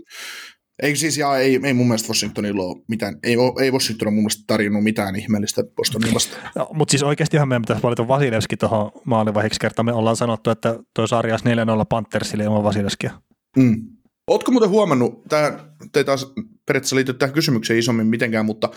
[0.83, 4.23] Ei siis, ja ei, ei mun mielestä Washingtonilla ole mitään, ei, ei Washington ole mun
[4.23, 6.51] mielestä tarjonnut mitään ihmeellistä Bostonin vastaan.
[6.57, 9.83] No, mutta siis oikeastihan meidän pitäisi valita Vasilevski tuohon maalivaiheeksi kertaa.
[9.83, 11.47] Me ollaan sanottu, että tuo sarjas 4-0
[11.89, 13.21] Panthersille ilman Vasilevskia.
[13.57, 13.83] Mm.
[14.27, 15.59] Ootko muuten huomannut, tämä
[15.97, 16.33] ei taas
[16.67, 18.71] periaatteessa liity tähän kysymykseen isommin mitenkään, mutta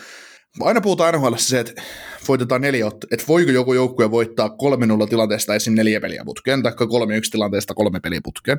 [0.60, 1.82] aina puhutaan NHL se, että
[2.28, 4.48] voitetaan neljä, että voiko joku joukkue voittaa
[5.06, 5.74] 3-0 tilanteesta esim.
[5.74, 6.76] neljä peliä putkeen, tai 3-1
[7.32, 8.58] tilanteesta kolme peliä putkeen.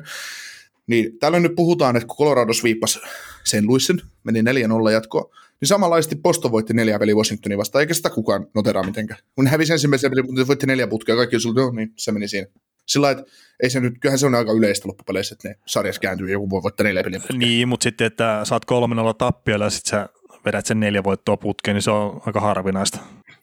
[0.89, 2.99] Niin tällöin nyt puhutaan, että kun Colorado sviippasi
[3.43, 8.09] sen Luissin, meni 4-0 jatkoa, niin samanlaisesti Boston voitti neljä peliä Washingtonia vastaan, eikä sitä
[8.09, 9.19] kukaan noteraa mitenkään.
[9.35, 12.27] Kun ne hävisi ensimmäisen pelin, mutta voitti neljä putkea, kaikki oli no niin, se meni
[12.27, 12.47] siinä.
[12.85, 13.23] Sillä että
[13.63, 16.63] ei se nyt, kyllähän se on aika yleistä loppupeleissä, että ne sarjas kääntyy joku voi
[16.63, 17.39] voittaa neljä peliä putkeen.
[17.39, 20.09] Niin, mutta sitten, että saat 3-0 tappiolla ja sitten sä
[20.45, 22.99] vedät sen neljä voittoa putkeen, niin se on aika harvinaista.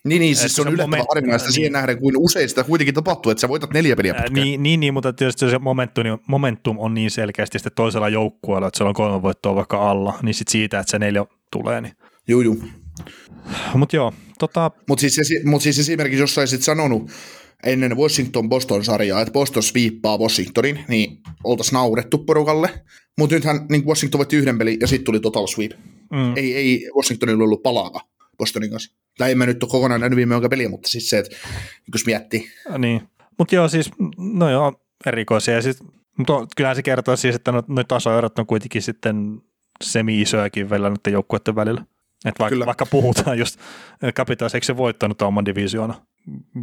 [0.09, 1.09] Niin, niin siis se on yllättävän moment...
[1.15, 1.55] harvinaista niin.
[1.55, 4.35] siihen nähden, kuin usein sitä kuitenkin tapahtuu, että sä voitat neljä peliä putkeen.
[4.35, 8.79] Niin, niin, niin, mutta tietysti se momentum, momentum on niin selkeästi sitten toisella joukkueella, että
[8.79, 11.81] se on kolme voittoa vaikka alla, niin sitten siitä, että se neljä tulee.
[11.81, 11.93] Niin.
[12.29, 12.63] Juu, juu.
[13.75, 14.71] Mutta joo, tota...
[14.89, 17.11] Mutta siis, mut siis esimerkiksi jos sä sanonut
[17.67, 22.71] ennen Washington-Boston-sarjaa, että Boston sviippaa Washingtonin, niin oltaisiin naurettu porukalle.
[23.19, 25.73] Mutta nythän niin Washington voitti yhden pelin ja sitten tuli total sweep.
[26.13, 26.37] Mm.
[26.37, 28.01] Ei, ei Washingtonilla ollut palaa
[28.39, 28.97] Bostonin kanssa.
[29.19, 31.37] Tai en mä nyt ole kokonaan nähnyt viime ajan peliä, mutta siis se, että
[31.93, 32.49] jos miettii.
[32.79, 33.03] Niin,
[33.39, 35.63] mutta joo siis, no joo, erikoisia.
[35.63, 35.79] Sit,
[36.19, 39.41] mutta kyllähän se kertoo siis, että noita tasoerot on kuitenkin sitten
[39.85, 41.85] semi-isojakin välillä noiden joukkueiden välillä.
[42.25, 43.61] Että vaikka, vaikka puhutaan just,
[44.15, 45.95] Capitals, eikö se voittanut oman divisioona?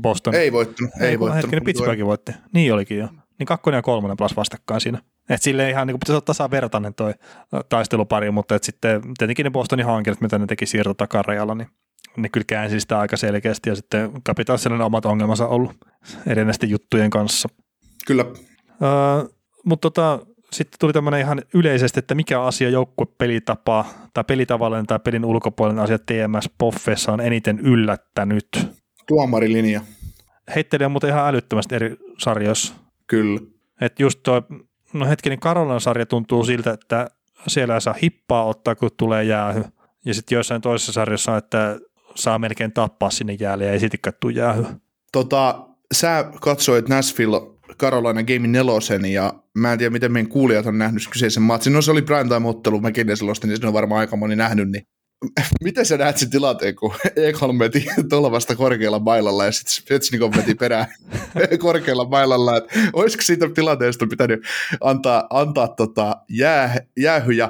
[0.01, 0.35] Boston.
[0.35, 1.43] Ei voittanut, ei, ei voittanut.
[1.43, 2.31] Hetkinen, Pittsburghin voitti.
[2.53, 3.09] Niin olikin jo.
[3.39, 5.01] Niin kakkonen ja kolmonen plus vastakkain siinä.
[5.29, 7.13] Et sille ihan niin pitäisi olla tasavertainen toi
[7.69, 11.67] taistelupari, mutta et sitten tietenkin ne Bostonin hankinnat, mitä ne teki siirto takarajalla, niin
[12.17, 15.71] ne kyllä käänsi sitä aika selkeästi ja sitten Capitalsilla ne omat ongelmansa ollut
[16.27, 17.49] erinäisten juttujen kanssa.
[18.07, 18.25] Kyllä.
[18.81, 19.29] Öö,
[19.65, 20.19] mutta tota,
[20.51, 25.99] sitten tuli tämmöinen ihan yleisesti, että mikä asia joukkuepelitapa tai pelitavallinen tai pelin ulkopuolinen asia
[25.99, 28.47] TMS Poffessa on eniten yllättänyt?
[29.07, 29.81] Tuomarilinja.
[30.55, 32.73] Heittelee muuten ihan älyttömästi eri sarjoissa.
[33.07, 33.39] Kyllä.
[33.81, 34.41] Että just toi,
[34.93, 37.09] no hetkinen, Karolan sarja tuntuu siltä, että
[37.47, 39.63] siellä ei saa hippaa ottaa, kun tulee jäähy.
[40.05, 41.79] Ja sitten joissain toisessa sarjassa, että
[42.15, 44.65] saa melkein tappaa sinne jäälle ja ei siltikään tule jäähy.
[45.11, 47.41] Tota, sä katsoit Nashville
[47.77, 51.73] Carolina Game nelosen ja mä en tiedä, miten meidän kuulijat on nähnyt kyseisen matsin.
[51.73, 54.83] No se oli primetime-ottelu McKinneyselosta, niin se on varmaan aika moni nähnyt, niin
[55.63, 60.55] miten sä näet sen tilanteen, kun Ekholm veti tolvasta korkealla mailalla ja sitten Svetsnikov veti
[60.55, 60.87] perään
[61.59, 64.43] korkealla mailalla, että olisiko siitä tilanteesta pitänyt
[64.81, 67.49] antaa, antaa tota jää, jäähyjä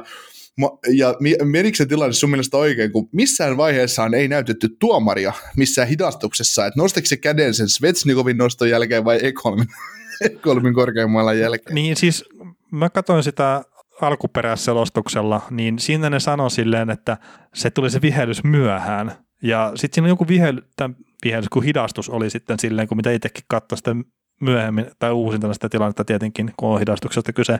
[1.44, 6.80] menikö se tilanne sun mielestä oikein, kun missään vaiheessaan ei näytetty tuomaria missään hidastuksessa, että
[6.80, 9.68] nostiko se käden sen Svetsnikovin noston jälkeen vai Ekholmin,
[10.26, 11.76] Ekholmin korkeammalla jälkeen?
[11.76, 12.26] Niin siis
[12.72, 13.64] mä katsoin sitä
[14.02, 17.18] alkuperäisselostuksella, niin siinä ne sanoi silleen, että
[17.54, 19.12] se tuli se vihellys myöhään.
[19.44, 20.62] Ja sitten siinä on joku vihely,
[21.26, 23.96] vihellys, kun hidastus oli sitten silleen, kun mitä itsekin katsoi sitä
[24.42, 27.60] myöhemmin, tai uusin sitä tilannetta tietenkin, kun on hidastuksesta kyse,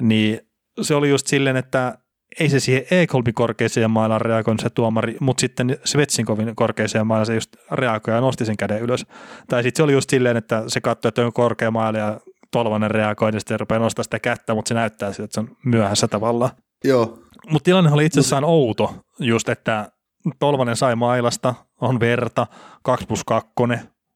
[0.00, 0.40] niin
[0.82, 1.98] se oli just silleen, että
[2.40, 7.34] ei se siihen Ekholmin korkeiseen mailaan reagoinut se tuomari, mutta sitten Svetsinkovin korkeiseen mailaan se
[7.34, 9.06] just reagoi ja nosti sen käden ylös.
[9.48, 12.90] Tai sitten se oli just silleen, että se katsoi, että on korkea maila ja Tolvanen
[12.90, 16.08] reagoi, ja sitten rupeaa nostaa sitä kättä, mutta se näyttää siltä, että se on myöhässä
[16.08, 16.50] tavallaan.
[16.84, 17.18] Joo.
[17.50, 19.90] Mutta tilanne oli itsessään outo, just että
[20.38, 22.46] Tolvanen sai mailasta, on verta,
[22.82, 23.50] 2 plus 2,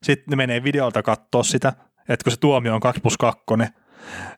[0.03, 1.73] sitten ne menee videolta katsoa sitä,
[2.09, 3.45] että kun se tuomio on 2 plus 2,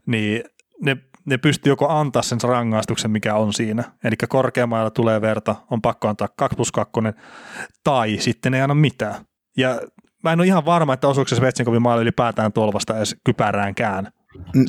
[0.06, 0.44] niin
[0.80, 0.96] ne,
[1.27, 6.09] ne pystyy joko antaa sen rangaistuksen, mikä on siinä, eli korkeammalla tulee verta, on pakko
[6.09, 6.93] antaa 2 plus 2,
[7.85, 9.24] tai sitten ei anna mitään.
[9.57, 9.81] Ja
[10.24, 14.09] mä en ole ihan varma, että osuuko se Svetsinkovin maali ylipäätään tolvasta edes kypäräänkään.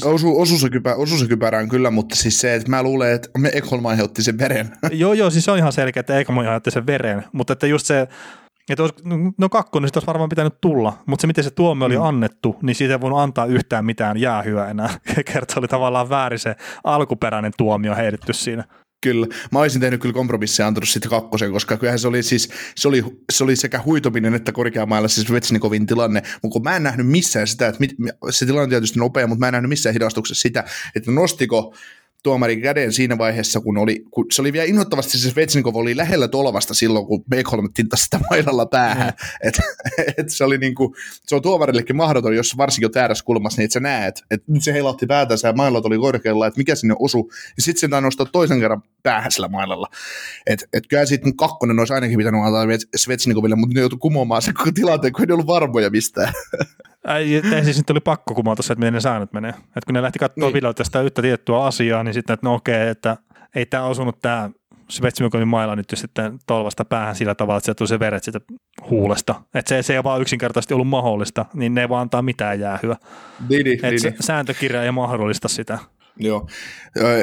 [0.03, 3.29] Osu, osu, se kypä, osu se kypärään kyllä, mutta siis se, että mä luulen, että
[3.37, 4.77] me Ekholm aiheutti sen veren.
[4.91, 7.85] joo, joo, siis se on ihan selkeä, että Ekholm aiheutti sen veren, mutta että just
[7.85, 8.07] se,
[8.69, 8.95] että olisi,
[9.37, 12.03] no kakkonen sitten olisi varmaan pitänyt tulla, mutta se miten se tuomio oli mm.
[12.03, 14.99] annettu, niin siitä ei voinut antaa yhtään mitään jäähyä enää.
[15.33, 18.63] Kerta oli tavallaan väärin se alkuperäinen tuomio heitetty siinä.
[19.03, 19.27] Kyllä.
[19.51, 23.03] Mä olisin tehnyt kyllä kompromisseja antanut sitten kakkosen, koska kyllähän se oli siis, se oli,
[23.31, 27.47] se oli sekä huitominen että korkeamailla siis Vetsnikovin tilanne, mutta kun mä en nähnyt missään
[27.47, 27.95] sitä, että mit,
[28.29, 30.63] se tilanne on tietysti nopea, mutta mä en nähnyt missään hidastuksessa sitä,
[30.95, 31.73] että nostiko
[32.23, 36.27] tuomarin käden siinä vaiheessa, kun, oli, kun se oli vielä innoittavasti, se Svetsnikov oli lähellä
[36.27, 39.07] tolvasta silloin, kun Beckholm tintasi sitä mailalla päähän.
[39.07, 39.47] Mm.
[39.47, 39.59] Et,
[40.17, 40.93] et se, oli niin kuin,
[41.25, 44.73] se on tuomarillekin mahdoton, jos varsinkin on kulmassa, niin että sä näet, että nyt se
[44.73, 48.59] heilahti päätänsä ja maillat oli korkealla, että mikä sinne osu, ja sitten sen nostaa toisen
[48.59, 49.87] kerran päähän sillä mailalla.
[50.45, 54.51] Että et kyllä sitten kakkonen olisi ainakin pitänyt antaa Svetsnikoville, mutta ne joutui kumoamaan se
[54.73, 56.33] tilanteen, kun ei ollut varmoja mistään.
[57.07, 59.53] Ei, siis nyt oli pakko kumota se, että miten ne säännöt menee.
[59.75, 60.53] Et kun ne lähti katsoa niin.
[60.53, 63.17] videolta sitä yhtä tiettyä asiaa, niin sitten, että no okei, että
[63.55, 64.49] ei tämä osunut tämä
[64.89, 68.41] Svetsmikonin mailla nyt sitten tolvasta päähän sillä tavalla, että se tuli se veret sitä
[68.89, 69.35] huulesta.
[69.53, 72.93] Että se, se ei vaan yksinkertaisesti ollut mahdollista, niin ne ei vaan antaa mitään jäähyä.
[72.93, 73.99] Että didi.
[73.99, 75.79] se sääntökirja ei mahdollista sitä.
[76.17, 76.49] Joo.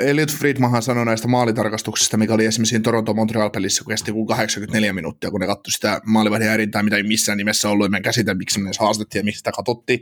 [0.03, 5.41] Elliot Friedmanhan sanoi näistä maalitarkastuksista, mikä oli esimerkiksi Toronto-Montreal-pelissä, kun kesti kuin 84 minuuttia, kun
[5.41, 8.69] ne katsoi sitä maalivahdin häirintää, mitä ei missään nimessä ollut, en mä käsitä, miksi me
[8.69, 10.01] edes haastettiin ja miksi sitä katsottiin,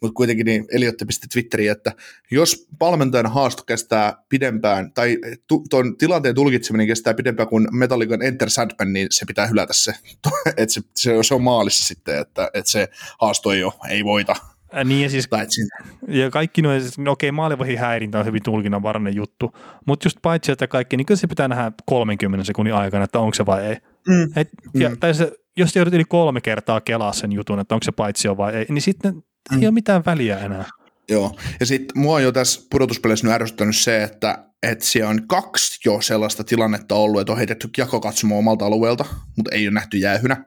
[0.00, 1.92] mutta kuitenkin niin Elliot pisti Twitteriin, että
[2.30, 8.50] jos valmentajan haasto kestää pidempään, tai tu- tuon tilanteen tulkitseminen kestää pidempään kuin Metallican Enter
[8.50, 9.94] Sandman, niin se pitää hylätä se,
[10.56, 12.88] että se, se, se, on maalissa sitten, että, että se
[13.20, 14.36] haasto ei ole, ei voita.
[14.84, 15.76] Niin ja siis siinä,
[16.08, 19.52] Ja kaikki noin, siis, no okei, maalivahin häirintä on hyvin tulkinnanvarainen juttu,
[19.86, 23.34] mutta just paitsi, että kaikki, niin kyllä se pitää nähdä 30 sekunnin aikana, että onko
[23.34, 23.76] se vai ei.
[24.08, 24.28] Mm.
[24.36, 24.96] Et, ja, Mm.
[25.00, 28.54] tai se, jos joudut yli kolme kertaa kelaa sen jutun, että onko se paitsi vai
[28.54, 29.58] ei, niin sitten Mm.
[29.62, 30.64] ei ole mitään väliä enää.
[31.10, 35.26] Joo, ja sitten mua on jo tässä pudotuspeleissä nyt ärsyttänyt se, että, että siellä on
[35.26, 39.04] kaksi jo sellaista tilannetta ollut, että on heitetty jakokatsomo omalta alueelta,
[39.36, 40.44] mutta ei ole nähty jäähynä.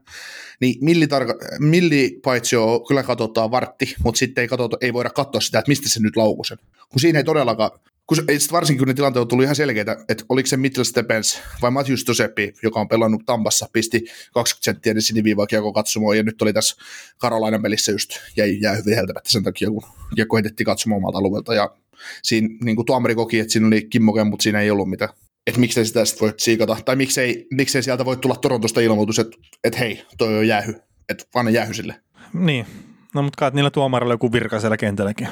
[0.62, 5.10] Niin milli, tarka- milli paitsi jo kyllä katsotaan vartti, mutta sitten ei, katsota, ei voida
[5.10, 6.58] katsoa sitä, että mistä se nyt laukui sen.
[6.90, 7.72] Kun siinä ei todellakaan,
[8.10, 8.18] kun
[8.52, 12.04] varsinkin kun ne tilanteet on tullut ihan selkeitä, että oliko se Mitchell Stephens vai Matthews
[12.04, 16.54] Toseppi, joka on pelannut Tampassa, pisti 20 senttiä edes siniviivaa kiekko katsomoon, ja nyt oli
[16.54, 16.76] tässä
[17.18, 19.84] Karolainan pelissä just jäi jäähy viheltämättä sen takia, kun
[20.16, 21.76] kiekko heitettiin katsomaan omalta alueelta, ja
[22.24, 25.10] siinä niin kuin tuomari koki, että siinä oli kimmoke, mutta siinä ei ollut mitään.
[25.48, 29.38] Että miksei sitä sitten voi siikata, tai miksei, miksei sieltä voi tulla Torontosta ilmoitus, että,
[29.64, 30.74] että hei, toi on jäähy,
[31.10, 31.96] että vaan jäähy sille.
[32.34, 32.66] Niin,
[33.14, 35.28] no mutta kai niillä tuomarilla joku virka siellä kentälläkin.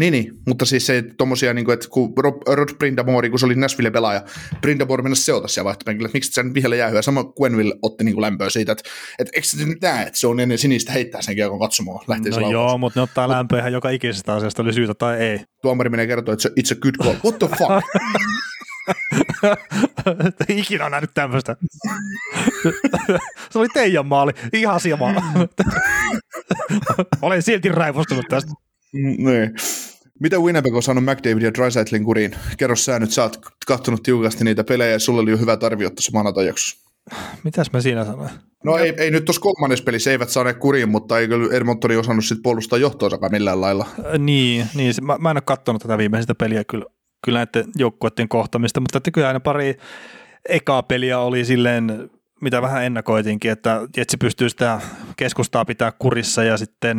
[0.00, 3.46] Niin, niin, mutta siis se tommosia, niin kuin, että kun Rob, Rod Brindamore, kun se
[3.46, 4.22] oli Nashville pelaaja,
[4.60, 7.02] Brindamore mennä seota siellä vaihtopenkillä, että miksi sen vihelle jäähyä.
[7.02, 10.26] Sama Quenville otti niin kuin lämpöä siitä, että, että eikö se nyt näe, että se
[10.26, 13.72] on ennen sinistä heittää sen kiekon katsomaan, lähtee No joo, mutta ne ottaa lämpöä ihan
[13.72, 15.40] joka ikisestä asiasta, oli syytä tai ei.
[15.62, 17.14] Tuomari menee kertoa, että it's a good call.
[17.24, 17.86] What the fuck?
[20.48, 21.56] Ikinä on nähnyt tämmöistä.
[23.50, 25.12] se oli teidän maali, ihan sama.
[27.22, 28.50] Olen silti raivostunut tästä.
[28.92, 29.54] Niin.
[30.20, 32.34] Mitä Winnipeg on saanut McDavid ja Drysaitlin kuriin?
[32.58, 35.90] Kerro sä nyt, sä oot kattonut tiukasti niitä pelejä ja sulla oli jo hyvä tarvio
[35.90, 36.90] tuossa maanantajaksossa.
[37.44, 38.30] Mitäs mä siinä sanoin?
[38.64, 42.24] No ei, ei nyt tuossa kolmannes pelissä eivät saaneet kuriin, mutta ei kyllä Edmontoni osannut
[42.24, 43.86] sit puolustaa johtoasakaan millään lailla.
[43.98, 46.84] Äh, Niin, niin mä, mä en ole katsonut tätä viimeisintä peliä kyllä,
[47.24, 49.74] kyllä näiden joukkueiden kohtamista, mutta että kyllä aina pari
[50.48, 52.10] ekaa peliä oli silleen,
[52.40, 54.80] mitä vähän ennakoitinkin, että Jetsi pystyy sitä
[55.16, 56.98] keskustaa pitää kurissa ja sitten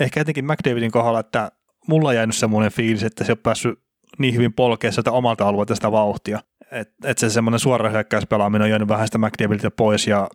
[0.00, 1.52] ehkä etenkin McDavidin kohdalla, että
[1.88, 3.78] mulla on jäänyt semmoinen fiilis, että se on päässyt
[4.18, 6.40] niin hyvin polkea sieltä omalta alueelta sitä vauhtia,
[6.72, 10.28] että et se semmoinen suora hyökkäyspelaaminen on jäänyt vähän sitä McDavidiltä pois ja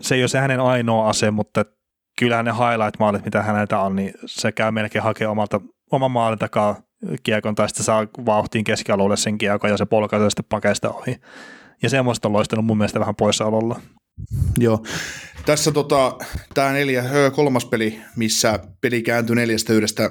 [0.00, 1.64] se ei ole se hänen ainoa ase, mutta
[2.18, 5.60] kyllähän ne highlight-maalit, mitä häneltä on, niin se käy melkein hakemaan omalta,
[5.92, 6.76] oman maalin takaa
[7.22, 11.16] kiekon tai sitten saa vauhtiin keskialueelle sen kiekon ja se polkaisee sitten pakeista ohi.
[11.82, 13.80] Ja semmoista on loistanut mun mielestä vähän poissaololla.
[14.58, 14.84] Joo.
[15.46, 16.18] Tässä tota,
[16.54, 17.04] tämä neljä,
[17.34, 20.10] kolmas peli, missä peli kääntyi neljästä yhdestä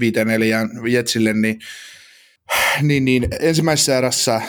[0.00, 1.58] viiteen neljään Jetsille, niin,
[2.82, 4.42] niin, niin ensimmäisessä erässä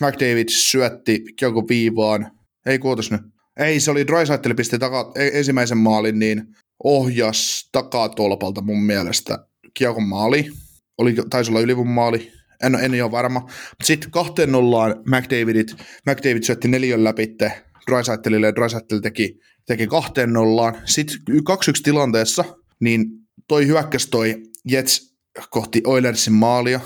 [0.00, 2.30] McDavid syötti kiekko viivaan.
[2.66, 3.20] Ei kuotas nyt.
[3.56, 6.42] Ei, se oli Drysaitel pisti taka, e- ensimmäisen maalin, niin
[6.84, 9.38] ohjas takatolpalta mun mielestä
[9.74, 10.50] kiekon maali.
[10.98, 12.32] Oli, taisi olla ylivun maali.
[12.62, 13.48] En, en ole varma.
[13.84, 15.76] Sitten kahteen nollaan McDavidit,
[16.06, 20.74] McDavid syötti neljön läpitte Drysaitelille ja Drysaitel teki, teki kahteen nollaan.
[20.84, 21.32] Sitten 2-1
[21.82, 22.44] tilanteessa,
[22.80, 23.06] niin
[23.48, 25.14] toi hyökkäs toi Jets
[25.50, 26.80] kohti Oilersin maalia,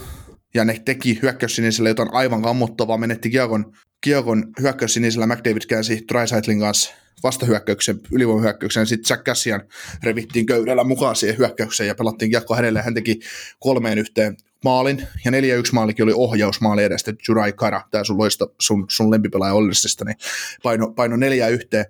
[0.54, 6.94] ja ne teki hyökkäyssinisellä jotain aivan kammottavaa, menetti kiekon, kiekon hyökkäyssinisellä, McDavid käänsi Drysaitlin kanssa
[7.22, 9.62] vastahyökkäyksen, ylivoimahyökkäyksen, sitten Jack Cassian
[10.02, 13.20] revittiin köydellä mukaan siihen hyökkäykseen ja pelattiin kiekko hänelle, hän teki
[13.58, 15.34] kolmeen yhteen maalin, ja 4-1
[15.72, 20.16] maalikin oli ohjausmaali edestä, Jurai Kara, tämä sun, loista, sun, sun lempipelaaja Oilersista, niin
[20.62, 21.84] paino, paino neljä yhteen.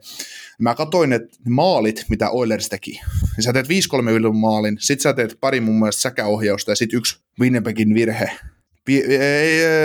[0.59, 3.01] Mä katsoin, että maalit, mitä Oilers teki,
[3.37, 3.69] niin sä teet 5-3
[4.11, 8.31] ylin maalin, sit sä teet pari mun mielestä säkäohjausta ja sit yksi Winnipegin virhe.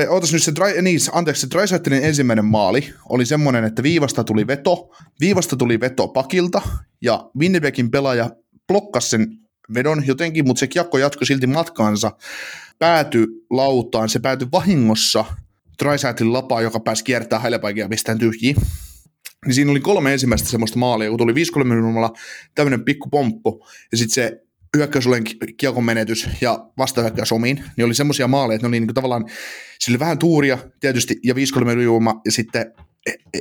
[0.09, 4.47] Ootas nyt se, dry, niin, anteeksi, se Drysaitelin ensimmäinen maali oli semmoinen, että viivasta tuli
[4.47, 6.61] veto, viivasta tuli veto pakilta
[7.01, 8.29] ja Winnipegin pelaaja
[8.67, 9.27] blokkasi sen
[9.73, 12.11] vedon jotenkin, mutta se kiekko jatkoi silti matkaansa,
[12.79, 15.25] päätyi lautaan, se päätyi vahingossa
[15.83, 18.55] Drysaitlin lapaa, joka pääsi kiertämään heilepaikia ja tyhjiin.
[19.45, 22.13] Niin siinä oli kolme ensimmäistä semmoista maalia, kun tuli 5-3 minuutilla
[22.55, 24.46] tämmöinen pikku pomppu, ja sitten se
[24.77, 25.23] hyökkäysolen
[25.57, 29.25] kiekon menetys ja vastahyökkäys omiin, niin oli semmoisia maaleja, että ne oli niinku tavallaan,
[29.79, 31.37] sillä oli vähän tuuria tietysti, ja 5-3
[31.69, 32.73] ylivoima, ja sitten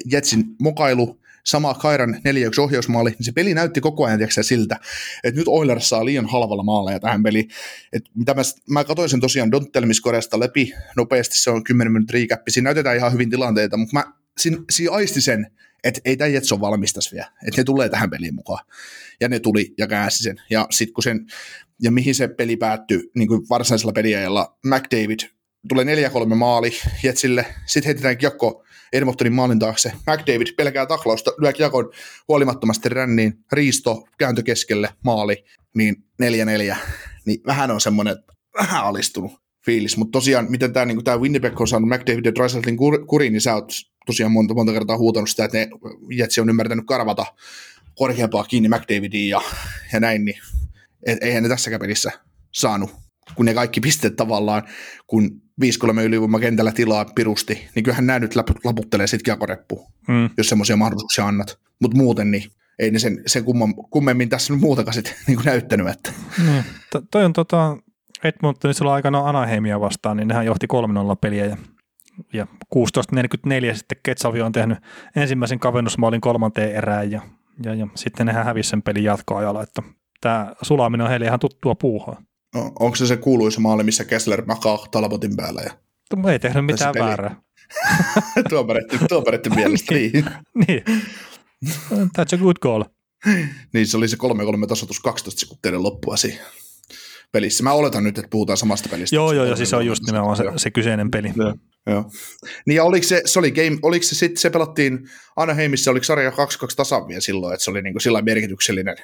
[0.05, 4.81] Jetsin mokailu, sama Kairan 4-1 ohjausmaali, niin se peli näytti koko ajan tiiäksä, siltä,
[5.25, 7.51] että nyt Oilers saa liian halvalla maaleja tähän peliin.
[7.93, 12.51] Et mitä mä, mä katsoin sen tosiaan Dontelmiskorjasta läpi nopeasti, se on 10 minuutin riikäppi,
[12.51, 14.05] siinä näytetään ihan hyvin tilanteita, mutta mä
[14.39, 15.47] siinä, siinä aisti sen,
[15.85, 18.67] että ei tämä Jets ole valmis tässä vielä, että ne tulee tähän peliin mukaan.
[19.21, 20.37] Ja ne tuli ja käänsi sen.
[20.51, 21.27] Ja sitten kun sen,
[21.83, 25.21] ja mihin se peli päättyi niin kuin varsinaisella peliajalla, McDavid
[25.69, 26.73] tulee 4-3 maali
[27.03, 29.93] Jetsille, sitten heitetään kiekko Edmontonin maalin taakse.
[30.07, 31.91] McDavid pelkää taklausta, lyö kiekon
[32.29, 35.45] huolimattomasti ränniin, riisto, kääntö keskelle, maali,
[35.75, 35.97] niin
[36.73, 36.77] 4-4.
[37.27, 38.17] Niin vähän on semmoinen,
[38.61, 39.33] vähän alistunut
[39.65, 42.77] fiilis, mutta tosiaan, miten tämä niin Winnipeg on saanut McDavid ja Dreiseltin
[43.07, 43.73] kuriin, niin sä oot
[44.07, 45.69] tosiaan monta, monta kertaa huutanut sitä, että ne
[46.11, 47.27] Jetsi on ymmärtänyt karvata
[47.95, 49.41] korkeampaa kiinni McDavidiin ja,
[49.93, 50.39] ja näin, niin
[51.07, 52.11] et, eihän ne tässäkään pelissä
[52.53, 52.91] saanut,
[53.35, 54.63] kun ne kaikki pisteet tavallaan,
[55.07, 60.31] kun 5-3 ylivoima kentällä tilaa pirusti, niin kyllähän nämä nyt laputtelee sitten kiekoreppuun, mm.
[60.37, 61.59] jos semmoisia mahdollisuuksia annat.
[61.81, 65.89] Mutta muuten niin ei ne sen, sen kummem, kummemmin tässä nyt muutakaan sitten niin näyttänyt.
[65.89, 66.13] Että.
[66.39, 66.63] Mm.
[66.93, 67.77] To, toi on tota,
[68.25, 71.57] Edmonton silloin aikana Anaheimia vastaan, niin nehän johti 3-0 peliä ja,
[72.33, 74.79] ja 16.44 sitten Ketsavi on tehnyt
[75.17, 77.23] ensimmäisen kavennusmaalin kolmanteen erään ja,
[77.65, 79.83] ja, ja sitten nehän hävisi sen pelin jatkoajalla, että
[80.21, 82.23] tämä sulaminen on heille ihan tuttua puuhaa.
[82.55, 85.61] No, onko se se kuuluisa maali, missä Kessler makaa talbotin päällä?
[85.61, 85.71] Ja...
[86.17, 87.37] No, ei tehnyt mitään väärää.
[89.09, 90.25] tuomareiden mielestä, niin.
[90.67, 90.85] niin.
[91.93, 92.85] That's a good goal.
[93.73, 94.17] niin, se oli se
[94.63, 96.39] 3-3 tasoitus 12 sekuntia loppuasi
[97.33, 97.65] pelissä.
[97.65, 99.17] Mä oletan nyt, että puhutaan samasta pelistä.
[99.17, 101.33] Joo, joo, joo, siis se on just nimenomaan se, se kyseinen peli.
[101.37, 101.55] Joo.
[101.91, 102.11] Joo.
[102.67, 104.99] Niin ja oliko se, se oli game, oliko se sitten, se pelattiin
[105.37, 106.35] Anaheimissa, oliko sarja 2-2
[106.77, 108.97] tasan vielä silloin, että se oli niinku sillä merkityksellinen.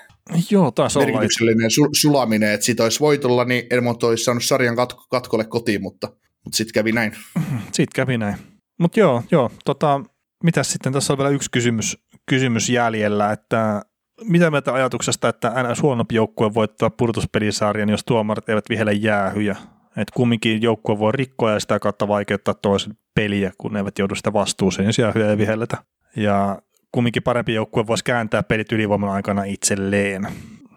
[0.51, 5.07] Joo, taas merkityksellinen su, sulaminen, että siitä olisi voitolla, niin Edmont olisi saanut sarjan katko,
[5.11, 6.09] katkolle kotiin, mutta,
[6.45, 7.13] mutta sitten kävi näin.
[7.73, 8.37] Sitten kävi näin.
[8.81, 10.01] Mutta joo, joo, tota,
[10.45, 13.83] mitäs sitten, tässä on vielä yksi kysymys, kysymys jäljellä, että
[14.25, 19.57] mitä mieltä ajatuksesta, että NS huonompi joukkue voittaa purtuspelisarjan, jos tuomarit eivät vihelle jäähyjä?
[19.97, 24.15] Että kumminkin joukkue voi rikkoa ja sitä kautta vaikeuttaa toisen peliä, kun ne eivät joudu
[24.15, 25.77] sitä vastuuseen, jos jäähyjä ei vihelletä.
[26.17, 26.59] Ja
[26.93, 30.29] kumminkin parempi joukkue voisi kääntää pelit ylivoiman aikana itselleen.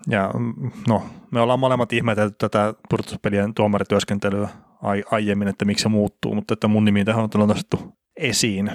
[0.07, 0.31] Ja
[0.87, 4.49] no, me ollaan molemmat ihmetelty tätä purtuspelien tuomarityöskentelyä
[4.81, 8.71] ai- aiemmin, että miksi se muuttuu, mutta että mun nimi tähän on nostettu esiin.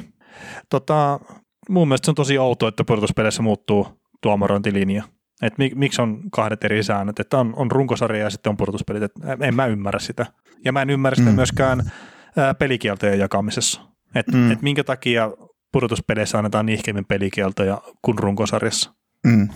[0.70, 1.20] Tota,
[1.68, 5.05] mun mielestä se on tosi outoa, että purtuspeleissä muuttuu tuomarointilinja.
[5.42, 9.02] Et mik, miksi on kahdet eri säännöt, että on, on runkosarja ja sitten on purtuspelit,
[9.02, 10.26] että en mä ymmärrä sitä.
[10.64, 11.36] Ja mä en ymmärrä sitä mm.
[11.36, 11.90] myöskään
[12.36, 13.80] ää, pelikieltojen jakamisessa.
[14.14, 14.51] Että mm.
[14.51, 15.30] et minkä takia
[15.72, 18.94] purtuspeleissä annetaan nihkeimmin pelikieltoja kuin runkosarjassa.
[19.26, 19.48] Mm.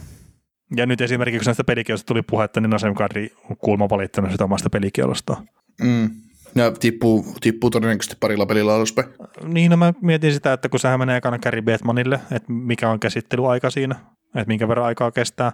[0.76, 4.44] Ja nyt esimerkiksi kun näistä pelikieltoista tuli puhetta, niin Nasem Kadri on kuulma valittanut sitä
[4.44, 5.36] omasta pelikielosta.
[5.82, 6.10] Mm.
[6.54, 9.08] Ja tippuu, tippuu todennäköisesti parilla pelillä aluspäin.
[9.46, 13.00] Niin, no mä mietin sitä, että kun sehän menee ekana Gary Batmanille, että mikä on
[13.00, 13.96] käsittelyaika siinä,
[14.34, 15.52] että minkä verran aikaa kestää.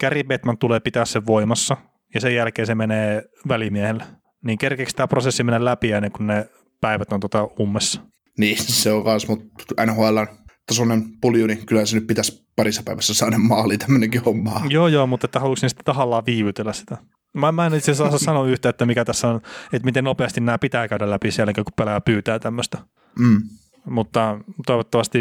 [0.00, 1.76] Gary Batman tulee pitää sen voimassa,
[2.14, 4.04] ja sen jälkeen se menee välimiehelle.
[4.44, 6.48] Niin kerkeekö tämä prosessi mennä läpi ennen kuin ne
[6.80, 8.00] päivät on tota ummessa?
[8.38, 10.18] Niin, se on kanssa, mutta NHL
[10.66, 14.60] tasoinen pulju, niin kyllä se nyt pitäisi parissa päivässä saada maali tämmöinenkin homma.
[14.68, 16.96] Joo, joo, mutta että haluaisin sitten tahallaan viivytellä sitä.
[17.34, 19.40] Mä, mä en itse asiassa sanoa yhtä, että mikä tässä on,
[19.72, 22.78] että miten nopeasti nämä pitää käydä läpi siellä, kun pelaaja pyytää tämmöistä.
[23.18, 23.42] Mm.
[23.84, 25.18] Mutta toivottavasti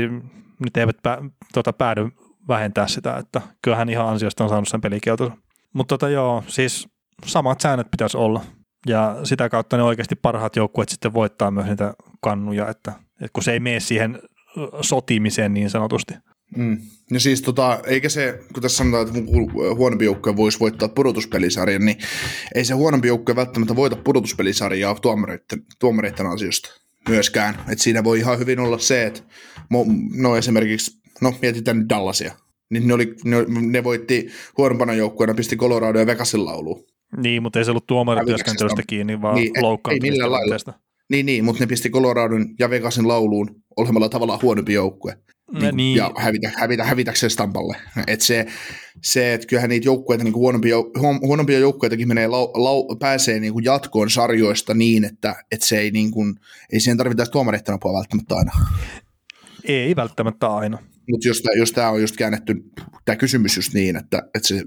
[0.59, 1.17] nyt eivät pä,
[1.53, 2.09] tuota, päädy
[2.47, 5.37] vähentää sitä, että kyllähän ihan ansiosta on saanut sen pelikieltonsa.
[5.73, 6.87] Mutta tota, joo, siis
[7.25, 8.41] samat säännöt pitäisi olla.
[8.87, 13.43] Ja sitä kautta ne oikeasti parhaat joukkueet sitten voittaa myös niitä kannuja, että, että kun
[13.43, 14.19] se ei mene siihen
[14.81, 16.13] sotimiseen niin sanotusti.
[16.57, 16.77] Mm.
[17.11, 19.19] Ja siis tota, eikä se, kun tässä sanotaan, että
[19.75, 21.97] huonompi joukkue voisi voittaa pudotuspelisarjan, niin
[22.55, 26.69] ei se huonompi joukkue välttämättä voita pudotuspelisarjaa tuomareiden, tuomareiden ansiosta
[27.09, 27.55] myöskään.
[27.69, 29.21] Et siinä voi ihan hyvin olla se, että
[30.15, 32.33] no esimerkiksi, no mietitään nyt Dallasia,
[32.69, 34.27] niin ne, oli, ne, ne voitti
[34.57, 36.85] huonompana joukkueena, pisti Colorado ja Vegasin lauluun.
[37.17, 40.73] Niin, mutta ei se ollut tuomarityöskentelystä kiinni, vaan niin, loukkaantumista.
[41.09, 45.17] Niin, niin, mutta ne pisti Coloradon ja Vegasin lauluun olemalla tavallaan huonompi joukkue.
[45.59, 45.95] Niin, niin.
[45.95, 47.77] Ja hävitä, hävitä, hävitäkseen Stampalle.
[48.07, 48.45] Et se,
[49.03, 50.75] se, että kyllähän niitä joukkueita, niin huonompia,
[51.21, 55.91] huonompia joukkueitakin menee lau, lau, pääsee niin kuin jatkoon sarjoista niin, että, että se ei,
[55.91, 56.35] niin kuin,
[56.71, 58.51] ei siihen tarvita tuomareiden apua välttämättä aina.
[59.63, 60.77] Ei välttämättä aina.
[61.11, 62.55] Mutta jos, jos tämä on just käännetty,
[63.05, 64.63] tämä kysymys just niin, että, että se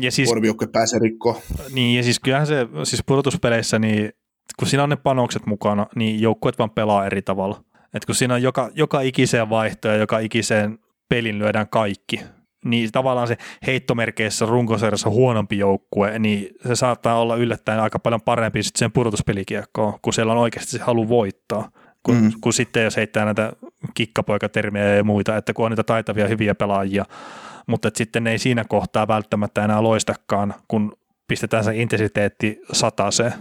[0.00, 0.30] ja siis,
[0.72, 1.36] pääsee rikkoon.
[1.74, 4.12] Niin, ja siis kyllähän se, siis pudotuspeleissä, niin
[4.58, 7.64] kun siinä on ne panokset mukana, niin joukkueet vaan pelaa eri tavalla.
[7.94, 10.78] Et kun siinä on joka, joka ikiseen vaihtoon ja joka ikiseen
[11.08, 12.20] pelin lyödään kaikki,
[12.64, 13.36] niin tavallaan se
[13.66, 19.98] heittomerkeissä runkosarjassa huonompi joukkue, niin se saattaa olla yllättäen aika paljon parempi sitten sen pudotuspelikiekkoon,
[20.02, 21.70] kun siellä on oikeasti se halu voittaa.
[22.02, 22.32] Kun, mm.
[22.40, 23.52] kun sitten jos heittää näitä
[23.94, 27.04] kikkapoikatermiä ja muita, että kun on niitä taitavia hyviä pelaajia,
[27.66, 30.92] mutta että sitten ei siinä kohtaa välttämättä enää loistakaan, kun
[31.28, 33.32] pistetään se intensiteetti sataseen.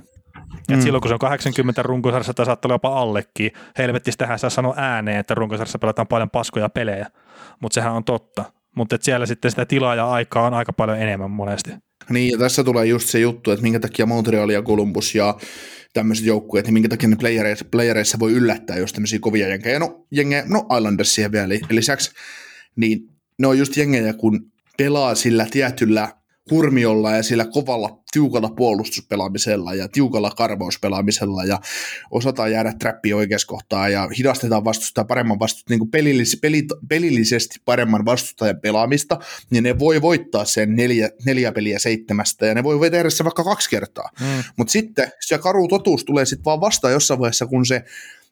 [0.69, 0.75] Mm.
[0.75, 4.49] Et silloin kun se on 80 runkosarjassa tai saattaa olla jopa allekin, helvetti tähän saa
[4.49, 7.07] sanoa ääneen, että runkosarjassa pelataan paljon paskoja pelejä,
[7.59, 8.43] mutta sehän on totta.
[8.75, 11.71] Mutta siellä sitten sitä tilaa ja aikaa on aika paljon enemmän monesti.
[12.11, 15.37] Niin, ja tässä tulee just se juttu, että minkä takia Montreal ja Columbus ja
[15.93, 20.05] tämmöiset joukkueet, niin minkä takia ne playereissa, playereissa voi yllättää, jos tämmöisiä kovia jengejä, no,
[20.11, 22.11] jengejä, no Islanders siihen vielä lisäksi,
[22.75, 22.99] niin
[23.39, 26.20] ne on just jengejä, kun pelaa sillä tietyllä
[26.51, 31.59] hurmiolla ja sillä kovalla, tiukalla puolustuspelaamisella ja tiukalla karvauspelaamisella ja
[32.11, 38.05] osataan jäädä trappiin oikeassa kohtaa ja hidastetaan vastustaa paremman vastustaa, niin pelillis, peli, pelillisesti paremman
[38.05, 39.19] vastustajan pelaamista,
[39.49, 43.43] niin ne voi voittaa sen neljä, neljä peliä seitsemästä ja ne voi tehdä se vaikka
[43.43, 44.09] kaksi kertaa.
[44.19, 44.43] Mm.
[44.57, 47.83] Mutta sitten se karu totuus tulee sitten vaan vastaan jossain vaiheessa, kun se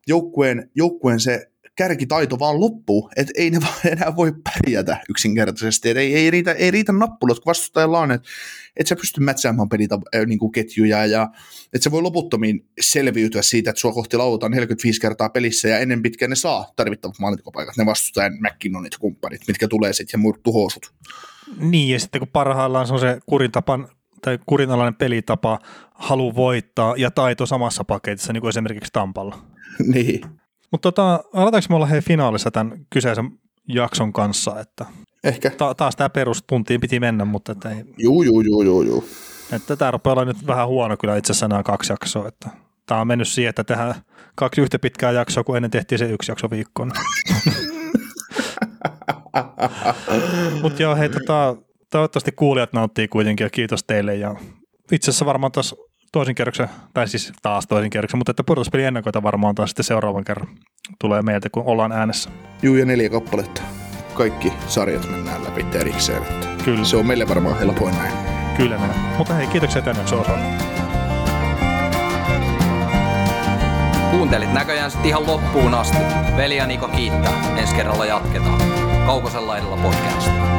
[0.08, 1.49] joukkueen, joukkueen se
[1.80, 6.52] kärkitaito vaan loppuu, että ei ne vaan enää voi pärjätä yksinkertaisesti, että ei, ei, riitä,
[6.52, 8.30] ei riitä nappulat, kun vastustajalla on, että
[8.78, 11.30] et sä pysty mätsäämään pelitä äh, niin kuin ketjuja ja
[11.74, 16.02] että se voi loputtomiin selviytyä siitä, että sua kohti lautaan 45 kertaa pelissä ja ennen
[16.02, 20.94] pitkään ne saa tarvittavat maalintekopaikat, ne vastustajan McKinnonit kumppanit, mitkä tulee sitten ja tuhoosut.
[21.60, 23.88] Niin, ja sitten kun parhaillaan se on se kurintapan
[24.22, 25.60] tai kurinalainen pelitapa,
[25.94, 29.38] halu voittaa ja taito samassa paketissa, niin kuin esimerkiksi Tampalla.
[29.94, 30.22] niin.
[30.72, 33.32] Mutta tota, aletaanko me olla hei finaalissa tämän kyseisen
[33.68, 34.86] jakson kanssa, että
[35.24, 35.50] Ehkä.
[35.50, 37.84] Ta- taas tämä perustuntiin piti mennä, mutta että ei.
[37.98, 39.10] Juu, juu, juu, juu, juu.
[39.52, 42.50] Että tämä rupeaa olla nyt vähän huono kyllä itse asiassa nämä kaksi jaksoa, että
[42.86, 43.96] tämä on mennyt siihen, että tehdään
[44.36, 46.92] kaksi yhtä pitkää jaksoa, kun ennen tehtiin se yksi jakso viikkoon.
[50.62, 51.56] mutta joo, hei, tota,
[51.92, 54.36] toivottavasti kuulijat nauttii kuitenkin ja kiitos teille ja
[54.92, 55.76] itse asiassa varmaan taas
[56.12, 60.24] toisen kerroksen, tai siis taas toisen kerroksen, mutta että pudotuspeli ennakoita varmaan taas sitten seuraavan
[60.24, 60.48] kerran
[61.00, 62.30] tulee meiltä, kun ollaan äänessä.
[62.62, 63.62] Juu, ja neljä kappaletta.
[64.14, 66.24] Kaikki sarjat mennään läpi erikseen.
[66.24, 66.86] Että Kyllä.
[66.86, 68.14] Se on meille varmaan helpoin näin.
[68.58, 68.96] Kyllä mennä.
[69.18, 70.32] Mutta hei, kiitoksia tänne osalta.
[74.12, 75.98] Kuuntelit näköjään sitten ihan loppuun asti.
[76.38, 77.58] Veli ja Niko kiittää.
[77.58, 78.62] Ensi kerralla jatketaan.
[79.06, 80.59] Kaukosella edellä podcast.